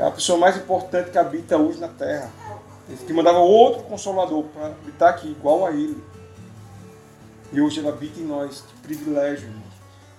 É 0.00 0.04
a 0.04 0.10
pessoa 0.10 0.36
mais 0.36 0.56
importante 0.56 1.10
que 1.10 1.18
habita 1.18 1.56
hoje 1.56 1.78
na 1.78 1.88
Terra. 1.88 2.32
Ele 2.88 2.98
que 2.98 3.12
mandava 3.12 3.38
outro 3.38 3.84
consolador 3.84 4.42
para 4.44 4.66
habitar 4.66 5.10
aqui, 5.10 5.28
igual 5.28 5.64
a 5.64 5.70
ele. 5.70 6.02
E 7.52 7.60
hoje 7.60 7.78
ele 7.78 7.88
habita 7.88 8.18
em 8.18 8.24
nós. 8.24 8.62
Que 8.62 8.74
privilégio, 8.82 9.48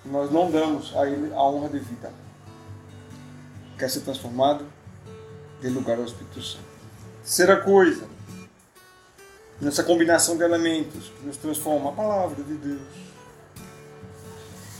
nós 0.06 0.30
não 0.30 0.50
damos 0.50 0.96
a 0.96 1.06
ele 1.06 1.32
a 1.34 1.42
honra 1.42 1.68
devida. 1.68 2.10
Quer 3.78 3.88
ser 3.88 4.00
transformado? 4.00 4.64
Dê 5.60 5.68
lugar 5.68 5.98
ao 5.98 6.04
Espírito 6.04 6.42
Santo. 6.42 6.64
Terceira 7.22 7.60
coisa, 7.60 8.08
nessa 9.60 9.84
combinação 9.84 10.36
de 10.36 10.42
elementos 10.42 11.12
que 11.16 11.26
nos 11.26 11.36
transforma 11.36 11.90
a 11.90 11.92
palavra 11.92 12.42
de 12.42 12.54
Deus. 12.54 12.80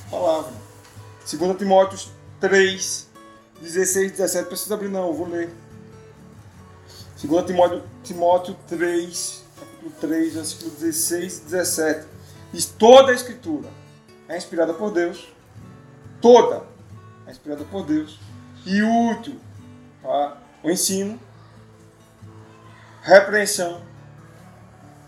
A 0.06 0.10
palavra. 0.10 0.52
2 1.30 1.58
Timóteo 1.58 2.10
3, 2.40 3.08
16, 3.60 4.12
17. 4.12 4.48
Precisa 4.48 4.74
abrir, 4.74 4.88
não, 4.88 5.08
eu 5.08 5.14
vou 5.14 5.28
ler. 5.28 5.50
2 7.22 7.46
Timóteo, 7.46 7.82
Timóteo 8.02 8.56
3, 8.66 9.44
capítulo 9.58 9.92
3, 10.00 10.34
versículo 10.34 10.70
16 10.70 11.38
e 11.38 11.40
17. 11.42 12.06
Diz: 12.52 12.66
toda 12.66 13.12
a 13.12 13.14
Escritura 13.14 13.68
é 14.28 14.36
inspirada 14.36 14.74
por 14.74 14.90
Deus. 14.90 15.28
Toda 16.20 16.64
é 17.26 17.30
inspirada 17.30 17.64
por 17.64 17.84
Deus. 17.84 18.18
E 18.66 18.82
útil 18.82 19.40
para 20.02 20.36
o 20.62 20.70
ensino, 20.70 21.18
repreensão, 23.02 23.82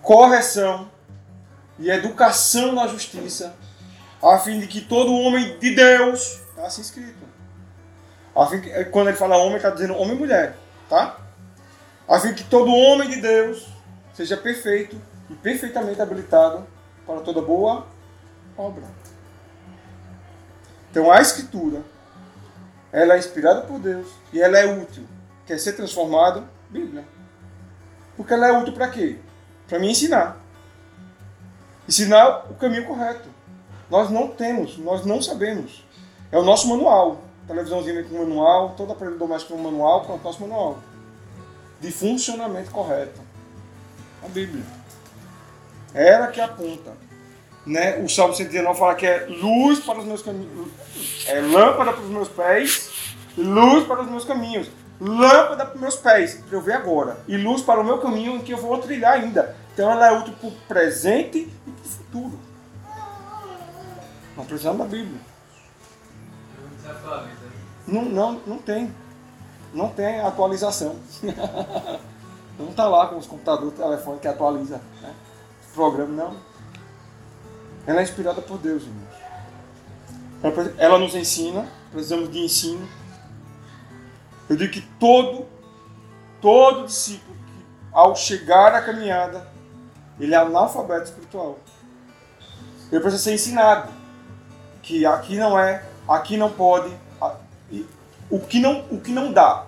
correção 0.02 0.90
e 1.78 1.90
educação 1.90 2.72
na 2.72 2.86
justiça 2.86 3.54
a 4.22 4.38
fim 4.38 4.60
de 4.60 4.66
que 4.66 4.82
todo 4.82 5.12
homem 5.12 5.58
de 5.58 5.74
Deus, 5.74 6.40
está 6.50 6.66
assim 6.66 6.82
escrito. 6.82 7.24
A 8.36 8.46
fim 8.46 8.60
que, 8.60 8.84
quando 8.86 9.08
ele 9.08 9.16
fala 9.16 9.36
homem, 9.36 9.56
está 9.56 9.70
dizendo 9.70 9.94
homem 9.94 10.14
e 10.14 10.18
mulher, 10.18 10.56
tá? 10.88 11.16
A 12.06 12.20
fim 12.20 12.34
que 12.34 12.44
todo 12.44 12.70
homem 12.70 13.08
de 13.08 13.20
Deus 13.20 13.66
seja 14.12 14.36
perfeito 14.36 15.00
e 15.30 15.34
perfeitamente 15.34 16.00
habilitado 16.00 16.66
para 17.06 17.20
toda 17.20 17.40
boa 17.40 17.86
obra. 18.56 18.84
Então 20.90 21.10
a 21.10 21.20
escritura, 21.20 21.82
ela 22.92 23.14
é 23.14 23.18
inspirada 23.18 23.62
por 23.62 23.78
Deus 23.78 24.08
e 24.32 24.40
ela 24.40 24.58
é 24.58 24.66
útil. 24.66 25.04
Quer 25.46 25.58
ser 25.58 25.74
transformado? 25.74 26.46
Bíblia. 26.68 27.04
Porque 28.16 28.32
ela 28.32 28.48
é 28.48 28.52
útil 28.52 28.72
para 28.72 28.88
quê? 28.88 29.18
Para 29.68 29.78
me 29.78 29.90
ensinar. 29.90 30.36
Ensinar 31.88 32.46
o 32.50 32.54
caminho 32.54 32.86
correto. 32.86 33.28
Nós 33.88 34.10
não 34.10 34.28
temos, 34.28 34.78
nós 34.78 35.04
não 35.04 35.20
sabemos. 35.20 35.84
É 36.30 36.38
o 36.38 36.44
nosso 36.44 36.68
manual. 36.68 37.22
televisãozinha 37.46 38.04
com 38.04 38.18
manual, 38.18 38.74
toda 38.76 38.92
aparelho 38.92 39.18
doméstico 39.18 39.54
com 39.54 39.62
manual, 39.62 40.04
para 40.04 40.14
o 40.14 40.20
nosso 40.22 40.40
manual. 40.40 40.78
De 41.80 41.90
funcionamento 41.90 42.70
correto. 42.70 43.20
A 44.24 44.28
Bíblia. 44.28 44.64
É 45.94 46.08
ela 46.10 46.28
que 46.28 46.40
aponta. 46.40 46.92
Né? 47.66 47.98
O 47.98 48.08
Salmo 48.08 48.34
119 48.34 48.78
fala 48.78 48.94
que 48.94 49.06
é 49.06 49.26
luz 49.28 49.80
para 49.80 49.98
os 49.98 50.04
meus 50.04 50.22
caminhos, 50.22 50.68
é 51.26 51.40
lâmpada 51.40 51.92
para 51.92 52.02
os 52.02 52.10
meus 52.10 52.28
pés, 52.28 52.90
luz 53.36 53.86
para 53.86 54.02
os 54.02 54.10
meus 54.10 54.24
caminhos, 54.24 54.70
lâmpada 55.00 55.66
para 55.66 55.74
os 55.74 55.80
meus 55.80 55.96
pés, 55.96 56.34
para 56.36 56.56
eu 56.56 56.62
ver 56.62 56.72
agora, 56.72 57.18
e 57.28 57.36
luz 57.36 57.62
para 57.62 57.80
o 57.80 57.84
meu 57.84 57.98
caminho 57.98 58.36
em 58.36 58.40
que 58.40 58.52
eu 58.52 58.58
vou 58.58 58.78
trilhar 58.78 59.12
ainda. 59.12 59.54
Então 59.74 59.90
ela 59.90 60.08
é 60.08 60.18
útil 60.18 60.34
para 60.40 60.48
o 60.48 60.52
presente 60.68 61.38
e 61.38 61.70
para 61.70 61.84
o 61.84 61.88
futuro. 61.88 62.38
Nós 64.36 64.46
precisamos 64.46 64.78
da 64.78 64.84
Bíblia. 64.86 65.20
Não, 67.86 68.04
não, 68.04 68.40
não 68.46 68.58
tem. 68.58 68.94
Não 69.72 69.88
tem 69.88 70.20
atualização. 70.20 70.96
não 72.58 72.70
está 72.70 72.88
lá 72.88 73.06
com 73.08 73.16
os 73.16 73.26
computadores, 73.26 73.74
telefone 73.74 74.18
que 74.18 74.28
atualiza. 74.28 74.80
Né? 75.02 75.14
Programa 75.74 76.24
não. 76.24 76.49
Ela 77.90 78.02
é 78.02 78.04
inspirada 78.04 78.40
por 78.40 78.56
Deus, 78.56 78.84
irmãos. 78.84 80.76
Ela 80.78 80.96
nos 80.96 81.12
ensina, 81.16 81.66
precisamos 81.90 82.30
de 82.30 82.38
ensino. 82.38 82.88
Eu 84.48 84.54
digo 84.54 84.72
que 84.72 84.80
todo, 84.80 85.44
todo 86.40 86.86
discípulo, 86.86 87.34
que, 87.34 87.66
ao 87.90 88.14
chegar 88.14 88.72
à 88.76 88.80
caminhada, 88.80 89.44
ele 90.20 90.32
é 90.32 90.38
analfabeto 90.38 91.06
espiritual. 91.06 91.58
Ele 92.92 93.00
precisa 93.00 93.24
ser 93.24 93.34
ensinado 93.34 93.90
que 94.84 95.04
aqui 95.04 95.36
não 95.36 95.58
é, 95.58 95.84
aqui 96.08 96.36
não 96.36 96.48
pode, 96.48 96.96
o 98.30 98.38
que 98.38 98.60
não, 98.60 98.84
o 98.88 99.00
que 99.00 99.10
não 99.10 99.32
dá 99.32 99.66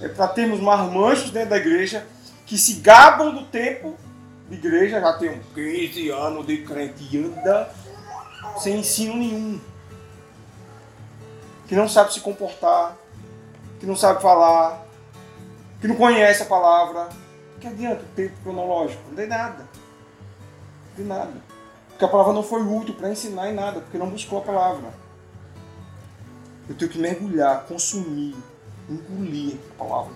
é 0.00 0.08
para 0.08 0.26
termos 0.26 0.58
marmanjos 0.58 1.30
dentro 1.30 1.50
da 1.50 1.56
igreja 1.56 2.04
que 2.46 2.58
se 2.58 2.80
gabam 2.80 3.32
do 3.32 3.44
tempo 3.44 3.96
igreja, 4.50 5.00
já 5.00 5.12
tem 5.14 5.40
15 5.54 6.10
anos 6.10 6.46
de 6.46 6.58
crente 6.64 7.08
e 7.10 7.18
anda 7.18 7.70
sem 8.58 8.78
ensino 8.78 9.16
nenhum. 9.16 9.60
Que 11.66 11.74
não 11.74 11.88
sabe 11.88 12.12
se 12.12 12.20
comportar, 12.20 12.96
que 13.78 13.86
não 13.86 13.94
sabe 13.94 14.20
falar, 14.20 14.84
que 15.80 15.86
não 15.86 15.96
conhece 15.96 16.42
a 16.42 16.46
palavra. 16.46 17.08
Que 17.60 17.66
adianta 17.66 18.02
o 18.02 18.14
tempo 18.16 18.34
cronológico? 18.42 19.02
Não 19.08 19.16
tem 19.16 19.26
nada. 19.26 19.58
Não 19.58 20.96
tem 20.96 21.04
nada. 21.04 21.32
Porque 21.90 22.04
a 22.04 22.08
palavra 22.08 22.32
não 22.32 22.42
foi 22.42 22.62
útil 22.62 22.94
para 22.94 23.10
ensinar 23.10 23.50
em 23.50 23.54
nada, 23.54 23.80
porque 23.80 23.98
não 23.98 24.08
buscou 24.08 24.38
a 24.38 24.42
palavra. 24.42 24.90
Eu 26.68 26.74
tenho 26.74 26.90
que 26.90 26.98
mergulhar, 26.98 27.64
consumir, 27.66 28.34
engolir 28.88 29.58
a 29.72 29.84
palavra. 29.84 30.14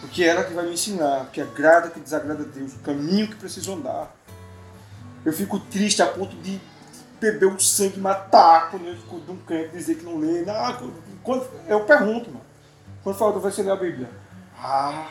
Porque 0.00 0.22
ela 0.22 0.44
que 0.44 0.52
vai 0.52 0.66
me 0.66 0.74
ensinar 0.74 1.30
que 1.32 1.40
agrada, 1.40 1.90
que 1.90 2.00
desagrada 2.00 2.42
a 2.42 2.46
Deus, 2.46 2.74
o 2.74 2.78
caminho 2.80 3.28
que 3.28 3.36
preciso 3.36 3.74
andar. 3.74 4.14
Eu 5.24 5.32
fico 5.32 5.58
triste 5.58 6.02
a 6.02 6.06
ponto 6.06 6.36
de 6.36 6.60
beber 7.20 7.46
o 7.46 7.58
sangue, 7.58 7.98
matar 7.98 8.70
quando 8.70 8.86
eu 8.86 8.96
fico 8.96 9.20
de 9.20 9.30
um 9.30 9.36
canto 9.38 9.70
dizer 9.70 9.96
que 9.96 10.04
não 10.04 10.18
lê. 10.18 10.42
Não, 10.42 10.92
quando, 11.22 11.48
eu 11.66 11.80
pergunto, 11.84 12.30
mano. 12.30 12.44
Quando 13.02 13.16
fala, 13.16 13.38
você 13.38 13.62
ler 13.62 13.70
a 13.70 13.76
Bíblia? 13.76 14.10
Ah, 14.58 15.08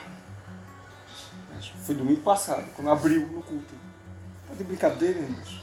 foi 1.83 1.95
domingo 1.95 2.21
passado, 2.21 2.65
quando 2.75 2.89
abriu 2.89 3.27
no 3.27 3.41
culto. 3.41 3.73
Tá 4.47 4.53
de 4.53 4.63
brincadeira, 4.63 5.19
irmãos. 5.19 5.61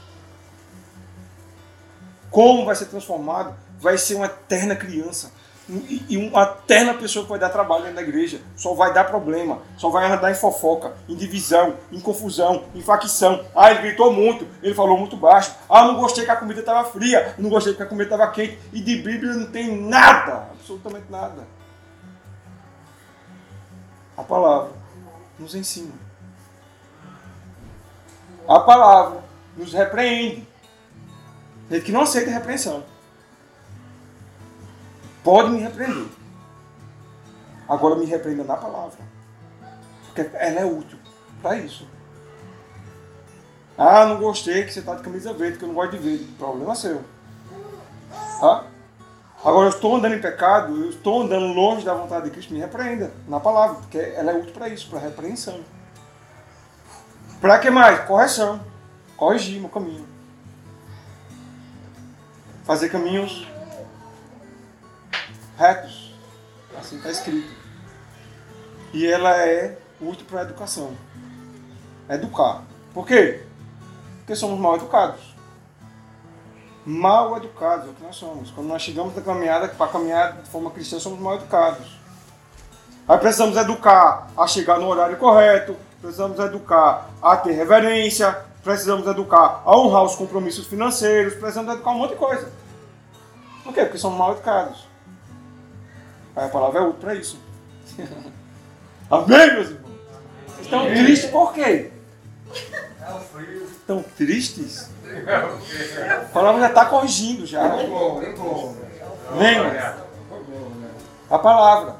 Como 2.29 2.65
vai 2.65 2.75
ser 2.75 2.85
transformado? 2.85 3.55
Vai 3.79 3.97
ser 3.97 4.15
uma 4.15 4.25
eterna 4.25 4.75
criança 4.75 5.31
e 5.69 6.17
uma 6.17 6.43
eterna 6.43 6.93
pessoa 6.93 7.23
que 7.23 7.29
vai 7.29 7.39
dar 7.39 7.49
trabalho 7.49 7.83
dentro 7.83 7.95
da 7.95 8.01
igreja. 8.01 8.41
Só 8.55 8.73
vai 8.73 8.93
dar 8.93 9.05
problema, 9.05 9.59
só 9.77 9.89
vai 9.89 10.11
andar 10.11 10.31
em 10.31 10.35
fofoca, 10.35 10.93
em 11.07 11.15
divisão, 11.15 11.75
em 11.91 11.99
confusão, 11.99 12.65
em 12.75 12.81
facção. 12.81 13.45
Ah, 13.55 13.71
ele 13.71 13.81
gritou 13.81 14.11
muito, 14.11 14.45
ele 14.61 14.75
falou 14.75 14.97
muito 14.97 15.15
baixo. 15.15 15.55
Ah, 15.69 15.85
não 15.85 15.95
gostei 15.95 16.25
que 16.25 16.31
a 16.31 16.35
comida 16.35 16.59
estava 16.59 16.83
fria, 16.89 17.33
não 17.37 17.49
gostei 17.49 17.73
que 17.73 17.81
a 17.81 17.85
comida 17.85 18.13
estava 18.13 18.31
quente. 18.31 18.59
E 18.73 18.81
de 18.81 18.97
Bíblia 18.97 19.33
não 19.33 19.47
tem 19.47 19.81
nada, 19.81 20.49
absolutamente 20.51 21.05
nada. 21.09 21.47
A 24.17 24.23
palavra 24.23 24.71
nos 25.39 25.55
ensina. 25.55 25.93
A 28.47 28.59
palavra 28.59 29.23
nos 29.55 29.71
repreende. 29.71 30.45
Ele 31.71 31.81
que 31.81 31.91
não 31.91 32.01
aceita 32.01 32.29
repreensão. 32.29 32.83
Pode 35.23 35.49
me 35.49 35.59
repreender. 35.59 36.07
Agora 37.67 37.95
me 37.95 38.05
repreenda 38.05 38.43
na 38.43 38.57
palavra. 38.57 38.99
Porque 40.05 40.29
ela 40.35 40.59
é 40.59 40.65
útil 40.65 40.99
para 41.41 41.57
isso. 41.57 41.87
Ah, 43.77 44.05
não 44.05 44.19
gostei 44.19 44.63
que 44.65 44.71
você 44.71 44.79
está 44.79 44.95
de 44.95 45.01
camisa 45.01 45.33
verde, 45.33 45.57
que 45.57 45.63
eu 45.63 45.67
não 45.67 45.75
gosto 45.75 45.91
de 45.91 45.97
verde. 45.97 46.25
Problema 46.37 46.75
seu. 46.75 47.01
Tá? 48.39 48.65
Agora 49.43 49.65
eu 49.65 49.71
estou 49.71 49.95
andando 49.95 50.15
em 50.15 50.21
pecado, 50.21 50.75
eu 50.83 50.89
estou 50.89 51.23
andando 51.23 51.47
longe 51.47 51.85
da 51.85 51.93
vontade 51.93 52.25
de 52.25 52.31
Cristo, 52.31 52.53
me 52.53 52.59
repreenda 52.59 53.11
na 53.27 53.39
palavra, 53.39 53.75
porque 53.75 53.97
ela 53.97 54.31
é 54.31 54.37
útil 54.37 54.53
para 54.53 54.69
isso, 54.69 54.89
para 54.89 54.99
repreensão. 54.99 55.59
Para 57.41 57.59
que 57.59 57.69
mais? 57.69 58.05
Correção. 58.05 58.61
Corrigir 59.17 59.59
meu 59.59 59.69
caminho. 59.69 60.07
Fazer 62.63 62.87
caminhos 62.87 63.45
retos. 65.57 66.13
Assim 66.77 66.97
está 66.97 67.09
escrito. 67.09 67.53
E 68.93 69.05
ela 69.05 69.35
é 69.37 69.77
útil 70.01 70.25
para 70.29 70.41
a 70.41 70.43
educação. 70.43 70.95
Educar. 72.09 72.63
Por 72.93 73.05
quê? 73.07 73.43
Porque 74.19 74.35
somos 74.35 74.59
mal 74.59 74.75
educados. 74.75 75.33
Mal 76.85 77.37
educados 77.37 77.87
é 77.87 77.89
o 77.89 77.93
que 77.93 78.03
nós 78.03 78.15
somos. 78.15 78.51
Quando 78.51 78.67
nós 78.67 78.81
chegamos 78.81 79.15
na 79.15 79.21
caminhada, 79.21 79.69
para 79.69 79.91
caminhar 79.91 80.33
de 80.33 80.49
forma 80.49 80.69
cristã, 80.71 80.99
somos 80.99 81.19
mal 81.19 81.35
educados. 81.35 81.97
Aí 83.07 83.17
precisamos 83.17 83.57
educar 83.57 84.29
a 84.37 84.47
chegar 84.47 84.79
no 84.79 84.87
horário 84.87 85.17
correto, 85.17 85.75
precisamos 86.01 86.39
educar 86.39 87.09
a 87.21 87.35
ter 87.35 87.51
reverência, 87.51 88.37
precisamos 88.63 89.05
educar 89.07 89.61
a 89.65 89.77
honrar 89.77 90.03
os 90.03 90.15
compromissos 90.15 90.67
financeiros, 90.67 91.33
precisamos 91.35 91.73
educar 91.73 91.91
um 91.91 91.99
monte 91.99 92.11
de 92.11 92.15
coisa. 92.17 92.51
Por 93.63 93.73
quê? 93.73 93.83
Porque 93.83 93.97
somos 93.97 94.17
mal 94.17 94.31
educados. 94.31 94.92
Aí 96.35 96.45
a 96.45 96.49
palavra 96.49 96.79
é 96.79 96.83
útil 96.83 96.99
para 96.99 97.15
isso. 97.15 97.39
Amém, 99.09 99.53
meus 99.53 99.69
irmãos? 99.69 99.93
Vocês 100.47 100.61
estão 100.61 100.85
tristes 100.85 101.29
por 101.29 101.53
quê? 101.53 101.91
Estão 103.71 104.03
tristes? 104.17 104.89
A 106.09 106.25
palavra 106.33 106.61
já 106.61 106.67
está 106.69 106.85
corrigindo 106.85 107.45
já. 107.45 107.75
Vem, 109.37 109.59
a 111.29 111.39
palavra. 111.39 111.97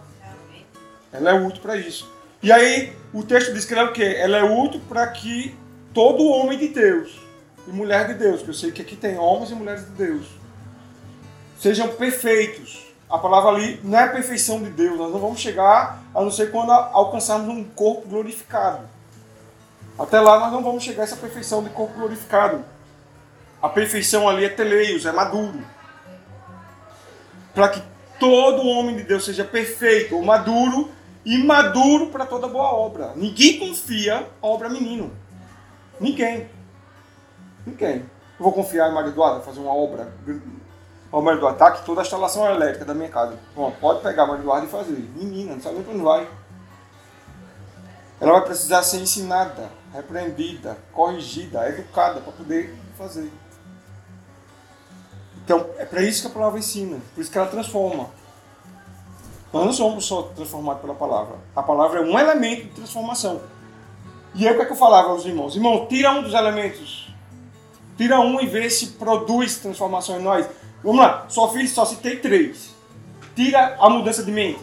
Ela 1.11 1.31
é 1.31 1.33
útil 1.33 1.61
para 1.61 1.77
isso. 1.77 2.11
E 2.41 2.51
aí, 2.51 2.95
o 3.13 3.23
texto 3.23 3.53
diz 3.53 3.65
que 3.65 3.73
ela 3.73 3.83
é 3.83 3.85
o 3.85 3.93
quê? 3.93 4.15
Ela 4.17 4.37
é 4.37 4.43
útil 4.43 4.81
para 4.89 5.05
que 5.07 5.55
todo 5.93 6.25
homem 6.25 6.57
de 6.57 6.69
Deus 6.69 7.21
e 7.67 7.71
mulher 7.71 8.07
de 8.07 8.15
Deus, 8.15 8.41
que 8.41 8.49
eu 8.49 8.53
sei 8.53 8.71
que 8.71 8.81
aqui 8.81 8.95
tem 8.95 9.17
homens 9.17 9.51
e 9.51 9.55
mulheres 9.55 9.85
de 9.85 9.91
Deus, 9.91 10.25
sejam 11.59 11.87
perfeitos 11.89 12.92
a 13.13 13.19
palavra 13.19 13.51
ali 13.51 13.79
não 13.83 13.99
é 13.99 14.05
a 14.05 14.09
perfeição 14.09 14.59
de 14.63 14.71
Deus. 14.71 14.97
Nós 14.97 15.11
não 15.11 15.19
vamos 15.19 15.39
chegar 15.39 16.01
a 16.15 16.19
não 16.19 16.31
ser 16.31 16.49
quando 16.49 16.71
alcançarmos 16.71 17.47
um 17.47 17.63
corpo 17.63 18.09
glorificado. 18.09 18.89
Até 19.99 20.19
lá 20.19 20.39
nós 20.39 20.51
não 20.51 20.63
vamos 20.63 20.83
chegar 20.83 21.01
a 21.01 21.05
essa 21.05 21.17
perfeição 21.17 21.63
de 21.63 21.69
corpo 21.69 21.93
glorificado. 21.93 22.65
A 23.61 23.69
perfeição 23.69 24.27
ali 24.27 24.43
é 24.43 24.49
teleios, 24.49 25.05
é 25.05 25.11
maduro. 25.11 25.63
Para 27.53 27.69
que 27.69 27.83
todo 28.19 28.67
homem 28.67 28.95
de 28.95 29.03
Deus 29.03 29.25
seja 29.25 29.43
perfeito 29.43 30.15
ou 30.15 30.23
maduro 30.23 30.89
e 31.23 31.37
maduro 31.37 32.07
para 32.07 32.25
toda 32.25 32.47
boa 32.47 32.73
obra. 32.73 33.13
Ninguém 33.15 33.59
confia 33.59 34.27
obra 34.41 34.67
menino. 34.69 35.15
Ninguém. 35.99 36.49
Ninguém. 37.63 37.97
Eu 38.39 38.43
vou 38.43 38.51
confiar 38.51 38.89
em 38.89 38.93
Maria 38.95 39.11
Eduarda 39.11 39.41
fazer 39.41 39.59
uma 39.59 39.71
obra 39.71 40.11
Ó, 41.13 41.21
Mário 41.21 41.37
Eduardo, 41.37 41.59
tá 41.59 41.67
aqui 41.67 41.85
toda 41.85 42.01
a 42.01 42.03
instalação 42.03 42.49
elétrica 42.49 42.83
da 42.83 42.95
minha 42.95 43.07
casa. 43.07 43.37
Bom, 43.55 43.71
pode 43.79 44.01
pegar 44.01 44.25
Mário 44.25 44.41
Eduardo 44.41 44.65
e 44.65 44.69
fazer. 44.69 44.97
Menina, 45.15 45.53
não 45.53 45.61
sabe 45.61 45.75
nem 45.75 45.87
onde 45.87 46.03
vai. 46.03 46.27
Ela 48.19 48.31
vai 48.31 48.41
precisar 48.41 48.81
ser 48.81 48.97
ensinada, 48.97 49.69
repreendida, 49.93 50.75
corrigida, 50.91 51.69
educada 51.69 52.19
para 52.19 52.31
poder 52.31 52.75
fazer. 52.97 53.31
Então, 55.45 55.69
é 55.77 55.85
para 55.85 56.01
isso 56.01 56.21
que 56.21 56.27
a 56.29 56.31
palavra 56.31 56.57
ensina, 56.57 56.97
por 57.13 57.21
isso 57.21 57.29
que 57.29 57.37
ela 57.37 57.47
transforma. 57.47 58.09
Nós 59.51 59.65
não 59.65 59.73
somos 59.73 60.05
só 60.05 60.23
transformados 60.23 60.81
pela 60.81 60.95
palavra. 60.95 61.35
A 61.55 61.61
palavra 61.61 61.99
é 61.99 62.01
um 62.01 62.17
elemento 62.17 62.63
de 62.63 62.69
transformação. 62.69 63.39
E 64.33 64.47
aí 64.47 64.53
o 64.53 64.57
que, 64.57 64.63
é 64.63 64.65
que 64.65 64.71
eu 64.71 64.77
falava 64.77 65.09
aos 65.09 65.25
irmãos? 65.25 65.55
Irmão, 65.55 65.85
tira 65.85 66.11
um 66.11 66.23
dos 66.23 66.33
elementos. 66.33 67.13
Tira 67.95 68.19
um 68.19 68.41
e 68.41 68.47
vê 68.47 68.67
se 68.67 68.93
produz 68.93 69.59
transformação 69.59 70.19
em 70.19 70.23
nós. 70.23 70.47
Vamos 70.83 70.99
lá, 70.99 71.25
só 71.29 71.51
fiz, 71.51 71.71
só 71.71 71.85
citei 71.85 72.17
três. 72.17 72.73
Tira 73.35 73.77
a 73.79 73.89
mudança 73.89 74.23
de 74.23 74.31
mente. 74.31 74.59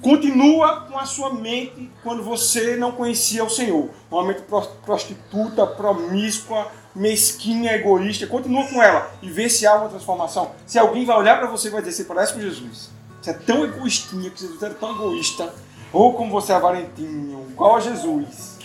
Continua 0.00 0.80
com 0.80 0.98
a 0.98 1.06
sua 1.06 1.32
mente 1.32 1.88
quando 2.02 2.24
você 2.24 2.76
não 2.76 2.90
conhecia 2.90 3.44
o 3.44 3.50
Senhor. 3.50 3.88
Uma 4.10 4.24
mente 4.24 4.42
prostituta, 4.84 5.64
promíscua, 5.64 6.66
mesquinha, 6.92 7.72
egoísta. 7.74 8.26
Continua 8.26 8.66
com 8.66 8.82
ela 8.82 9.10
e 9.22 9.30
vê 9.30 9.48
se 9.48 9.64
há 9.64 9.76
uma 9.76 9.88
transformação. 9.88 10.50
Se 10.66 10.76
alguém 10.78 11.04
vai 11.04 11.16
olhar 11.16 11.38
para 11.38 11.46
você 11.46 11.68
e 11.68 11.70
vai 11.70 11.82
dizer, 11.82 11.92
você 11.92 12.04
parece 12.04 12.32
com 12.32 12.40
Jesus. 12.40 12.90
Você 13.20 13.30
é 13.30 13.34
tão 13.34 13.64
egoístinha, 13.64 14.28
que 14.30 14.44
você 14.44 14.66
é 14.66 14.70
tão 14.70 14.90
egoísta. 14.90 15.54
Ou 15.92 16.14
como 16.14 16.32
você 16.32 16.52
é 16.52 16.58
valentinho, 16.58 17.46
igual 17.50 17.76
a 17.76 17.80
Jesus. 17.80 18.58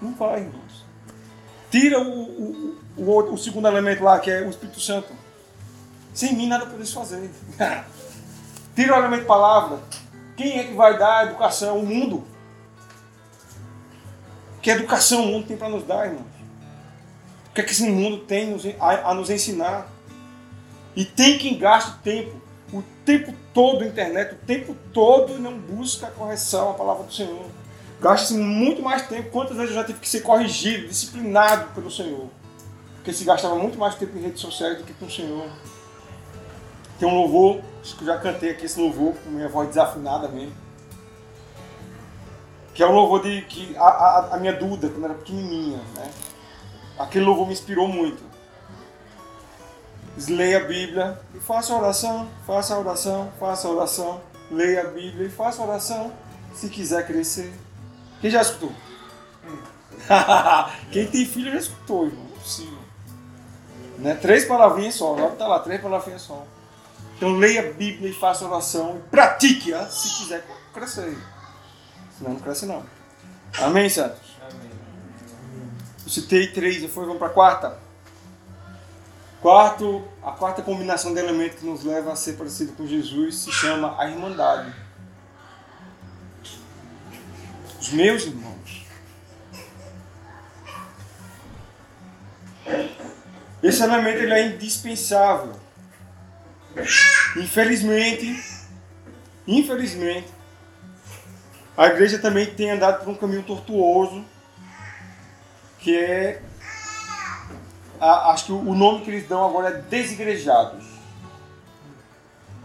Não 0.00 0.14
vai, 0.14 0.40
irmãos. 0.40 0.86
Tira 1.70 2.00
o, 2.00 2.22
o, 2.22 2.78
o, 2.98 3.32
o 3.32 3.38
segundo 3.38 3.68
elemento 3.68 4.02
lá, 4.02 4.18
que 4.18 4.30
é 4.30 4.42
o 4.42 4.50
Espírito 4.50 4.80
Santo. 4.80 5.12
Sem 6.12 6.34
mim 6.34 6.48
nada 6.48 6.66
podeis 6.66 6.92
fazer. 6.92 7.30
Tira 8.74 8.94
o 8.94 8.98
elemento 8.98 9.26
palavra. 9.26 9.78
Quem 10.36 10.58
é 10.58 10.64
que 10.64 10.74
vai 10.74 10.98
dar 10.98 11.18
a 11.18 11.24
educação? 11.24 11.78
O 11.78 11.86
mundo. 11.86 12.24
Que 14.60 14.70
educação 14.70 15.24
o 15.24 15.26
mundo 15.26 15.46
tem 15.46 15.56
para 15.56 15.68
nos 15.68 15.84
dar, 15.84 16.06
irmãos? 16.06 16.26
O 17.50 17.54
que 17.54 17.60
é 17.60 17.64
que 17.64 17.70
esse 17.70 17.88
mundo 17.88 18.18
tem 18.18 18.56
a, 18.78 19.10
a 19.10 19.14
nos 19.14 19.30
ensinar? 19.30 19.88
E 20.94 21.04
tem 21.04 21.38
quem 21.38 21.58
gaste 21.58 21.92
tempo, 22.02 22.40
o 22.72 22.82
tempo 23.04 23.32
todo 23.54 23.80
na 23.80 23.86
internet, 23.86 24.34
o 24.34 24.38
tempo 24.38 24.76
todo 24.92 25.34
e 25.34 25.38
não 25.38 25.56
busca 25.56 26.08
a 26.08 26.10
correção, 26.10 26.70
a 26.70 26.74
palavra 26.74 27.04
do 27.04 27.12
Senhor. 27.12 27.46
Gasta-se 28.00 28.34
muito 28.34 28.82
mais 28.82 29.06
tempo. 29.06 29.30
Quantas 29.30 29.56
vezes 29.56 29.70
eu 29.70 29.76
já 29.76 29.84
tive 29.84 29.98
que 29.98 30.08
ser 30.08 30.20
corrigido, 30.20 30.88
disciplinado 30.88 31.72
pelo 31.74 31.90
Senhor? 31.90 32.28
Porque 32.98 33.12
se 33.12 33.24
gastava 33.24 33.54
muito 33.54 33.78
mais 33.78 33.94
tempo 33.94 34.16
em 34.18 34.22
redes 34.22 34.40
sociais 34.40 34.76
do 34.78 34.84
que 34.84 34.92
com 34.92 35.06
o 35.06 35.10
Senhor. 35.10 35.48
Tem 36.98 37.08
um 37.08 37.14
louvor, 37.14 37.60
acho 37.80 37.96
que 37.96 38.02
eu 38.02 38.06
já 38.06 38.18
cantei 38.18 38.50
aqui 38.50 38.66
esse 38.66 38.78
louvor 38.78 39.14
com 39.14 39.30
minha 39.30 39.48
voz 39.48 39.68
desafinada 39.68 40.28
mesmo. 40.28 40.54
Que 42.74 42.82
é 42.82 42.86
um 42.86 42.92
louvor 42.92 43.22
de 43.22 43.42
que 43.42 43.76
a, 43.76 43.84
a, 43.84 44.34
a 44.34 44.36
minha 44.38 44.52
Duda, 44.52 44.88
quando 44.88 45.04
era 45.04 45.14
pequenininha, 45.14 45.78
né? 45.96 46.10
Aquele 46.98 47.24
louvor 47.24 47.46
me 47.46 47.52
inspirou 47.52 47.86
muito. 47.86 48.22
Leia 50.28 50.58
a 50.58 50.64
Bíblia 50.64 51.20
e 51.34 51.38
faça 51.38 51.74
oração, 51.74 52.28
faça 52.44 52.76
oração, 52.76 53.32
faça 53.38 53.68
oração, 53.68 54.20
leia 54.50 54.82
a 54.82 54.84
Bíblia 54.90 55.28
e 55.28 55.30
faça 55.30 55.62
oração 55.62 56.12
se 56.52 56.68
quiser 56.68 57.06
crescer. 57.06 57.52
Quem 58.20 58.30
já 58.30 58.42
escutou? 58.42 58.72
Quem 60.90 61.06
tem 61.06 61.24
filho 61.24 61.52
já 61.52 61.58
escutou, 61.58 62.06
irmão. 62.06 62.27
Né? 63.98 64.14
Três 64.14 64.44
palavrinhas 64.44 64.94
só, 64.94 65.14
agora 65.14 65.32
está 65.32 65.46
lá, 65.46 65.58
três 65.58 65.80
palavrinhas 65.80 66.22
só. 66.22 66.46
Então 67.16 67.36
leia 67.36 67.68
a 67.68 67.72
Bíblia 67.72 68.10
e 68.10 68.12
faça 68.12 68.46
oração 68.46 68.96
e 68.96 69.10
pratique-a 69.10 69.86
se 69.86 70.22
quiser 70.22 70.46
crescer. 70.72 71.18
Senão 72.16 72.34
não 72.34 72.40
cresce 72.40 72.64
não. 72.64 72.84
Amém, 73.58 73.88
santos? 73.88 74.36
Amém. 74.40 74.70
Eu 76.04 76.10
citei 76.10 76.46
três, 76.48 76.80
depois 76.80 77.06
vamos 77.06 77.18
para 77.18 77.26
a 77.28 77.32
quarta. 77.32 77.78
Quarto, 79.40 80.04
a 80.22 80.32
quarta 80.32 80.62
combinação 80.62 81.12
de 81.12 81.20
elementos 81.20 81.58
que 81.58 81.66
nos 81.66 81.84
leva 81.84 82.12
a 82.12 82.16
ser 82.16 82.34
parecido 82.34 82.72
com 82.72 82.86
Jesus 82.86 83.36
se 83.36 83.52
chama 83.52 83.94
a 83.98 84.08
Irmandade. 84.08 84.72
Os 87.80 87.90
meus 87.92 88.26
Esse 93.68 93.82
elemento 93.82 94.22
ele 94.22 94.32
é 94.32 94.46
indispensável. 94.46 95.52
Infelizmente, 97.36 98.42
infelizmente, 99.46 100.28
a 101.76 101.88
igreja 101.88 102.18
também 102.18 102.46
tem 102.46 102.70
andado 102.70 103.04
por 103.04 103.10
um 103.10 103.14
caminho 103.14 103.42
tortuoso, 103.42 104.24
que 105.80 105.94
é 105.94 106.40
a, 108.00 108.30
acho 108.30 108.46
que 108.46 108.52
o 108.52 108.74
nome 108.74 109.04
que 109.04 109.10
eles 109.10 109.28
dão 109.28 109.44
agora 109.44 109.68
é 109.68 109.82
desigrejados. 109.82 110.86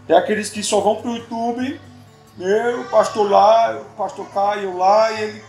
É 0.08 0.14
aqueles 0.14 0.48
que 0.48 0.62
só 0.62 0.80
vão 0.80 0.96
para 0.96 1.10
o 1.10 1.16
YouTube, 1.16 1.80
eu, 2.38 2.84
pastor 2.84 3.30
lá, 3.30 3.76
o 3.76 3.84
pastor 3.96 4.26
eu 4.62 4.74
lá, 4.78 5.12
e 5.12 5.22
ele. 5.22 5.44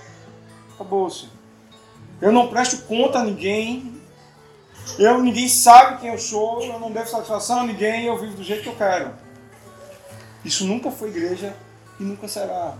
Acabou-se. 0.74 1.30
Eu 2.22 2.34
não 2.34 2.49
presto 2.49 2.84
conta 2.86 3.20
a 3.20 3.24
ninguém, 3.24 3.95
eu, 5.00 5.22
ninguém 5.22 5.50
sabe 5.50 6.00
quem 6.00 6.10
eu 6.10 6.18
sou, 6.18 6.64
eu 6.64 6.80
não 6.80 6.92
devo 6.92 7.10
satisfação 7.10 7.62
a 7.62 7.64
ninguém, 7.64 8.06
eu 8.06 8.18
vivo 8.18 8.36
do 8.36 8.44
jeito 8.44 8.64
que 8.64 8.70
eu 8.70 8.76
quero. 8.76 9.12
Isso 10.44 10.66
nunca 10.66 10.92
foi 10.92 11.10
igreja 11.10 11.56
e 12.00 12.04
nunca 12.04 12.28
será. 12.28 12.76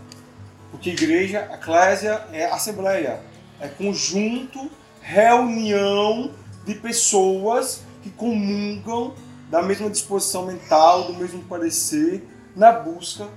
Porque 0.72 0.91
igreja, 0.91 1.49
eclésia, 1.53 2.26
é 2.32 2.45
assembleia, 2.45 3.22
é 3.60 3.68
conjunto, 3.68 4.70
reunião 5.01 6.32
de 6.66 6.76
pessoas 6.76 7.82
que 8.03 8.10
comungam 8.10 9.14
da 9.49 9.62
mesma 9.62 9.89
disposição 9.89 10.45
mental, 10.45 11.03
do 11.03 11.14
mesmo 11.14 11.43
parecer, 11.43 12.28
na 12.56 12.72
busca 12.72 13.28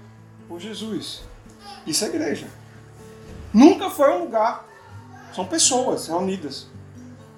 por 0.47 0.61
Jesus. 0.61 1.23
Isso 1.87 2.05
é 2.05 2.09
igreja. 2.09 2.47
Nunca 3.53 3.91
foi 3.91 4.13
um 4.13 4.25
lugar. 4.25 4.67
São 5.35 5.45
pessoas 5.45 6.09
reunidas. 6.09 6.67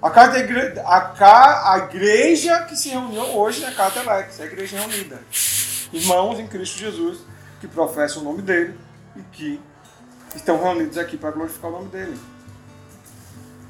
A, 0.01 0.09
casa 0.09 0.39
igreja, 0.39 0.81
a, 0.83 1.73
a 1.73 1.77
igreja 1.77 2.63
que 2.63 2.75
se 2.75 2.89
reuniu 2.89 3.21
hoje 3.21 3.63
é 3.63 3.69
Casa 3.69 3.99
Telex, 3.99 4.39
é 4.39 4.43
a 4.43 4.45
igreja 4.47 4.79
reunida. 4.79 5.21
Irmãos 5.93 6.39
em 6.39 6.47
Cristo 6.47 6.79
Jesus 6.79 7.19
que 7.59 7.67
professam 7.67 8.23
o 8.23 8.25
nome 8.25 8.41
dele 8.41 8.79
e 9.15 9.21
que 9.31 9.61
estão 10.35 10.59
reunidos 10.59 10.97
aqui 10.97 11.17
para 11.17 11.29
glorificar 11.29 11.69
o 11.69 11.73
nome 11.73 11.89
dele. 11.89 12.19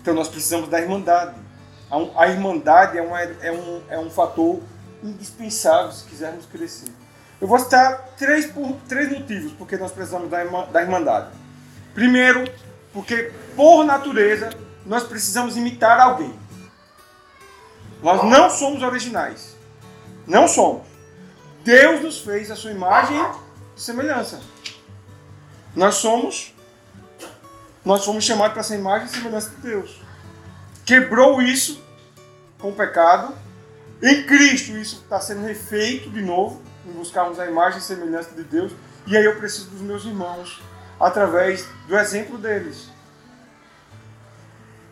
Então 0.02 0.14
nós 0.14 0.30
precisamos 0.30 0.70
da 0.70 0.80
irmandade. 0.80 1.36
A 2.16 2.30
irmandade 2.30 2.98
é, 2.98 3.02
uma, 3.02 3.22
é, 3.22 3.52
um, 3.52 3.82
é 3.90 4.00
um 4.00 4.10
fator 4.10 4.62
indispensável 5.04 5.92
se 5.92 6.06
quisermos 6.06 6.46
crescer. 6.46 6.88
Eu 7.42 7.48
vou 7.48 7.60
citar 7.60 8.08
três, 8.18 8.46
por, 8.46 8.72
três 8.88 9.12
motivos 9.12 9.52
porque 9.52 9.76
nós 9.76 9.92
precisamos 9.92 10.30
da, 10.30 10.42
da 10.46 10.82
irmandade. 10.82 11.28
Primeiro, 11.94 12.50
porque 12.94 13.34
por 13.54 13.84
natureza 13.84 14.50
nós 14.92 15.04
precisamos 15.04 15.56
imitar 15.56 16.00
alguém. 16.00 16.38
Nós 18.04 18.24
não 18.24 18.50
somos 18.50 18.84
originais. 18.84 19.56
Não 20.28 20.48
somos. 20.48 20.84
Deus 21.64 22.02
nos 22.02 22.20
fez 22.20 22.52
a 22.52 22.56
sua 22.56 22.72
imagem 22.72 23.18
e 23.76 23.82
semelhança. 23.82 24.42
Nós 25.76 25.96
somos 25.96 26.54
nós 27.84 28.06
fomos 28.06 28.24
chamados 28.24 28.52
para 28.52 28.60
essa 28.60 28.76
imagem 28.76 29.08
e 29.08 29.10
semelhança 29.10 29.50
de 29.50 29.56
Deus 29.58 30.00
quebrou 30.86 31.42
isso 31.42 31.82
com 32.60 32.70
o 32.70 32.76
pecado. 32.76 33.34
Em 34.04 34.24
Cristo 34.24 34.72
isso 34.78 34.98
está 35.04 35.22
sendo 35.22 35.46
refeito 35.46 36.10
de 36.10 36.22
novo, 36.22 36.62
em 36.86 36.92
buscarmos 36.92 37.40
a 37.40 37.46
imagem 37.46 37.80
e 37.80 37.82
semelhança 37.82 38.32
de 38.36 38.44
Deus. 38.44 38.74
E 39.08 39.16
aí 39.16 39.24
eu 39.24 39.38
preciso 39.38 39.70
dos 39.70 39.80
meus 39.80 40.04
irmãos, 40.04 40.62
através 41.00 41.66
do 41.88 41.98
exemplo 41.98 42.38
deles. 42.38 42.90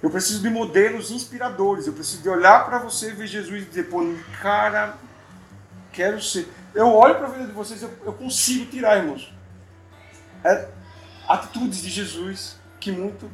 Eu 0.02 0.10
preciso 0.10 0.42
de 0.42 0.50
modelos 0.50 1.12
inspiradores. 1.12 1.88
Eu 1.88 1.94
preciso 1.94 2.22
de 2.22 2.30
olhar 2.30 2.66
para 2.66 2.80
você, 2.80 3.12
ver 3.12 3.28
Jesus 3.28 3.64
e 3.64 3.66
dizer, 3.66 3.90
pô, 3.90 4.02
cara, 4.42 4.96
quero 5.92 6.22
ser. 6.22 6.48
Eu 6.74 6.88
olho 6.88 7.16
para 7.16 7.28
a 7.28 7.32
vida 7.32 7.48
de 7.48 7.52
vocês, 7.52 7.82
eu, 7.82 7.92
eu 8.06 8.14
consigo 8.14 8.70
tirar, 8.72 8.98
irmãos. 8.98 9.34
É, 10.44 10.70
atitudes 11.28 11.82
de 11.82 11.90
Jesus 11.90 12.56
que 12.80 12.92
muito 12.92 13.30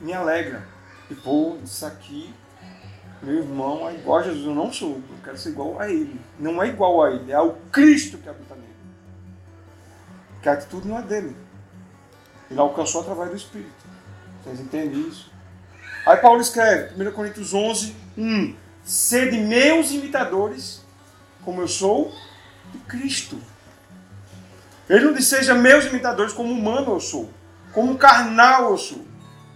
me 0.00 0.12
alegra. 0.12 0.66
E 1.10 1.14
pô, 1.14 1.56
isso 1.64 1.84
aqui, 1.84 2.32
meu 3.22 3.36
irmão 3.36 3.88
é 3.88 3.94
igual 3.94 4.18
a 4.18 4.22
Jesus. 4.22 4.46
Eu 4.46 4.54
não 4.54 4.72
sou, 4.72 4.96
eu 4.96 5.18
quero 5.24 5.36
ser 5.36 5.50
igual 5.50 5.80
a 5.80 5.90
ele. 5.90 6.20
Não 6.38 6.62
é 6.62 6.68
igual 6.68 7.02
a 7.02 7.10
ele, 7.10 7.32
é 7.32 7.40
o 7.40 7.54
Cristo 7.72 8.18
que 8.18 8.28
habita 8.28 8.54
nele. 8.54 8.68
Que 10.42 10.48
a 10.48 10.52
atitude 10.52 10.86
não 10.86 10.98
é 10.98 11.02
dele. 11.02 11.36
Ele 12.50 12.60
alcançou 12.60 13.00
através 13.00 13.30
do 13.30 13.36
Espírito. 13.36 13.88
Vocês 14.42 14.60
entendem 14.60 15.08
isso? 15.08 15.30
Aí 16.06 16.16
Paulo 16.18 16.40
escreve, 16.40 17.02
1 17.02 17.12
Coríntios 17.12 17.52
11, 17.52 17.94
1. 18.16 18.54
Sede 18.84 19.36
meus 19.36 19.90
imitadores, 19.90 20.82
como 21.44 21.60
eu 21.60 21.68
sou 21.68 22.12
de 22.72 22.78
Cristo. 22.80 23.38
Ele 24.88 25.04
não 25.04 25.12
diz, 25.12 25.26
seja 25.26 25.54
meus 25.54 25.84
imitadores 25.84 26.32
como 26.32 26.50
humano 26.50 26.92
eu 26.92 27.00
sou, 27.00 27.28
como 27.72 27.98
carnal 27.98 28.70
eu 28.70 28.78
sou. 28.78 29.04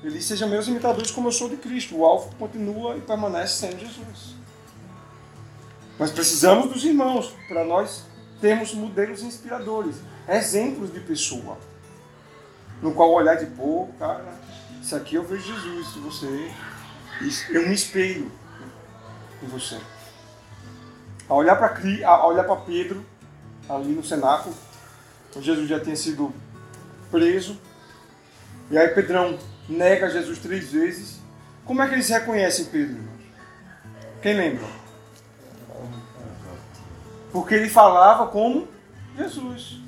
Ele 0.03 0.19
diz, 0.19 0.27
sejam 0.27 0.49
meus 0.49 0.69
imitadores 0.69 1.11
como 1.11 1.29
eu 1.29 1.33
sou 1.33 1.49
de 1.49 1.57
Cristo. 1.57 1.97
O 1.97 2.05
alvo 2.05 2.35
continua 2.37 2.97
e 2.97 3.01
permanece 3.01 3.55
sendo 3.55 3.79
Jesus. 3.79 4.35
Mas 5.99 6.11
precisamos 6.11 6.71
dos 6.71 6.85
irmãos 6.85 7.33
para 7.49 7.65
nós 7.65 8.05
termos 8.41 8.75
modelos 8.75 9.23
inspiradores, 9.23 9.97
exemplos 10.29 10.93
de 10.93 11.01
pessoa. 11.01 11.57
No 12.83 12.93
qual 12.93 13.13
olhar 13.13 13.37
de, 13.37 13.47
pô, 13.47 13.89
cara, 13.99 14.35
isso 14.83 14.97
aqui 14.97 15.15
eu 15.15 15.23
vejo 15.23 15.45
Jesus 15.45 15.95
você. 16.01 16.53
Eu 17.51 17.69
me 17.69 17.75
espelho 17.75 18.31
em 19.41 19.47
você. 19.47 19.79
A 21.29 21.35
olhar 21.35 21.55
para 21.55 22.57
Pedro, 22.57 23.07
ali 23.69 23.93
no 23.93 24.05
cenáculo, 24.05 24.53
Jesus 25.41 25.69
já 25.69 25.79
tinha 25.79 25.95
sido 25.95 26.35
preso. 27.13 27.57
E 28.71 28.77
aí 28.77 28.89
Pedrão 28.89 29.39
nega 29.69 30.11
Jesus 30.11 30.41
três 30.41 30.73
vezes. 30.73 31.21
Como 31.65 31.81
é 31.81 31.87
que 31.87 31.95
eles 31.95 32.09
reconhecem 32.09 32.65
Pedro, 32.65 33.01
Quem 34.21 34.35
lembra? 34.35 34.67
Porque 37.31 37.55
ele 37.55 37.69
falava 37.69 38.27
como 38.27 38.67
Jesus. 39.17 39.81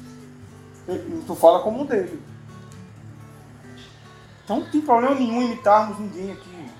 Tu 1.27 1.35
fala 1.35 1.63
como 1.65 1.83
um 1.83 1.87
dele. 1.87 2.23
Então 4.45 4.61
não 4.61 4.67
tem 4.67 4.81
problema 4.81 5.15
nenhum 5.15 5.43
imitarmos 5.43 5.99
ninguém 5.99 6.33
aqui. 6.33 6.71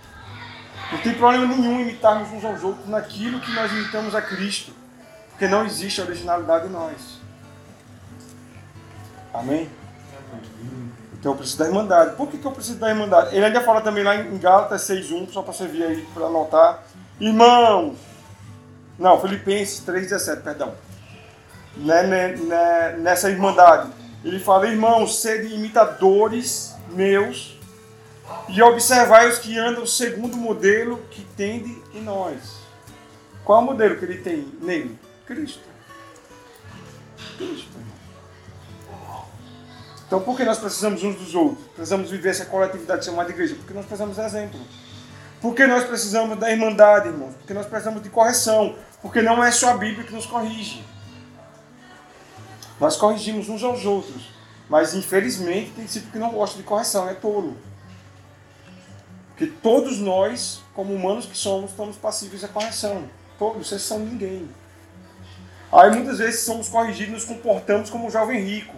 Não 0.93 0.99
tem 0.99 1.15
problema 1.15 1.47
nenhum 1.47 1.81
imitarmos 1.81 2.31
uns 2.31 2.45
aos 2.45 2.63
outros 2.63 2.87
naquilo 2.87 3.41
que 3.41 3.53
nós 3.53 3.73
imitamos 3.73 4.15
a 4.15 4.21
Cristo. 4.21 4.73
Porque 5.31 5.49
não 5.49 5.65
existe 5.65 6.01
originalidade 6.01 6.67
em 6.69 6.71
nós. 6.71 7.21
Amém? 9.33 9.69
Então 11.13 11.33
eu 11.33 11.37
preciso 11.37 11.59
da 11.59 11.67
Irmandade. 11.67 12.17
Por 12.17 12.29
que, 12.29 12.39
que 12.39 12.47
eu 12.47 12.53
preciso 12.53 12.79
da 12.79 12.91
Irmandade? 12.91 13.35
Ele 13.35 13.47
ainda 13.47 13.63
fala 13.63 13.81
também 13.81 14.05
lá 14.05 14.15
em 14.15 14.39
Gálatas 14.39 14.83
6.1, 14.83 15.31
só 15.33 15.43
para 15.43 15.53
você 15.53 15.67
ver 15.67 15.85
aí, 15.85 16.09
para 16.13 16.27
anotar. 16.27 16.85
Irmão! 17.19 17.97
Não, 18.99 19.21
Filipenses 19.21 19.83
3.17, 19.85 20.43
perdão. 20.43 20.75
Né, 21.77 22.03
né, 22.03 22.29
né, 22.37 22.97
nessa 22.99 23.31
Irmandade. 23.31 23.91
Ele 24.23 24.39
fala, 24.39 24.69
irmãos, 24.69 25.21
sede 25.21 25.53
imitadores 25.53 26.77
meus 26.91 27.54
e 28.49 28.63
observai 28.63 29.29
os 29.29 29.39
que 29.39 29.59
andam 29.59 29.87
segundo 29.87 30.35
o 30.35 30.39
modelo 30.39 30.99
que 31.11 31.25
tende 31.37 31.83
em 31.95 32.03
nós. 32.03 32.65
Qual 33.45 33.61
o 33.61 33.65
modelo 33.65 33.97
que 33.97 34.05
ele 34.05 34.19
tem 34.19 34.49
nele? 34.61 34.99
Cristo. 35.27 35.61
Cristo. 37.37 37.75
Então, 40.07 40.21
por 40.21 40.37
que 40.37 40.45
nós 40.45 40.59
precisamos 40.59 41.03
uns 41.03 41.17
dos 41.17 41.35
outros? 41.35 41.67
Precisamos 41.75 42.11
viver 42.11 42.31
essa 42.31 42.45
coletividade 42.45 43.05
chamada 43.05 43.31
igreja? 43.31 43.55
Porque 43.57 43.75
nós 43.75 43.85
precisamos 43.85 44.17
de 44.17 44.23
exemplo. 44.23 44.61
Porque 45.41 45.67
nós 45.67 45.85
precisamos 45.85 46.39
da 46.39 46.51
irmandade, 46.51 47.09
irmãos? 47.09 47.35
Porque 47.35 47.53
nós 47.53 47.67
precisamos 47.67 48.03
de 48.03 48.09
correção. 48.11 48.77
Porque 49.03 49.21
não 49.21 49.43
é 49.43 49.51
só 49.51 49.71
a 49.71 49.77
Bíblia 49.77 50.05
que 50.05 50.15
nos 50.15 50.25
corrige. 50.25 50.85
Nós 52.79 52.97
corrigimos 52.97 53.49
uns 53.49 53.63
aos 53.63 53.85
outros. 53.85 54.31
Mas, 54.69 54.95
infelizmente, 54.95 55.73
tem 55.73 55.85
discípulo 55.85 56.13
que 56.13 56.19
não 56.19 56.31
gosta 56.31 56.57
de 56.57 56.63
correção, 56.63 57.09
é 57.09 57.15
tolo. 57.15 57.57
Porque 59.37 59.47
todos 59.47 59.99
nós, 59.99 60.63
como 60.75 60.95
humanos 60.95 61.27
que 61.27 61.37
somos, 61.37 61.71
estamos 61.71 61.97
passíveis 61.97 62.45
à 62.45 62.49
correção. 62.49 63.09
Todos, 63.37 63.67
vocês 63.67 63.83
são 63.83 63.99
ninguém. 63.99 64.49
Aí 65.73 65.91
muitas 65.91 66.19
vezes 66.19 66.41
somos 66.43 66.69
corrigidos 66.69 67.09
e 67.09 67.13
nos 67.15 67.25
comportamos 67.25 67.91
como 67.91 68.07
um 68.07 68.11
jovem 68.11 68.41
rico. 68.41 68.77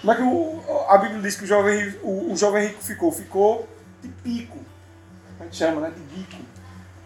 Como 0.00 0.12
é 0.12 0.16
que 0.16 0.22
o, 0.22 0.86
a 0.88 0.96
Bíblia 0.96 1.20
diz 1.20 1.36
que 1.36 1.44
o 1.44 1.46
jovem, 1.46 1.94
o, 2.02 2.32
o 2.32 2.36
jovem 2.36 2.68
rico 2.68 2.82
ficou? 2.82 3.12
Ficou 3.12 3.68
de 4.02 4.08
pico. 4.08 4.58
a 5.38 5.44
gente 5.44 5.56
chama 5.56 5.82
né, 5.82 5.92
de 5.94 6.00
bico. 6.00 6.42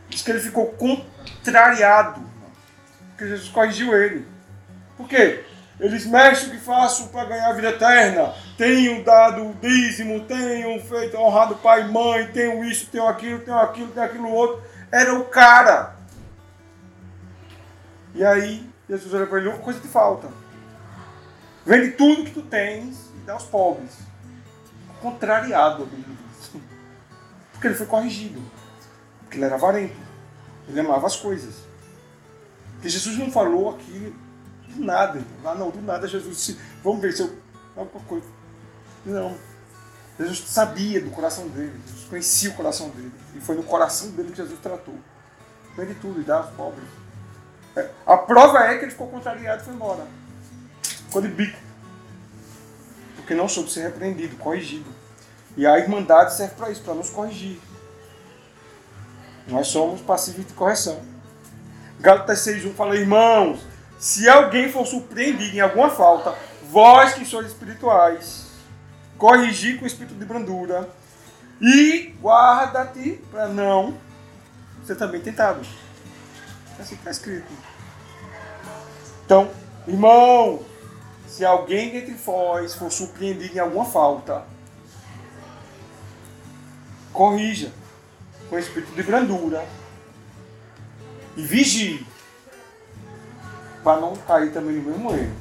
Diz 0.08 0.22
que 0.22 0.30
ele 0.30 0.40
ficou 0.40 0.66
contrariado. 0.66 2.22
Porque 3.10 3.26
Jesus 3.26 3.48
corrigiu 3.48 3.96
ele. 3.96 4.24
Por 4.96 5.08
quê? 5.08 5.44
Eles 5.80 6.06
mexem 6.06 6.48
o 6.48 6.50
que 6.50 6.58
faço 6.58 7.08
para 7.08 7.24
ganhar 7.24 7.50
a 7.50 7.52
vida 7.52 7.68
eterna. 7.68 8.34
Tenho 8.56 9.04
dado 9.04 9.48
o 9.48 9.54
dízimo, 9.54 10.24
tenho 10.24 10.80
feito 10.82 11.16
honrado 11.16 11.54
pai 11.56 11.82
e 11.82 11.92
mãe, 11.92 12.26
tenho 12.32 12.64
isso, 12.64 12.88
tenho 12.90 13.06
aquilo, 13.06 13.38
tenho 13.40 13.58
aquilo, 13.58 13.92
tenho 13.92 14.06
aquilo 14.06 14.28
outro. 14.28 14.62
Era 14.90 15.14
o 15.14 15.24
cara. 15.26 15.94
E 18.14 18.24
aí, 18.24 18.68
Jesus 18.90 19.14
olha 19.14 19.26
para 19.26 19.38
ele, 19.38 19.50
uma 19.50 19.58
coisa 19.58 19.78
te 19.78 19.86
falta. 19.86 20.28
Vende 21.64 21.92
tudo 21.92 22.24
que 22.24 22.32
tu 22.32 22.42
tens 22.42 23.10
e 23.14 23.24
dá 23.24 23.34
aos 23.34 23.44
pobres. 23.44 23.98
Contrariado, 25.00 25.84
a 25.84 25.86
Bíblia. 25.86 26.16
Porque 27.52 27.68
ele 27.68 27.76
foi 27.76 27.86
corrigido. 27.86 28.42
Porque 29.20 29.36
ele 29.36 29.44
era 29.44 29.54
avarento. 29.54 29.96
Ele 30.68 30.80
amava 30.80 31.06
as 31.06 31.14
coisas. 31.14 31.54
Porque 32.72 32.88
Jesus 32.88 33.16
não 33.16 33.30
falou 33.30 33.70
aqui 33.70 34.12
do 34.78 34.84
nada. 34.84 35.22
Lá 35.42 35.54
não, 35.54 35.70
do 35.70 35.82
nada 35.82 36.06
Jesus 36.06 36.36
disse, 36.36 36.60
vamos 36.82 37.00
ver 37.00 37.12
se 37.12 37.22
eu. 37.22 37.36
Alguma 37.76 38.04
coisa. 38.04 38.26
Não. 39.04 39.36
Jesus 40.18 40.40
sabia 40.48 41.00
do 41.00 41.10
coração 41.10 41.48
dele. 41.48 41.80
Jesus 41.86 42.08
conhecia 42.08 42.50
o 42.50 42.54
coração 42.54 42.90
dele. 42.90 43.12
E 43.34 43.40
foi 43.40 43.56
no 43.56 43.62
coração 43.62 44.10
dele 44.10 44.30
que 44.30 44.36
Jesus 44.36 44.58
tratou. 44.60 44.94
Vende 45.76 45.94
tudo 45.94 46.20
e 46.20 46.24
dá 46.24 46.38
aos 46.38 46.50
pobres. 46.50 46.88
É, 47.76 47.88
a 48.04 48.16
prova 48.16 48.58
é 48.58 48.78
que 48.78 48.84
ele 48.84 48.90
ficou 48.90 49.08
contrariado 49.08 49.62
e 49.62 49.64
foi 49.64 49.74
embora. 49.74 50.06
Ficou 50.82 51.22
de 51.22 51.28
bico. 51.28 51.58
Porque 53.16 53.34
não 53.34 53.48
soube 53.48 53.70
ser 53.70 53.82
repreendido, 53.82 54.36
corrigido. 54.36 54.90
E 55.56 55.66
a 55.66 55.78
Irmandade 55.78 56.34
serve 56.34 56.54
para 56.54 56.70
isso, 56.70 56.82
para 56.82 56.94
nos 56.94 57.10
corrigir. 57.10 57.60
Nós 59.46 59.68
somos 59.68 60.00
passivos 60.00 60.46
de 60.46 60.52
correção. 60.52 61.00
Gálatas 62.00 62.40
6.1 62.40 62.74
fala, 62.74 62.96
irmãos, 62.96 63.60
se 63.98 64.28
alguém 64.28 64.70
for 64.70 64.86
surpreendido 64.86 65.56
em 65.56 65.60
alguma 65.60 65.90
falta, 65.90 66.34
vós 66.70 67.14
que 67.14 67.24
sois 67.24 67.48
espirituais, 67.48 68.46
corrigir 69.16 69.78
com 69.78 69.86
espírito 69.86 70.14
de 70.14 70.24
brandura 70.24 70.88
e 71.60 72.14
guarda-te 72.20 73.20
para 73.30 73.48
não 73.48 73.98
ser 74.86 74.96
também 74.96 75.20
tentado. 75.20 75.60
É 76.78 76.82
assim 76.82 76.94
que 76.94 77.00
está 77.00 77.10
escrito. 77.10 77.52
Então, 79.24 79.50
irmão, 79.86 80.62
se 81.26 81.44
alguém 81.44 81.96
entre 81.96 82.14
vós 82.14 82.74
for 82.74 82.90
surpreendido 82.90 83.56
em 83.56 83.58
alguma 83.58 83.84
falta, 83.84 84.44
corrija 87.12 87.72
com 88.48 88.58
espírito 88.58 88.92
de 88.92 89.02
brandura 89.02 89.66
e 91.36 91.42
vigie 91.42 92.06
para 93.88 94.02
não 94.02 94.14
cair 94.14 94.52
também 94.52 94.76
no 94.76 94.82
mesmo 94.82 95.10
erro. 95.14 95.34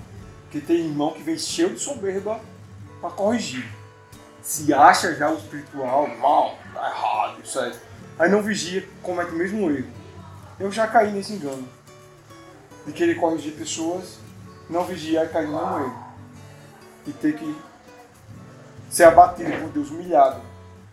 Porque 0.44 0.62
tem 0.62 0.78
irmão 0.78 1.12
que 1.12 1.22
vem 1.22 1.38
cheio 1.38 1.74
de 1.74 1.82
soberba 1.82 2.40
para 3.02 3.10
corrigir. 3.10 3.70
Se 4.42 4.74
acha 4.74 5.14
já 5.16 5.30
o 5.30 5.36
espiritual, 5.36 6.08
mal, 6.16 6.58
tá 6.74 6.90
errado, 6.90 7.42
isso 7.44 7.60
aí. 7.60 7.76
Aí 8.18 8.32
não 8.32 8.42
vigia, 8.42 8.88
comete 9.04 9.32
o 9.32 9.36
mesmo 9.36 9.70
erro. 9.70 9.90
Eu 10.58 10.72
já 10.72 10.88
caí 10.88 11.12
nesse 11.12 11.34
engano. 11.34 11.68
De 12.86 12.94
querer 12.94 13.16
corrigir 13.16 13.52
pessoas, 13.52 14.18
não 14.70 14.86
vigiar 14.86 15.26
e 15.26 15.28
cair 15.28 15.50
no 15.50 15.58
mesmo 15.58 15.80
erro. 15.80 16.06
E 17.06 17.12
ter 17.12 17.36
que 17.36 17.54
ser 18.90 19.04
abatido 19.04 19.52
por 19.60 19.72
Deus, 19.72 19.92
humilhado, 19.92 20.40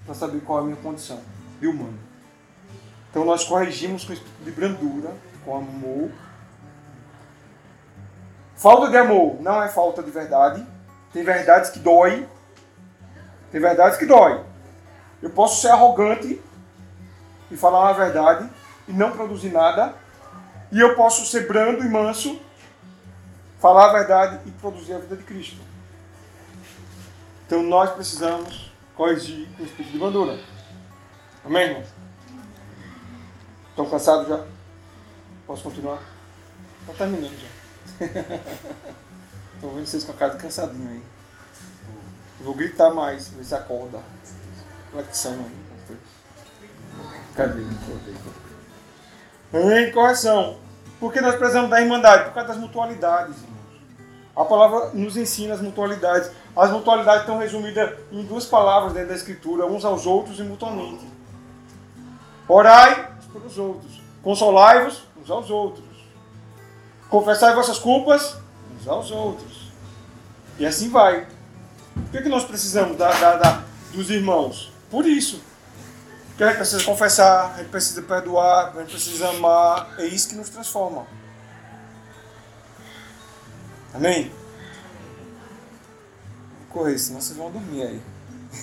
para 0.05 0.15
saber 0.17 0.41
qual 0.41 0.59
é 0.59 0.63
a 0.63 0.65
minha 0.65 0.77
condição 0.79 1.23
de 1.61 1.69
humano. 1.69 2.01
Então 3.13 3.25
nós 3.25 3.45
corrigimos 3.45 4.05
com 4.05 4.13
espírito 4.13 4.45
de 4.45 4.51
brandura, 4.51 5.15
com 5.45 5.57
amor. 5.57 6.11
Falta 8.65 8.89
de 8.89 8.97
amor 8.97 9.37
não 9.43 9.63
é 9.63 9.69
falta 9.69 10.03
de 10.03 10.11
verdade. 10.11 10.67
Tem 11.13 11.23
verdades 11.23 11.69
que 11.69 11.79
dói. 11.79 12.27
Tem 13.53 13.61
verdades 13.61 13.99
que 13.99 14.07
dói. 14.07 14.43
Eu 15.21 15.29
posso 15.29 15.61
ser 15.61 15.69
arrogante 15.69 16.41
e 17.51 17.57
falar 17.59 17.81
uma 17.81 17.93
verdade 17.93 18.49
e 18.89 18.93
não 18.95 19.11
produzir 19.11 19.51
nada. 19.51 19.95
E 20.73 20.81
eu 20.81 20.97
posso 20.97 21.27
ser 21.27 21.47
brando 21.47 21.85
e 21.85 21.89
manso, 21.91 22.41
falar 23.61 23.91
a 23.91 23.93
verdade 23.93 24.41
e 24.47 24.51
produzir 24.53 24.95
a 24.95 24.99
vida 24.99 25.17
de 25.17 25.25
Cristo. 25.25 25.61
Então 27.47 27.63
nós 27.63 27.91
precisamos 27.91 28.73
corrigir 28.97 29.47
com 29.59 29.63
o 29.63 29.67
espírito 29.67 29.93
de 29.93 29.99
brandura. 29.99 30.41
Amém, 31.45 31.65
irmãos? 31.65 31.89
Estão 33.69 33.85
cansados 33.91 34.27
já? 34.27 34.43
Posso 35.47 35.63
continuar? 35.63 35.99
Está 36.81 36.95
terminando 36.95 37.39
já. 37.39 37.54
Estou 39.55 39.75
vendo 39.75 39.87
vocês 39.87 40.05
com 40.05 40.13
a 40.13 40.15
cara 40.15 40.37
cansadinho 40.37 40.91
aí. 40.91 41.03
vou 42.41 42.55
gritar 42.55 42.91
mais, 42.93 43.29
ver 43.29 43.45
se 43.45 43.55
acorda. 43.55 44.01
Flexão 44.91 45.33
aí. 45.33 45.65
Cadê? 47.35 47.63
Em 49.53 49.93
correção. 49.93 50.59
Nós 51.01 51.37
precisamos 51.37 51.71
da 51.71 51.81
irmandade? 51.81 52.25
Por 52.25 52.35
causa 52.35 52.49
das 52.49 52.59
mutualidades, 52.59 53.37
irmãos. 53.37 53.55
A 54.37 54.45
palavra 54.45 54.91
nos 54.95 55.17
ensina 55.17 55.55
as 55.55 55.61
mutualidades. 55.61 56.31
As 56.57 56.71
mutualidades 56.71 57.21
estão 57.21 57.39
resumidas 57.39 57.99
em 58.11 58.25
duas 58.25 58.47
palavras 58.47 58.93
dentro 58.93 59.11
da 59.11 59.15
Escritura, 59.15 59.67
uns 59.67 59.85
aos 59.85 60.07
outros 60.07 60.39
e 60.39 60.43
mutuamente. 60.43 61.07
Orai 62.49 63.13
pelos 63.33 63.59
outros. 63.59 64.01
Consolai-vos 64.23 65.07
uns 65.21 65.31
aos 65.31 65.51
outros. 65.51 65.94
Confessai 67.15 67.55
vossas 67.55 67.79
culpas 67.79 68.39
uns 68.77 68.89
aos 68.89 69.13
outros. 69.13 69.71
E 70.59 70.67
assim 70.67 70.89
vai. 70.89 71.29
Por 71.95 72.11
que, 72.11 72.23
que 72.23 72.29
nós 72.29 72.43
precisamos 72.43 72.99
da, 72.99 73.09
da, 73.13 73.37
da, 73.37 73.65
dos 73.93 74.11
irmãos? 74.11 74.73
Por 74.91 75.07
isso. 75.07 75.41
Porque 76.27 76.43
a 76.43 76.49
gente 76.49 76.57
precisa 76.57 76.83
confessar, 76.83 77.55
a 77.55 77.59
gente 77.59 77.69
precisa 77.69 78.03
perdoar, 78.03 78.73
a 78.75 78.81
gente 78.81 78.91
precisa 78.91 79.29
amar. 79.29 79.95
É 79.97 80.07
isso 80.07 80.29
que 80.29 80.35
nos 80.35 80.49
transforma. 80.49 81.07
Amém? 83.95 84.33
Vou 86.73 86.83
correr, 86.83 86.99
senão 86.99 87.21
vocês 87.21 87.39
vão 87.39 87.49
dormir 87.49 87.83
aí. 87.85 88.03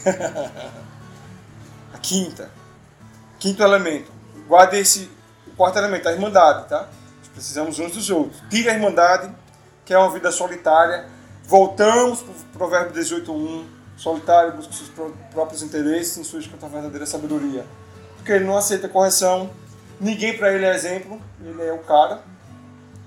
a 1.93 1.97
quinta. 1.99 2.52
Quinto 3.39 3.64
elemento. 3.64 4.12
Guarde 4.45 4.76
esse 4.76 5.10
o 5.47 5.52
quarto 5.52 5.78
elemento, 5.78 6.10
a 6.10 6.12
irmandade, 6.12 6.68
tá? 6.68 6.89
Precisamos 7.41 7.79
uns 7.79 7.91
dos 7.93 8.07
outros. 8.11 8.39
Tire 8.51 8.69
a 8.69 8.73
irmandade, 8.75 9.33
que 9.83 9.91
é 9.91 9.97
uma 9.97 10.11
vida 10.11 10.31
solitária. 10.31 11.07
Voltamos 11.43 12.21
para 12.21 12.31
o 12.31 12.35
provérbio 12.53 12.93
18.1. 12.93 13.65
Solitário 13.97 14.53
busca 14.53 14.71
seus 14.71 14.91
próprios 15.31 15.63
interesses 15.63 16.19
em 16.19 16.23
sua 16.23 16.39
a 16.39 16.67
verdadeira 16.67 17.03
sabedoria. 17.03 17.65
Porque 18.15 18.31
ele 18.31 18.45
não 18.45 18.55
aceita 18.55 18.87
correção. 18.87 19.49
Ninguém 19.99 20.37
para 20.37 20.53
ele 20.53 20.65
é 20.65 20.75
exemplo. 20.75 21.19
Ele 21.43 21.63
é 21.63 21.73
o 21.73 21.79
cara. 21.79 22.21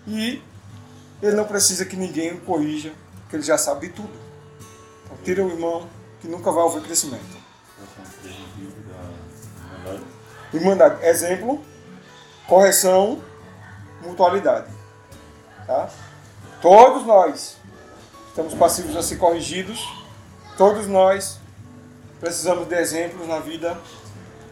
E 0.04 0.42
ele 1.22 1.36
não 1.36 1.44
precisa 1.44 1.84
que 1.84 1.94
ninguém 1.94 2.32
o 2.32 2.40
corrija, 2.40 2.92
porque 3.20 3.36
ele 3.36 3.44
já 3.44 3.56
sabe 3.56 3.90
tudo. 3.90 4.18
Então, 5.04 5.16
tira 5.22 5.44
o 5.44 5.48
irmão 5.48 5.88
que 6.20 6.26
nunca 6.26 6.50
vai 6.50 6.66
haver 6.66 6.82
crescimento. 6.82 7.38
Irmandade. 10.52 11.06
Exemplo, 11.06 11.62
correção, 12.48 13.22
mutualidade. 14.04 14.70
Tá? 15.66 15.88
Todos 16.60 17.04
nós 17.06 17.56
estamos 18.28 18.54
passivos 18.54 18.96
a 18.96 19.02
ser 19.02 19.16
corrigidos. 19.16 19.80
Todos 20.56 20.86
nós 20.86 21.38
precisamos 22.20 22.68
de 22.68 22.74
exemplos 22.74 23.26
na 23.26 23.38
vida 23.38 23.76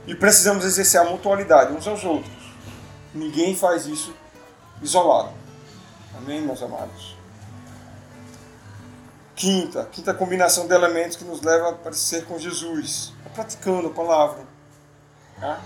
e 0.07 0.15
precisamos 0.15 0.65
exercer 0.65 1.01
a 1.01 1.05
mutualidade 1.05 1.73
uns 1.73 1.87
aos 1.87 2.05
outros. 2.05 2.33
Ninguém 3.15 3.55
faz 3.55 3.87
isso 3.87 4.15
isolado. 4.83 5.31
Amém, 6.17 6.41
meus 6.41 6.63
amados? 6.63 7.17
Quinta, 9.35 9.89
quinta 9.91 10.13
combinação 10.13 10.67
de 10.67 10.75
elementos 10.75 11.17
que 11.17 11.25
nos 11.25 11.41
leva 11.41 11.71
a 11.71 11.73
parecer 11.73 12.25
com 12.27 12.39
Jesus, 12.39 13.13
é 13.25 13.29
praticando 13.31 13.89
a 13.89 13.91
palavra. 13.91 14.45
Tá? 15.41 15.61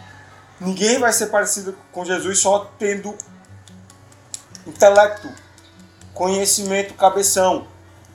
Ninguém 0.60 0.98
vai 0.98 1.12
ser 1.12 1.26
parecido 1.26 1.76
com 1.92 2.04
Jesus 2.04 2.38
só 2.38 2.70
tendo 2.78 3.14
intelecto, 4.66 5.28
conhecimento, 6.12 6.94
cabeção. 6.94 7.66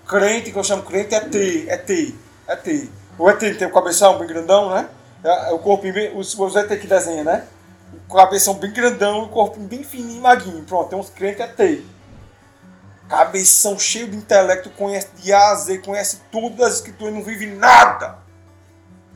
Crente, 0.07 0.51
que 0.51 0.57
eu 0.57 0.63
chamo 0.63 0.83
crente, 0.83 1.15
é 1.15 1.19
T, 1.21 1.69
é 1.69 1.77
T, 1.77 2.15
é 2.47 2.55
T. 2.55 2.89
O 3.17 3.29
ET 3.29 3.39
tem 3.39 3.67
o 3.67 3.71
cabeção 3.71 4.17
bem 4.17 4.27
grandão, 4.27 4.73
né? 4.73 4.89
É, 5.23 5.49
é 5.49 5.53
o 5.53 5.59
corpo 5.59 5.83
bem, 5.83 6.17
os, 6.17 6.37
os 6.37 6.55
ET 6.55 6.67
que 6.79 6.87
desenha, 6.87 7.23
né? 7.23 7.47
O 8.09 8.15
cabeção 8.15 8.55
bem 8.55 8.71
grandão, 8.71 9.23
o 9.23 9.29
corpo 9.29 9.59
bem 9.59 9.83
fininho, 9.83 10.21
maguinho. 10.21 10.63
Pronto, 10.63 10.89
tem 10.89 10.97
uns 10.97 11.09
crentes, 11.09 11.45
é. 11.59 11.81
Cabeção 13.07 13.77
cheio 13.77 14.09
de 14.09 14.17
intelecto, 14.17 14.69
conhece 14.71 15.09
de 15.17 15.31
A 15.33 15.51
a 15.51 15.55
Z, 15.55 15.79
conhece 15.79 16.21
tudo 16.31 16.55
das 16.55 16.75
escrituras, 16.75 17.13
não 17.13 17.23
vive 17.23 17.45
nada. 17.45 18.17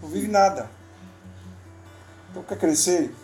Não 0.02 0.10
vive 0.10 0.28
nada. 0.28 0.70
Então 2.30 2.44
quer 2.44 2.58
crescer? 2.58 3.16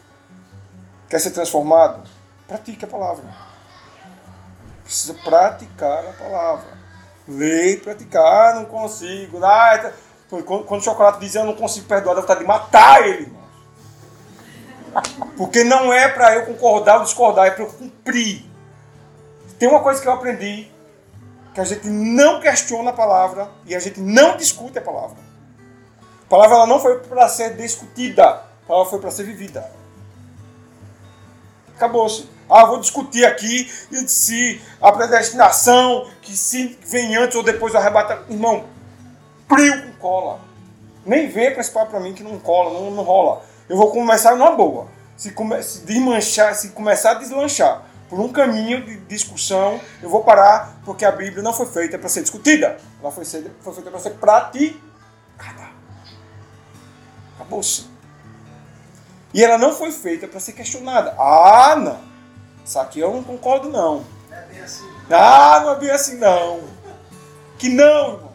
Quer 1.09 1.19
ser 1.19 1.31
transformado? 1.31 2.01
Pratique 2.47 2.85
a 2.85 2.87
palavra. 2.87 3.50
Precisa 4.91 5.13
praticar 5.13 6.05
a 6.05 6.11
palavra. 6.11 6.67
Ler 7.25 7.75
e 7.75 7.77
praticar. 7.77 8.25
Ah, 8.25 8.55
não 8.55 8.65
consigo. 8.65 9.41
Ah, 9.41 9.77
tá. 9.77 9.93
quando, 10.29 10.65
quando 10.65 10.81
o 10.81 10.83
chocolate 10.83 11.21
diz 11.21 11.33
eu 11.33 11.45
não 11.45 11.55
consigo 11.55 11.87
perdoar, 11.87 12.13
dá 12.13 12.19
vontade 12.19 12.41
de 12.41 12.45
matar 12.45 13.07
ele, 13.07 13.21
irmão. 13.21 13.41
Porque 15.37 15.63
não 15.63 15.93
é 15.93 16.09
para 16.09 16.35
eu 16.35 16.45
concordar 16.45 16.97
ou 16.97 17.05
discordar, 17.05 17.47
é 17.47 17.51
para 17.51 17.63
eu 17.63 17.69
cumprir. 17.69 18.45
Tem 19.57 19.69
uma 19.69 19.79
coisa 19.79 20.01
que 20.01 20.07
eu 20.09 20.11
aprendi, 20.11 20.69
que 21.53 21.61
a 21.61 21.63
gente 21.63 21.87
não 21.87 22.41
questiona 22.41 22.89
a 22.89 22.93
palavra 22.93 23.49
e 23.65 23.73
a 23.73 23.79
gente 23.79 24.01
não 24.01 24.35
discute 24.35 24.77
a 24.77 24.81
palavra. 24.81 25.15
A 26.25 26.29
palavra 26.29 26.57
ela 26.57 26.67
não 26.67 26.81
foi 26.81 26.99
para 26.99 27.29
ser 27.29 27.55
discutida, 27.55 28.25
a 28.25 28.67
palavra 28.67 28.89
foi 28.89 28.99
para 28.99 29.11
ser 29.11 29.23
vivida. 29.23 29.71
Acabou-se. 31.77 32.40
Ah, 32.51 32.65
vou 32.65 32.79
discutir 32.79 33.25
aqui 33.25 33.71
se 34.07 34.61
a 34.81 34.91
predestinação, 34.91 36.07
que 36.21 36.35
se 36.35 36.77
vem 36.85 37.15
antes 37.15 37.35
ou 37.35 37.43
depois 37.43 37.71
do 37.71 37.77
arrebatamento. 37.77 38.31
Irmão, 38.31 38.65
frio 39.47 39.83
com 39.83 39.91
cola. 39.93 40.39
Nem 41.05 41.29
vem 41.29 41.51
para 41.51 41.61
esse 41.61 41.71
papo 41.71 41.91
para 41.91 41.99
mim 41.99 42.13
que 42.13 42.23
não 42.23 42.37
cola, 42.37 42.73
não, 42.73 42.91
não 42.91 43.03
rola 43.03 43.41
eu 43.71 43.77
vou 43.77 43.89
começar 43.89 44.35
numa 44.35 44.51
boa. 44.51 44.89
Se, 45.15 45.31
come, 45.31 45.63
se 45.63 45.85
desmanchar, 45.85 46.53
se 46.53 46.71
começar 46.71 47.11
a 47.11 47.13
deslanchar 47.13 47.83
por 48.09 48.19
um 48.19 48.29
caminho 48.29 48.83
de 48.83 48.97
discussão, 49.05 49.79
eu 50.03 50.09
vou 50.09 50.25
parar, 50.25 50.81
porque 50.83 51.05
a 51.05 51.11
Bíblia 51.11 51.41
não 51.41 51.53
foi 51.53 51.67
feita 51.67 51.97
para 51.97 52.09
ser 52.09 52.21
discutida. 52.21 52.77
Ela 52.99 53.11
foi, 53.13 53.23
ser, 53.23 53.49
foi 53.61 53.73
feita 53.73 53.89
para 53.89 53.99
ser 54.01 54.09
praticada. 54.11 55.69
Acabou-se. 57.35 57.89
E 59.33 59.41
ela 59.41 59.57
não 59.57 59.73
foi 59.73 59.93
feita 59.93 60.27
para 60.27 60.41
ser 60.41 60.51
questionada. 60.51 61.15
Ah, 61.17 61.77
não. 61.77 62.10
Isso 62.65 62.79
aqui 62.79 62.99
eu 62.99 63.13
não 63.13 63.23
concordo, 63.23 63.69
não. 63.69 64.05
Não 64.29 64.37
é 64.37 64.41
bem 64.45 64.61
assim. 64.61 64.89
Ah, 65.09 65.61
não 65.63 65.71
é 65.73 65.79
bem 65.79 65.89
assim, 65.91 66.17
não. 66.17 66.61
Que 67.57 67.69
não, 67.69 68.13
irmão. 68.13 68.33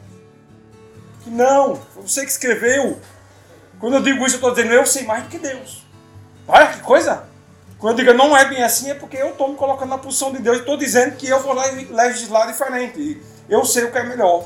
Que 1.22 1.30
não. 1.30 1.76
Foi 1.76 2.02
você 2.02 2.24
que 2.24 2.30
escreveu. 2.30 3.00
Quando 3.80 3.94
eu 3.94 4.02
digo 4.02 4.24
isso, 4.24 4.36
eu 4.36 4.38
estou 4.38 4.54
dizendo 4.54 4.72
eu 4.72 4.86
sei 4.86 5.04
mais 5.04 5.24
do 5.24 5.28
que 5.28 5.38
Deus. 5.38 5.84
Olha 6.48 6.68
que 6.68 6.80
coisa! 6.80 7.24
Quando 7.78 7.98
eu 7.98 8.04
digo 8.04 8.16
não 8.16 8.36
é 8.36 8.44
bem 8.46 8.62
assim, 8.62 8.90
é 8.90 8.94
porque 8.94 9.16
eu 9.16 9.30
estou 9.30 9.48
me 9.48 9.56
colocando 9.56 9.90
na 9.90 9.98
posição 9.98 10.32
de 10.32 10.38
Deus 10.38 10.56
e 10.56 10.60
estou 10.60 10.76
dizendo 10.76 11.16
que 11.16 11.28
eu 11.28 11.42
vou 11.42 11.54
legislar 11.54 12.46
diferente. 12.46 13.20
Eu 13.48 13.64
sei 13.64 13.84
o 13.84 13.92
que 13.92 13.98
é 13.98 14.02
melhor. 14.02 14.44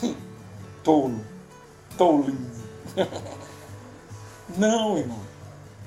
Tolo. 0.82 1.24
Tolinho. 1.96 2.50
Não, 4.56 4.96
irmão. 4.98 5.20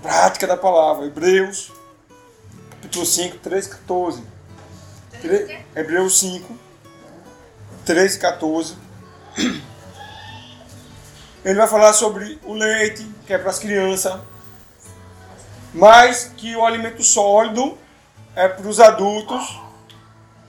Prática 0.01 0.45
da 0.45 0.57
palavra. 0.57 1.05
Hebreus, 1.05 1.71
capítulo 2.87 3.05
5, 3.05 3.37
13, 3.39 3.69
14. 3.69 4.23
Hebreus 5.75 6.19
5, 6.19 6.57
13, 7.85 8.19
14 8.19 8.77
ele 11.43 11.55
vai 11.55 11.67
falar 11.67 11.93
sobre 11.93 12.39
o 12.43 12.53
leite, 12.53 13.09
que 13.25 13.33
é 13.33 13.37
para 13.37 13.49
as 13.49 13.59
crianças, 13.59 14.19
mas 15.73 16.31
que 16.35 16.55
o 16.55 16.65
alimento 16.65 17.03
sólido 17.03 17.77
é 18.35 18.47
para 18.47 18.67
os 18.67 18.79
adultos 18.79 19.61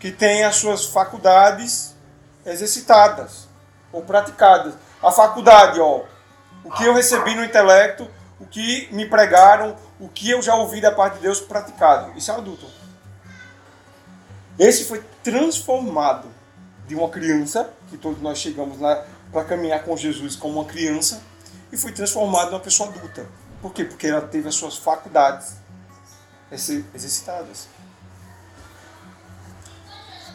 que 0.00 0.10
têm 0.10 0.44
as 0.44 0.56
suas 0.56 0.86
faculdades 0.86 1.94
exercitadas 2.44 3.48
ou 3.92 4.02
praticadas. 4.02 4.74
A 5.02 5.12
faculdade, 5.12 5.80
ó, 5.80 6.02
o 6.64 6.70
que 6.72 6.84
eu 6.84 6.94
recebi 6.94 7.34
no 7.34 7.44
intelecto, 7.44 8.08
o 8.40 8.46
que 8.46 8.88
me 8.92 9.06
pregaram, 9.06 9.76
o 9.98 10.08
que 10.08 10.30
eu 10.30 10.40
já 10.40 10.54
ouvi 10.54 10.80
da 10.80 10.92
parte 10.92 11.14
de 11.14 11.22
Deus 11.22 11.40
praticado. 11.40 12.16
Isso 12.16 12.30
é 12.30 12.34
adulto. 12.34 12.66
Esse 14.58 14.84
foi 14.84 15.04
transformado 15.22 16.28
de 16.86 16.94
uma 16.94 17.08
criança, 17.08 17.70
que 17.90 17.96
todos 17.96 18.20
nós 18.20 18.38
chegamos 18.38 18.80
na 18.80 19.04
para 19.32 19.44
caminhar 19.44 19.84
com 19.84 19.96
Jesus 19.96 20.36
como 20.36 20.60
uma 20.60 20.64
criança 20.64 21.22
e 21.70 21.76
foi 21.76 21.92
transformado 21.92 22.50
numa 22.50 22.60
pessoa 22.60 22.88
adulta. 22.88 23.26
Por 23.60 23.72
quê? 23.72 23.84
Porque 23.84 24.06
ela 24.06 24.22
teve 24.22 24.48
as 24.48 24.54
suas 24.54 24.76
faculdades 24.76 25.54
exercitadas. 26.50 27.68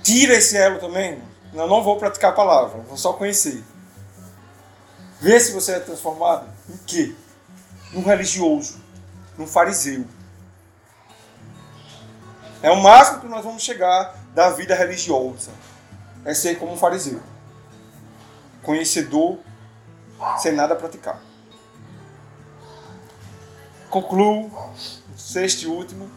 Tira 0.03 0.35
esse 0.35 0.55
elo 0.57 0.79
também. 0.79 1.21
Eu 1.53 1.67
não 1.67 1.83
vou 1.83 1.97
praticar 1.97 2.31
a 2.31 2.35
palavra, 2.35 2.81
vou 2.81 2.97
só 2.97 3.13
conhecer. 3.13 3.63
Vê 5.19 5.39
se 5.39 5.53
você 5.53 5.73
é 5.73 5.79
transformado 5.79 6.47
em 6.69 6.77
quê? 6.85 7.15
Num 7.93 8.03
religioso, 8.03 8.77
num 9.37 9.47
fariseu. 9.47 10.05
É 12.61 12.71
o 12.71 12.81
máximo 12.81 13.21
que 13.21 13.27
nós 13.27 13.43
vamos 13.43 13.61
chegar 13.61 14.15
da 14.33 14.49
vida 14.49 14.73
religiosa. 14.73 15.51
É 16.25 16.33
ser 16.33 16.57
como 16.57 16.73
um 16.73 16.77
fariseu 16.77 17.21
conhecedor 18.63 19.37
sem 20.39 20.53
nada 20.53 20.75
praticar. 20.75 21.21
Concluo, 23.89 24.49
sexto 25.15 25.63
e 25.63 25.67
último, 25.67 26.09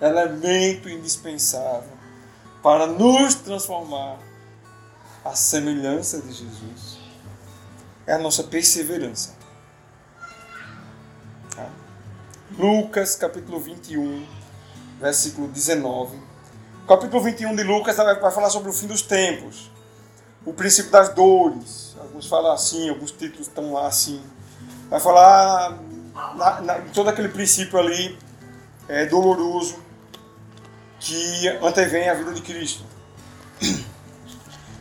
elemento 0.00 0.90
indispensável 0.90 1.96
para 2.62 2.86
nos 2.86 3.36
transformar 3.36 4.18
à 5.24 5.34
semelhança 5.34 6.20
de 6.20 6.32
Jesus 6.32 6.98
é 8.06 8.14
a 8.14 8.18
nossa 8.18 8.42
perseverança. 8.42 9.34
Lucas 12.58 13.16
capítulo 13.16 13.60
21, 13.60 14.26
versículo 15.00 15.48
19. 15.48 16.16
O 16.84 16.86
capítulo 16.86 17.22
21 17.22 17.56
de 17.56 17.62
Lucas 17.62 17.96
vai 17.96 18.32
falar 18.32 18.50
sobre 18.50 18.70
o 18.70 18.72
fim 18.72 18.86
dos 18.86 19.02
tempos 19.02 19.72
o 20.44 20.52
princípio 20.52 20.90
das 20.90 21.08
dores. 21.10 21.94
Alguns 21.98 22.26
falam 22.26 22.52
assim, 22.52 22.88
alguns 22.88 23.12
títulos 23.12 23.46
estão 23.46 23.72
lá 23.72 23.86
assim. 23.86 24.22
Vai 24.88 25.00
falar 25.00 25.78
na, 26.36 26.60
na, 26.60 26.74
todo 26.92 27.08
aquele 27.08 27.28
princípio 27.28 27.78
ali 27.78 28.18
é, 28.88 29.06
doloroso 29.06 29.76
que 31.00 31.48
antevém 31.62 32.08
a 32.08 32.14
vida 32.14 32.32
de 32.32 32.42
Cristo. 32.42 32.84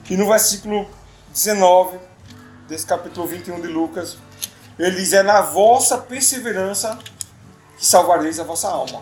E 0.10 0.18
no 0.18 0.28
versículo 0.28 0.90
19 1.30 1.98
desse 2.68 2.86
capítulo 2.86 3.26
21 3.28 3.62
de 3.62 3.68
Lucas, 3.68 4.18
ele 4.78 4.98
diz: 4.98 5.14
É 5.14 5.24
na 5.24 5.42
vossa 5.42 5.98
perseverança 5.98 7.00
que 7.82 7.88
salvareis 7.88 8.40
a 8.40 8.44
vossa 8.44 8.70
alma. 8.70 9.02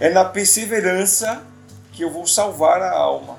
É 0.00 0.10
na 0.10 0.24
perseverança 0.24 1.46
que 1.92 2.02
eu 2.02 2.10
vou 2.10 2.26
salvar 2.26 2.82
a 2.82 2.90
alma. 2.90 3.38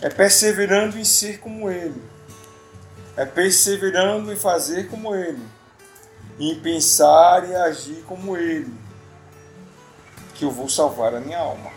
É 0.00 0.08
perseverando 0.08 0.98
em 0.98 1.04
ser 1.04 1.38
como 1.38 1.70
Ele. 1.70 2.02
É 3.16 3.24
perseverando 3.24 4.32
em 4.32 4.36
fazer 4.36 4.88
como 4.88 5.14
Ele. 5.14 5.46
Em 6.36 6.58
pensar 6.58 7.48
e 7.48 7.54
agir 7.54 8.02
como 8.02 8.36
Ele. 8.36 8.74
Que 10.34 10.44
eu 10.44 10.50
vou 10.50 10.68
salvar 10.68 11.14
a 11.14 11.20
minha 11.20 11.38
alma. 11.38 11.70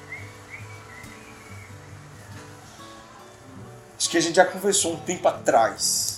Acho 3.95 4.09
que 4.09 4.17
a 4.17 4.21
gente 4.21 4.37
já 4.37 4.45
conversou 4.45 4.93
um 4.93 4.99
tempo 4.99 5.27
atrás. 5.27 6.10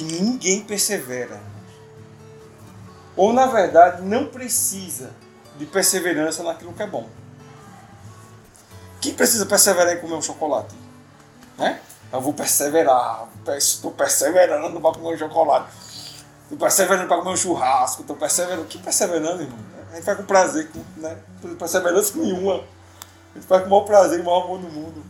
Que 0.00 0.04
ninguém 0.04 0.62
persevera. 0.64 1.38
Ou 3.14 3.34
na 3.34 3.44
verdade 3.44 4.00
não 4.00 4.28
precisa 4.28 5.10
de 5.58 5.66
perseverança 5.66 6.42
naquilo 6.42 6.72
que 6.72 6.82
é 6.82 6.86
bom. 6.86 7.06
Quem 8.98 9.12
precisa 9.12 9.44
perseverar 9.44 9.94
em 9.94 10.00
comer 10.00 10.14
um 10.14 10.22
chocolate? 10.22 10.74
Né? 11.58 11.82
Eu 12.10 12.18
vou 12.22 12.32
perseverar, 12.32 13.28
estou 13.58 13.90
perseverando 13.90 14.80
para 14.80 14.92
comer 14.92 15.16
um 15.16 15.18
chocolate. 15.18 15.70
Estou 16.44 16.56
perseverando 16.56 17.06
para 17.06 17.18
comer 17.18 17.32
um 17.32 17.36
churrasco, 17.36 18.00
estou 18.00 18.16
perseverando. 18.16 18.64
Que 18.64 18.78
perseverando, 18.78 19.42
irmão? 19.42 19.58
A 19.92 19.96
gente 19.96 20.04
vai 20.04 20.16
com 20.16 20.22
prazer, 20.22 20.70
né? 20.96 21.18
Perseverança 21.58 22.16
nenhuma. 22.16 22.54
A 23.34 23.38
gente 23.38 23.46
vai 23.46 23.60
com 23.60 23.66
o 23.66 23.68
maior 23.68 23.84
prazer, 23.84 24.18
o 24.22 24.24
maior 24.24 24.44
amor 24.44 24.60
do 24.60 24.68
mundo. 24.70 25.04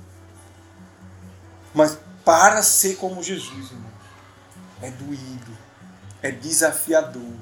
Mas 1.72 1.96
para 2.24 2.60
ser 2.64 2.96
como 2.96 3.22
Jesus, 3.22 3.70
irmão, 3.70 3.89
é 4.82 4.90
doído, 4.90 5.56
é 6.22 6.30
desafiador. 6.30 7.34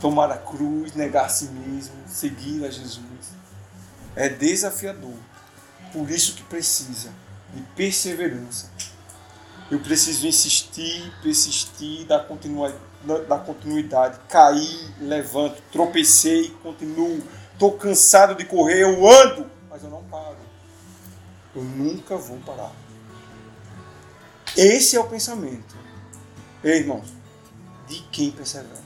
Tomar 0.00 0.30
a 0.30 0.38
cruz, 0.38 0.94
negar 0.94 1.26
a 1.26 1.28
si 1.28 1.46
mesmo, 1.46 1.96
seguir 2.06 2.64
a 2.64 2.70
Jesus 2.70 3.38
é 4.18 4.28
desafiador. 4.28 5.14
Por 5.92 6.10
isso 6.10 6.34
que 6.34 6.42
precisa 6.42 7.10
de 7.54 7.62
perseverança. 7.76 8.68
Eu 9.70 9.78
preciso 9.78 10.26
insistir, 10.26 11.12
persistir, 11.22 12.04
dar, 12.04 12.26
continua, 12.26 12.74
dar 13.28 13.38
continuidade. 13.38 14.18
Levanto, 15.00 15.62
tropecei, 15.70 16.50
continuo. 16.62 17.22
Estou 17.52 17.72
cansado 17.72 18.34
de 18.34 18.44
correr, 18.44 18.82
eu 18.82 19.08
ando, 19.08 19.48
mas 19.70 19.84
eu 19.84 19.90
não 19.90 20.02
paro. 20.04 20.36
Eu 21.54 21.62
nunca 21.62 22.16
vou 22.16 22.38
parar. 22.38 22.72
Esse 24.56 24.96
é 24.96 25.00
o 25.00 25.08
pensamento 25.08 25.76
Ei, 26.62 26.78
irmãos, 26.78 27.12
de 27.86 28.00
quem 28.10 28.30
persevera? 28.30 28.82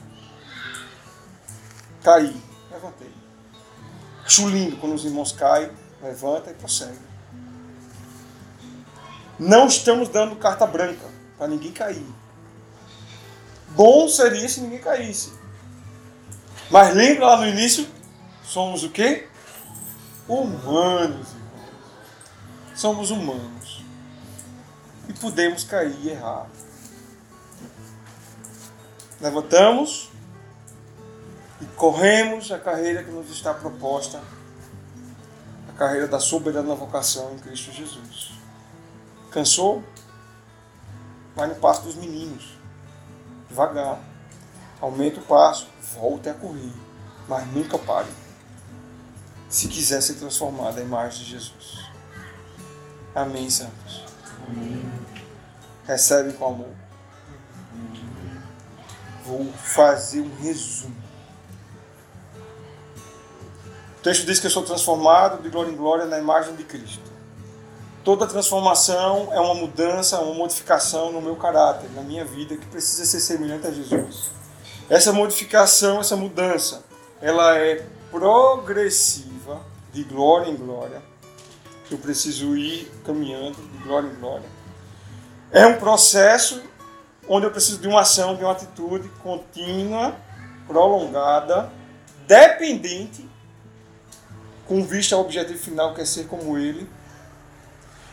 Caí, 2.03 2.35
levantei. 2.71 3.11
Acho 4.25 4.47
lindo 4.47 4.77
quando 4.77 4.93
os 4.93 5.05
irmãos 5.05 5.31
caem, 5.31 5.71
levanta 6.01 6.51
e 6.51 6.53
prossegue. 6.53 6.99
Não 9.39 9.67
estamos 9.67 10.09
dando 10.09 10.35
carta 10.35 10.67
branca 10.67 11.05
para 11.37 11.47
ninguém 11.47 11.71
cair. 11.71 12.05
Bom 13.69 14.07
seria 14.07 14.47
se 14.47 14.61
ninguém 14.61 14.79
caísse. 14.79 15.33
Mas 16.69 16.93
lembra 16.93 17.25
lá 17.25 17.37
no 17.37 17.47
início? 17.47 17.87
Somos 18.43 18.83
o 18.83 18.89
quê? 18.89 19.27
Humanos, 20.27 21.27
irmãos. 21.29 21.71
Somos 22.75 23.11
humanos. 23.11 23.83
E 25.09 25.13
podemos 25.13 25.63
cair 25.63 25.95
e 26.01 26.09
errar. 26.09 26.47
Levantamos 29.23 30.09
e 31.61 31.65
corremos 31.77 32.51
a 32.51 32.59
carreira 32.59 33.01
que 33.01 33.09
nos 33.09 33.31
está 33.31 33.53
proposta 33.53 34.21
a 35.69 35.71
carreira 35.71 36.09
da 36.09 36.19
soberana 36.19 36.75
vocação 36.75 37.33
em 37.33 37.39
Cristo 37.39 37.71
Jesus. 37.71 38.33
Cansou? 39.31 39.81
Vai 41.37 41.47
no 41.47 41.55
passo 41.55 41.83
dos 41.83 41.95
meninos. 41.95 42.57
Devagar. 43.47 43.97
Aumenta 44.81 45.21
o 45.21 45.23
passo. 45.23 45.69
Volte 45.95 46.27
a 46.27 46.33
correr. 46.33 46.73
Mas 47.25 47.47
nunca 47.47 47.79
pare. 47.79 48.09
Se 49.47 49.69
quiser 49.69 50.01
ser 50.01 50.15
transformado 50.15 50.79
à 50.79 50.81
imagem 50.81 51.23
de 51.23 51.31
Jesus. 51.31 51.89
Amém, 53.15 53.49
santos. 53.49 54.03
Amém. 54.49 54.83
Recebe 55.87 56.33
com 56.33 56.45
amor. 56.45 56.82
Vou 59.25 59.51
fazer 59.53 60.21
um 60.21 60.35
resumo. 60.41 60.95
O 63.99 64.03
texto 64.03 64.25
diz 64.25 64.39
que 64.39 64.47
eu 64.47 64.51
sou 64.51 64.63
transformado 64.63 65.41
de 65.41 65.49
glória 65.49 65.71
em 65.71 65.75
glória 65.75 66.05
na 66.05 66.19
imagem 66.19 66.55
de 66.55 66.63
Cristo. 66.63 67.11
Toda 68.03 68.27
transformação 68.27 69.29
é 69.31 69.39
uma 69.39 69.55
mudança, 69.55 70.19
uma 70.19 70.33
modificação 70.33 71.11
no 71.11 71.21
meu 71.21 71.37
caráter, 71.37 71.89
na 71.95 72.01
minha 72.01 72.25
vida, 72.25 72.57
que 72.57 72.65
precisa 72.65 73.05
ser 73.05 73.21
semelhante 73.21 73.65
a 73.65 73.71
Jesus. 73.71 74.29
Essa 74.89 75.13
modificação, 75.13 76.01
essa 76.01 76.17
mudança, 76.17 76.83
ela 77.21 77.57
é 77.57 77.85
progressiva, 78.11 79.61
de 79.93 80.03
glória 80.03 80.49
em 80.49 80.55
glória. 80.55 81.01
Eu 81.89 81.97
preciso 81.99 82.57
ir 82.57 82.91
caminhando 83.05 83.55
de 83.55 83.77
glória 83.83 84.07
em 84.07 84.15
glória. 84.15 84.49
É 85.51 85.65
um 85.67 85.77
processo 85.77 86.61
onde 87.27 87.45
eu 87.45 87.51
preciso 87.51 87.79
de 87.79 87.87
uma 87.87 88.01
ação, 88.01 88.35
de 88.35 88.43
uma 88.43 88.51
atitude 88.51 89.07
contínua, 89.21 90.15
prolongada, 90.67 91.71
dependente, 92.27 93.29
com 94.67 94.83
vista 94.83 95.15
ao 95.15 95.21
objetivo 95.21 95.59
final, 95.59 95.93
que 95.93 96.01
é 96.01 96.05
ser 96.05 96.27
como 96.27 96.57
Ele 96.57 96.87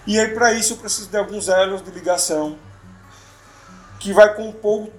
e 0.07 0.19
aí, 0.19 0.35
para 0.35 0.53
isso, 0.53 0.73
eu 0.73 0.77
preciso 0.79 1.09
de 1.09 1.17
alguns 1.17 1.49
elos 1.49 1.83
de 1.85 1.91
ligação 1.91 2.59
que 3.99 4.13
vai 4.13 4.35
compor 4.35 4.85
o 4.85 4.93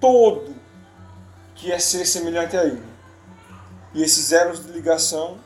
todo 0.00 0.56
que 1.54 1.70
é 1.70 1.78
ser 1.78 2.06
semelhante 2.06 2.56
a 2.56 2.64
Ele. 2.64 2.82
E 3.94 4.02
esses 4.02 4.32
elos 4.32 4.64
de 4.64 4.72
ligação 4.72 5.38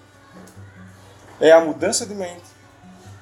é 1.41 1.53
a 1.53 1.61
mudança 1.61 2.07
de 2.07 2.15
mente, 2.15 2.43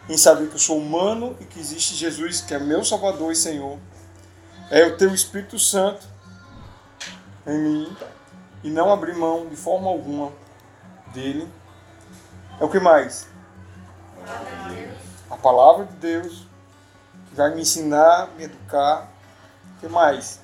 em 0.09 0.17
saber 0.17 0.49
que 0.49 0.55
eu 0.55 0.59
sou 0.59 0.79
humano 0.79 1.37
e 1.41 1.45
que 1.45 1.59
existe 1.59 1.95
Jesus, 1.95 2.41
que 2.41 2.55
é 2.55 2.59
meu 2.59 2.85
Salvador 2.85 3.33
e 3.33 3.37
Senhor. 3.37 3.79
É 4.71 4.83
eu 4.83 4.97
ter 4.97 5.07
o 5.07 5.15
Espírito 5.15 5.59
Santo 5.59 6.07
em 7.47 7.59
mim 7.59 7.97
e 8.63 8.71
não 8.71 8.93
abrir 8.93 9.15
mão 9.15 9.47
de 9.47 9.57
forma 9.57 9.89
alguma 9.89 10.33
dele. 11.13 11.49
É 12.61 12.65
o 12.65 12.69
que 12.69 12.79
mais? 12.79 13.27
a 15.31 15.37
palavra 15.37 15.85
de 15.87 15.95
Deus, 15.95 16.47
que 17.29 17.35
vai 17.35 17.55
me 17.55 17.63
ensinar, 17.63 18.31
me 18.37 18.45
educar. 18.45 19.09
O 19.77 19.81
que 19.81 19.89
mais? 19.89 20.41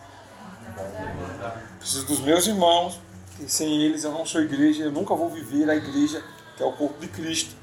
Preciso 1.78 2.06
dos 2.06 2.20
meus 2.20 2.46
irmãos, 2.46 3.00
que 3.36 3.50
sem 3.50 3.82
eles 3.82 4.04
eu 4.04 4.12
não 4.12 4.24
sou 4.24 4.40
igreja, 4.40 4.84
eu 4.84 4.92
nunca 4.92 5.14
vou 5.14 5.28
viver 5.30 5.68
a 5.68 5.74
igreja, 5.74 6.22
que 6.56 6.62
é 6.62 6.66
o 6.66 6.72
corpo 6.72 6.98
de 7.00 7.08
Cristo. 7.08 7.54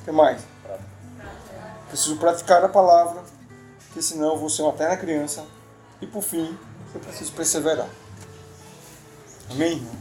O 0.00 0.04
que 0.04 0.12
mais? 0.12 0.42
Preciso 1.88 2.16
praticar 2.16 2.64
a 2.64 2.68
palavra, 2.68 3.22
porque 3.86 4.02
senão 4.02 4.34
eu 4.34 4.38
vou 4.38 4.48
ser 4.50 4.62
uma 4.62 4.72
eterna 4.72 4.96
criança. 4.96 5.44
E 6.00 6.06
por 6.06 6.22
fim, 6.22 6.56
eu 6.94 7.00
preciso 7.00 7.32
perseverar. 7.32 7.88
Amém, 9.50 9.72
irmão? 9.72 9.96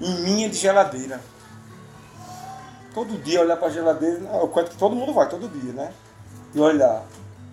Em 0.00 0.20
minha 0.22 0.48
de 0.48 0.56
geladeira 0.56 1.20
todo 2.96 3.22
dia 3.22 3.42
olhar 3.42 3.58
para 3.58 3.68
a 3.68 3.70
geladeira, 3.70 4.20
eu 4.40 4.48
conto 4.48 4.70
que 4.70 4.78
todo 4.78 4.96
mundo 4.96 5.12
vai, 5.12 5.28
todo 5.28 5.46
dia, 5.50 5.70
né? 5.74 5.92
E 6.54 6.58
olhar 6.58 7.04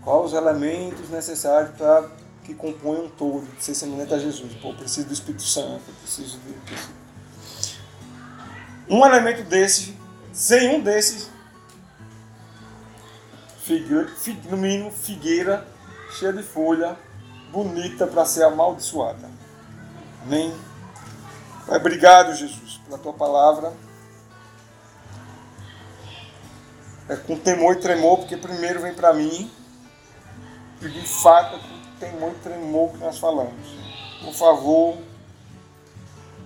quais 0.01 0.27
os 0.27 0.34
elementos 0.34 1.09
necessários 1.09 1.75
para 1.75 2.09
que 2.45 2.53
compõem 2.53 3.01
um 3.01 3.09
todo, 3.09 3.45
de 3.57 3.61
ser 3.61 3.75
semelhante 3.75 4.13
a 4.13 4.19
Jesus. 4.19 4.53
Pô, 4.61 4.73
preciso 4.73 5.07
do 5.07 5.13
Espírito 5.13 5.43
Santo, 5.43 5.81
preciso 6.01 6.39
de. 6.39 6.53
Um 8.88 9.05
elemento 9.05 9.43
desse, 9.43 9.97
sem 10.31 10.77
um 10.77 10.81
desses, 10.81 11.29
figueira, 13.63 14.09
no 14.49 14.55
mínimo 14.55 14.91
figueira, 14.91 15.67
cheia 16.17 16.31
de 16.31 16.43
folha, 16.43 16.97
bonita 17.54 18.06
para 18.06 18.26
ser 18.26 18.43
amaldiçoada. 18.43 19.30
Amém? 20.24 20.54
Obrigado, 21.68 22.36
Jesus, 22.36 22.82
pela 22.86 22.97
tua 22.97 23.14
palavra. 23.14 23.72
é, 27.08 27.16
com 27.16 27.38
temor 27.38 27.74
e 27.74 27.80
tremor, 27.80 28.20
porque 28.20 28.38
primeiro 28.38 28.82
vem 28.82 28.93
para 28.93 29.14
mim, 29.14 29.51
e 30.82 30.88
de 30.88 31.08
fato 31.08 31.56
é 31.56 31.60
com 31.60 31.99
temor 31.99 32.32
e 32.32 32.39
tremor 32.43 32.91
que 32.91 32.97
nós 32.97 33.18
falamos. 33.18 33.68
Por 34.24 34.34
favor, 34.34 34.97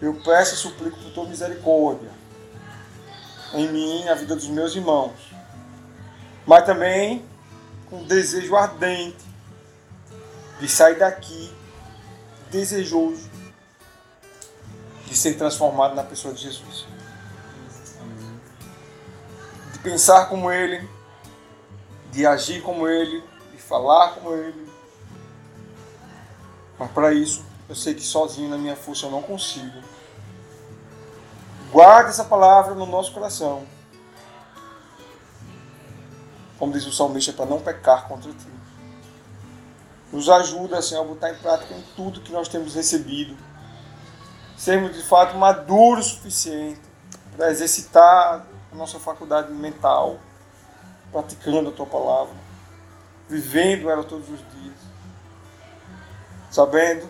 eu 0.02 0.14
peço 0.24 0.56
e 0.56 0.58
suplico 0.58 0.98
por 0.98 1.12
tua 1.12 1.26
misericórdia 1.26 2.10
em 3.54 3.72
mim, 3.72 4.04
na 4.04 4.14
vida 4.14 4.36
dos 4.36 4.48
meus 4.50 4.76
irmãos, 4.76 5.34
mas 6.46 6.66
também 6.66 7.26
com 7.90 8.04
desejo 8.04 8.56
ardente 8.56 9.26
de 10.60 10.68
sair 10.68 10.98
daqui 10.98 11.54
desejoso 12.52 13.30
de 15.06 15.16
ser 15.16 15.38
transformado 15.38 15.96
na 15.96 16.04
pessoa 16.04 16.34
de 16.34 16.42
Jesus 16.42 16.86
de 19.78 19.84
pensar 19.84 20.28
como 20.28 20.52
Ele, 20.52 20.90
de 22.12 22.26
agir 22.26 22.62
como 22.64 22.88
Ele, 22.88 23.24
de 23.52 23.62
falar 23.62 24.16
como 24.16 24.34
Ele. 24.34 24.68
Mas 26.80 26.92
para 26.92 27.14
isso, 27.14 27.46
eu 27.70 27.76
sei 27.76 27.94
que 27.94 28.02
sozinho 28.02 28.50
na 28.50 28.58
minha 28.58 28.76
força 28.76 29.06
eu 29.06 29.12
não 29.12 29.22
consigo. 29.22 29.82
Guarde 31.72 32.10
essa 32.10 32.24
palavra 32.24 32.74
no 32.74 32.86
nosso 32.86 33.14
coração. 33.14 33.66
Como 36.58 36.74
diz 36.74 36.86
o 36.88 36.92
salmista, 36.92 37.34
para 37.34 37.46
não 37.46 37.60
pecar 37.60 38.08
contra 38.08 38.32
ti. 38.32 38.57
Nos 40.12 40.30
ajuda, 40.30 40.82
Senhor, 40.82 41.02
a 41.02 41.06
botar 41.06 41.32
em 41.32 41.36
prática 41.36 41.74
em 41.74 41.84
tudo 41.96 42.22
que 42.22 42.32
nós 42.32 42.48
temos 42.48 42.76
recebido. 42.76 43.38
Sermos 44.58 44.96
de 44.96 45.04
fato 45.04 45.38
maduros 45.38 46.08
o 46.08 46.16
suficiente 46.16 46.82
para 47.36 47.52
exercitar 47.52 48.46
a 48.72 48.76
nossa 48.76 49.00
faculdade 49.00 49.52
mental, 49.54 50.18
praticando 51.12 51.70
a 51.70 51.72
tua 51.72 51.86
palavra, 51.86 52.34
vivendo 53.30 53.90
ela 53.90 54.04
todos 54.04 54.28
os 54.30 54.40
dias, 54.40 54.76
sabendo 56.50 57.08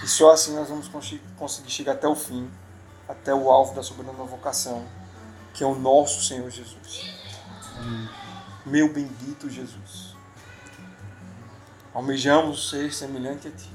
que 0.00 0.08
só 0.08 0.32
assim 0.32 0.54
nós 0.54 0.68
vamos 0.68 0.88
conseguir 1.36 1.70
chegar 1.70 1.92
até 1.92 2.06
o 2.06 2.14
fim, 2.14 2.50
até 3.08 3.34
o 3.34 3.50
alvo 3.50 3.74
da 3.74 3.82
soberana 3.82 4.24
vocação, 4.24 4.84
que 5.52 5.64
é 5.64 5.66
o 5.66 5.74
nosso 5.74 6.22
Senhor 6.22 6.48
Jesus. 6.50 7.14
Meu 8.64 8.92
bendito 8.92 9.50
Jesus. 9.50 10.05
Almejamos 11.96 12.68
ser 12.68 12.92
semelhante 12.92 13.48
a 13.48 13.50
Ti. 13.50 13.70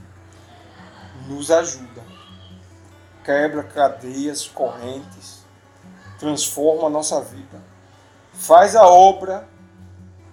Nos 1.28 1.50
ajuda. 1.50 2.04
Quebra 3.24 3.64
cadeias, 3.64 4.48
correntes 4.48 5.42
transforma 6.22 6.86
a 6.86 6.90
nossa 6.90 7.20
vida. 7.20 7.60
Faz 8.32 8.76
a 8.76 8.88
obra, 8.88 9.48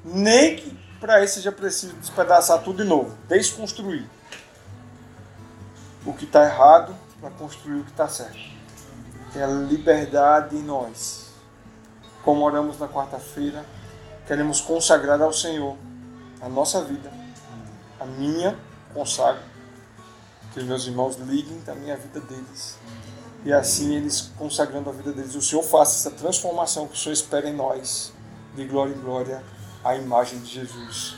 nem 0.05 0.57
que 0.57 0.79
para 1.01 1.25
isso 1.25 1.37
seja 1.37 1.51
preciso 1.51 1.95
despedaçar 1.95 2.63
tudo 2.63 2.83
de 2.83 2.89
novo, 2.89 3.17
desconstruir 3.27 4.07
o 6.05 6.13
que 6.13 6.25
está 6.25 6.45
errado 6.45 6.95
para 7.19 7.31
construir 7.31 7.81
o 7.81 7.85
que 7.85 7.91
está 7.91 8.07
certo. 8.07 8.39
Tem 9.33 9.43
a 9.43 9.47
liberdade 9.47 10.57
em 10.57 10.63
nós. 10.63 11.29
Como 12.23 12.45
oramos 12.45 12.79
na 12.79 12.87
quarta-feira, 12.87 13.65
queremos 14.27 14.61
consagrar 14.61 15.21
ao 15.23 15.33
Senhor 15.33 15.77
a 16.43 16.49
nossa 16.51 16.85
vida, 16.85 17.11
a 18.01 18.05
minha 18.05 18.59
consagro, 18.95 19.43
que 20.53 20.61
os 20.61 20.67
meus 20.67 20.87
irmãos 20.87 21.17
liguem 21.17 21.61
também 21.61 21.91
a 21.91 21.97
vida 21.97 22.21
deles. 22.21 22.77
E 23.45 23.53
assim 23.53 23.95
eles 23.95 24.33
consagrando 24.37 24.91
a 24.91 24.93
vida 24.93 25.13
deles, 25.13 25.35
o 25.35 25.43
Senhor 25.43 25.63
faça 25.63 26.09
essa 26.09 26.17
transformação 26.17 26.87
que 26.89 26.95
o 26.95 26.97
Senhor 26.97 27.13
espera 27.13 27.49
em 27.49 27.55
nós, 27.55 28.13
de 28.55 28.65
glória 28.65 28.93
em 28.93 29.01
glória, 29.01 29.43
à 29.85 29.95
imagem 29.97 30.41
de 30.41 30.47
Jesus. 30.47 31.15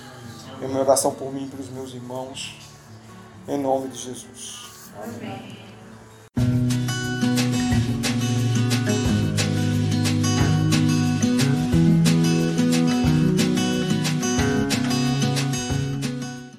É 0.60 0.66
uma 0.66 0.80
oração 0.80 1.14
por 1.14 1.32
mim 1.32 1.46
e 1.46 1.48
pelos 1.48 1.70
meus 1.70 1.94
irmãos, 1.94 2.56
em 3.48 3.58
nome 3.58 3.88
de 3.88 3.98
Jesus. 3.98 4.90
Amém. 5.02 5.59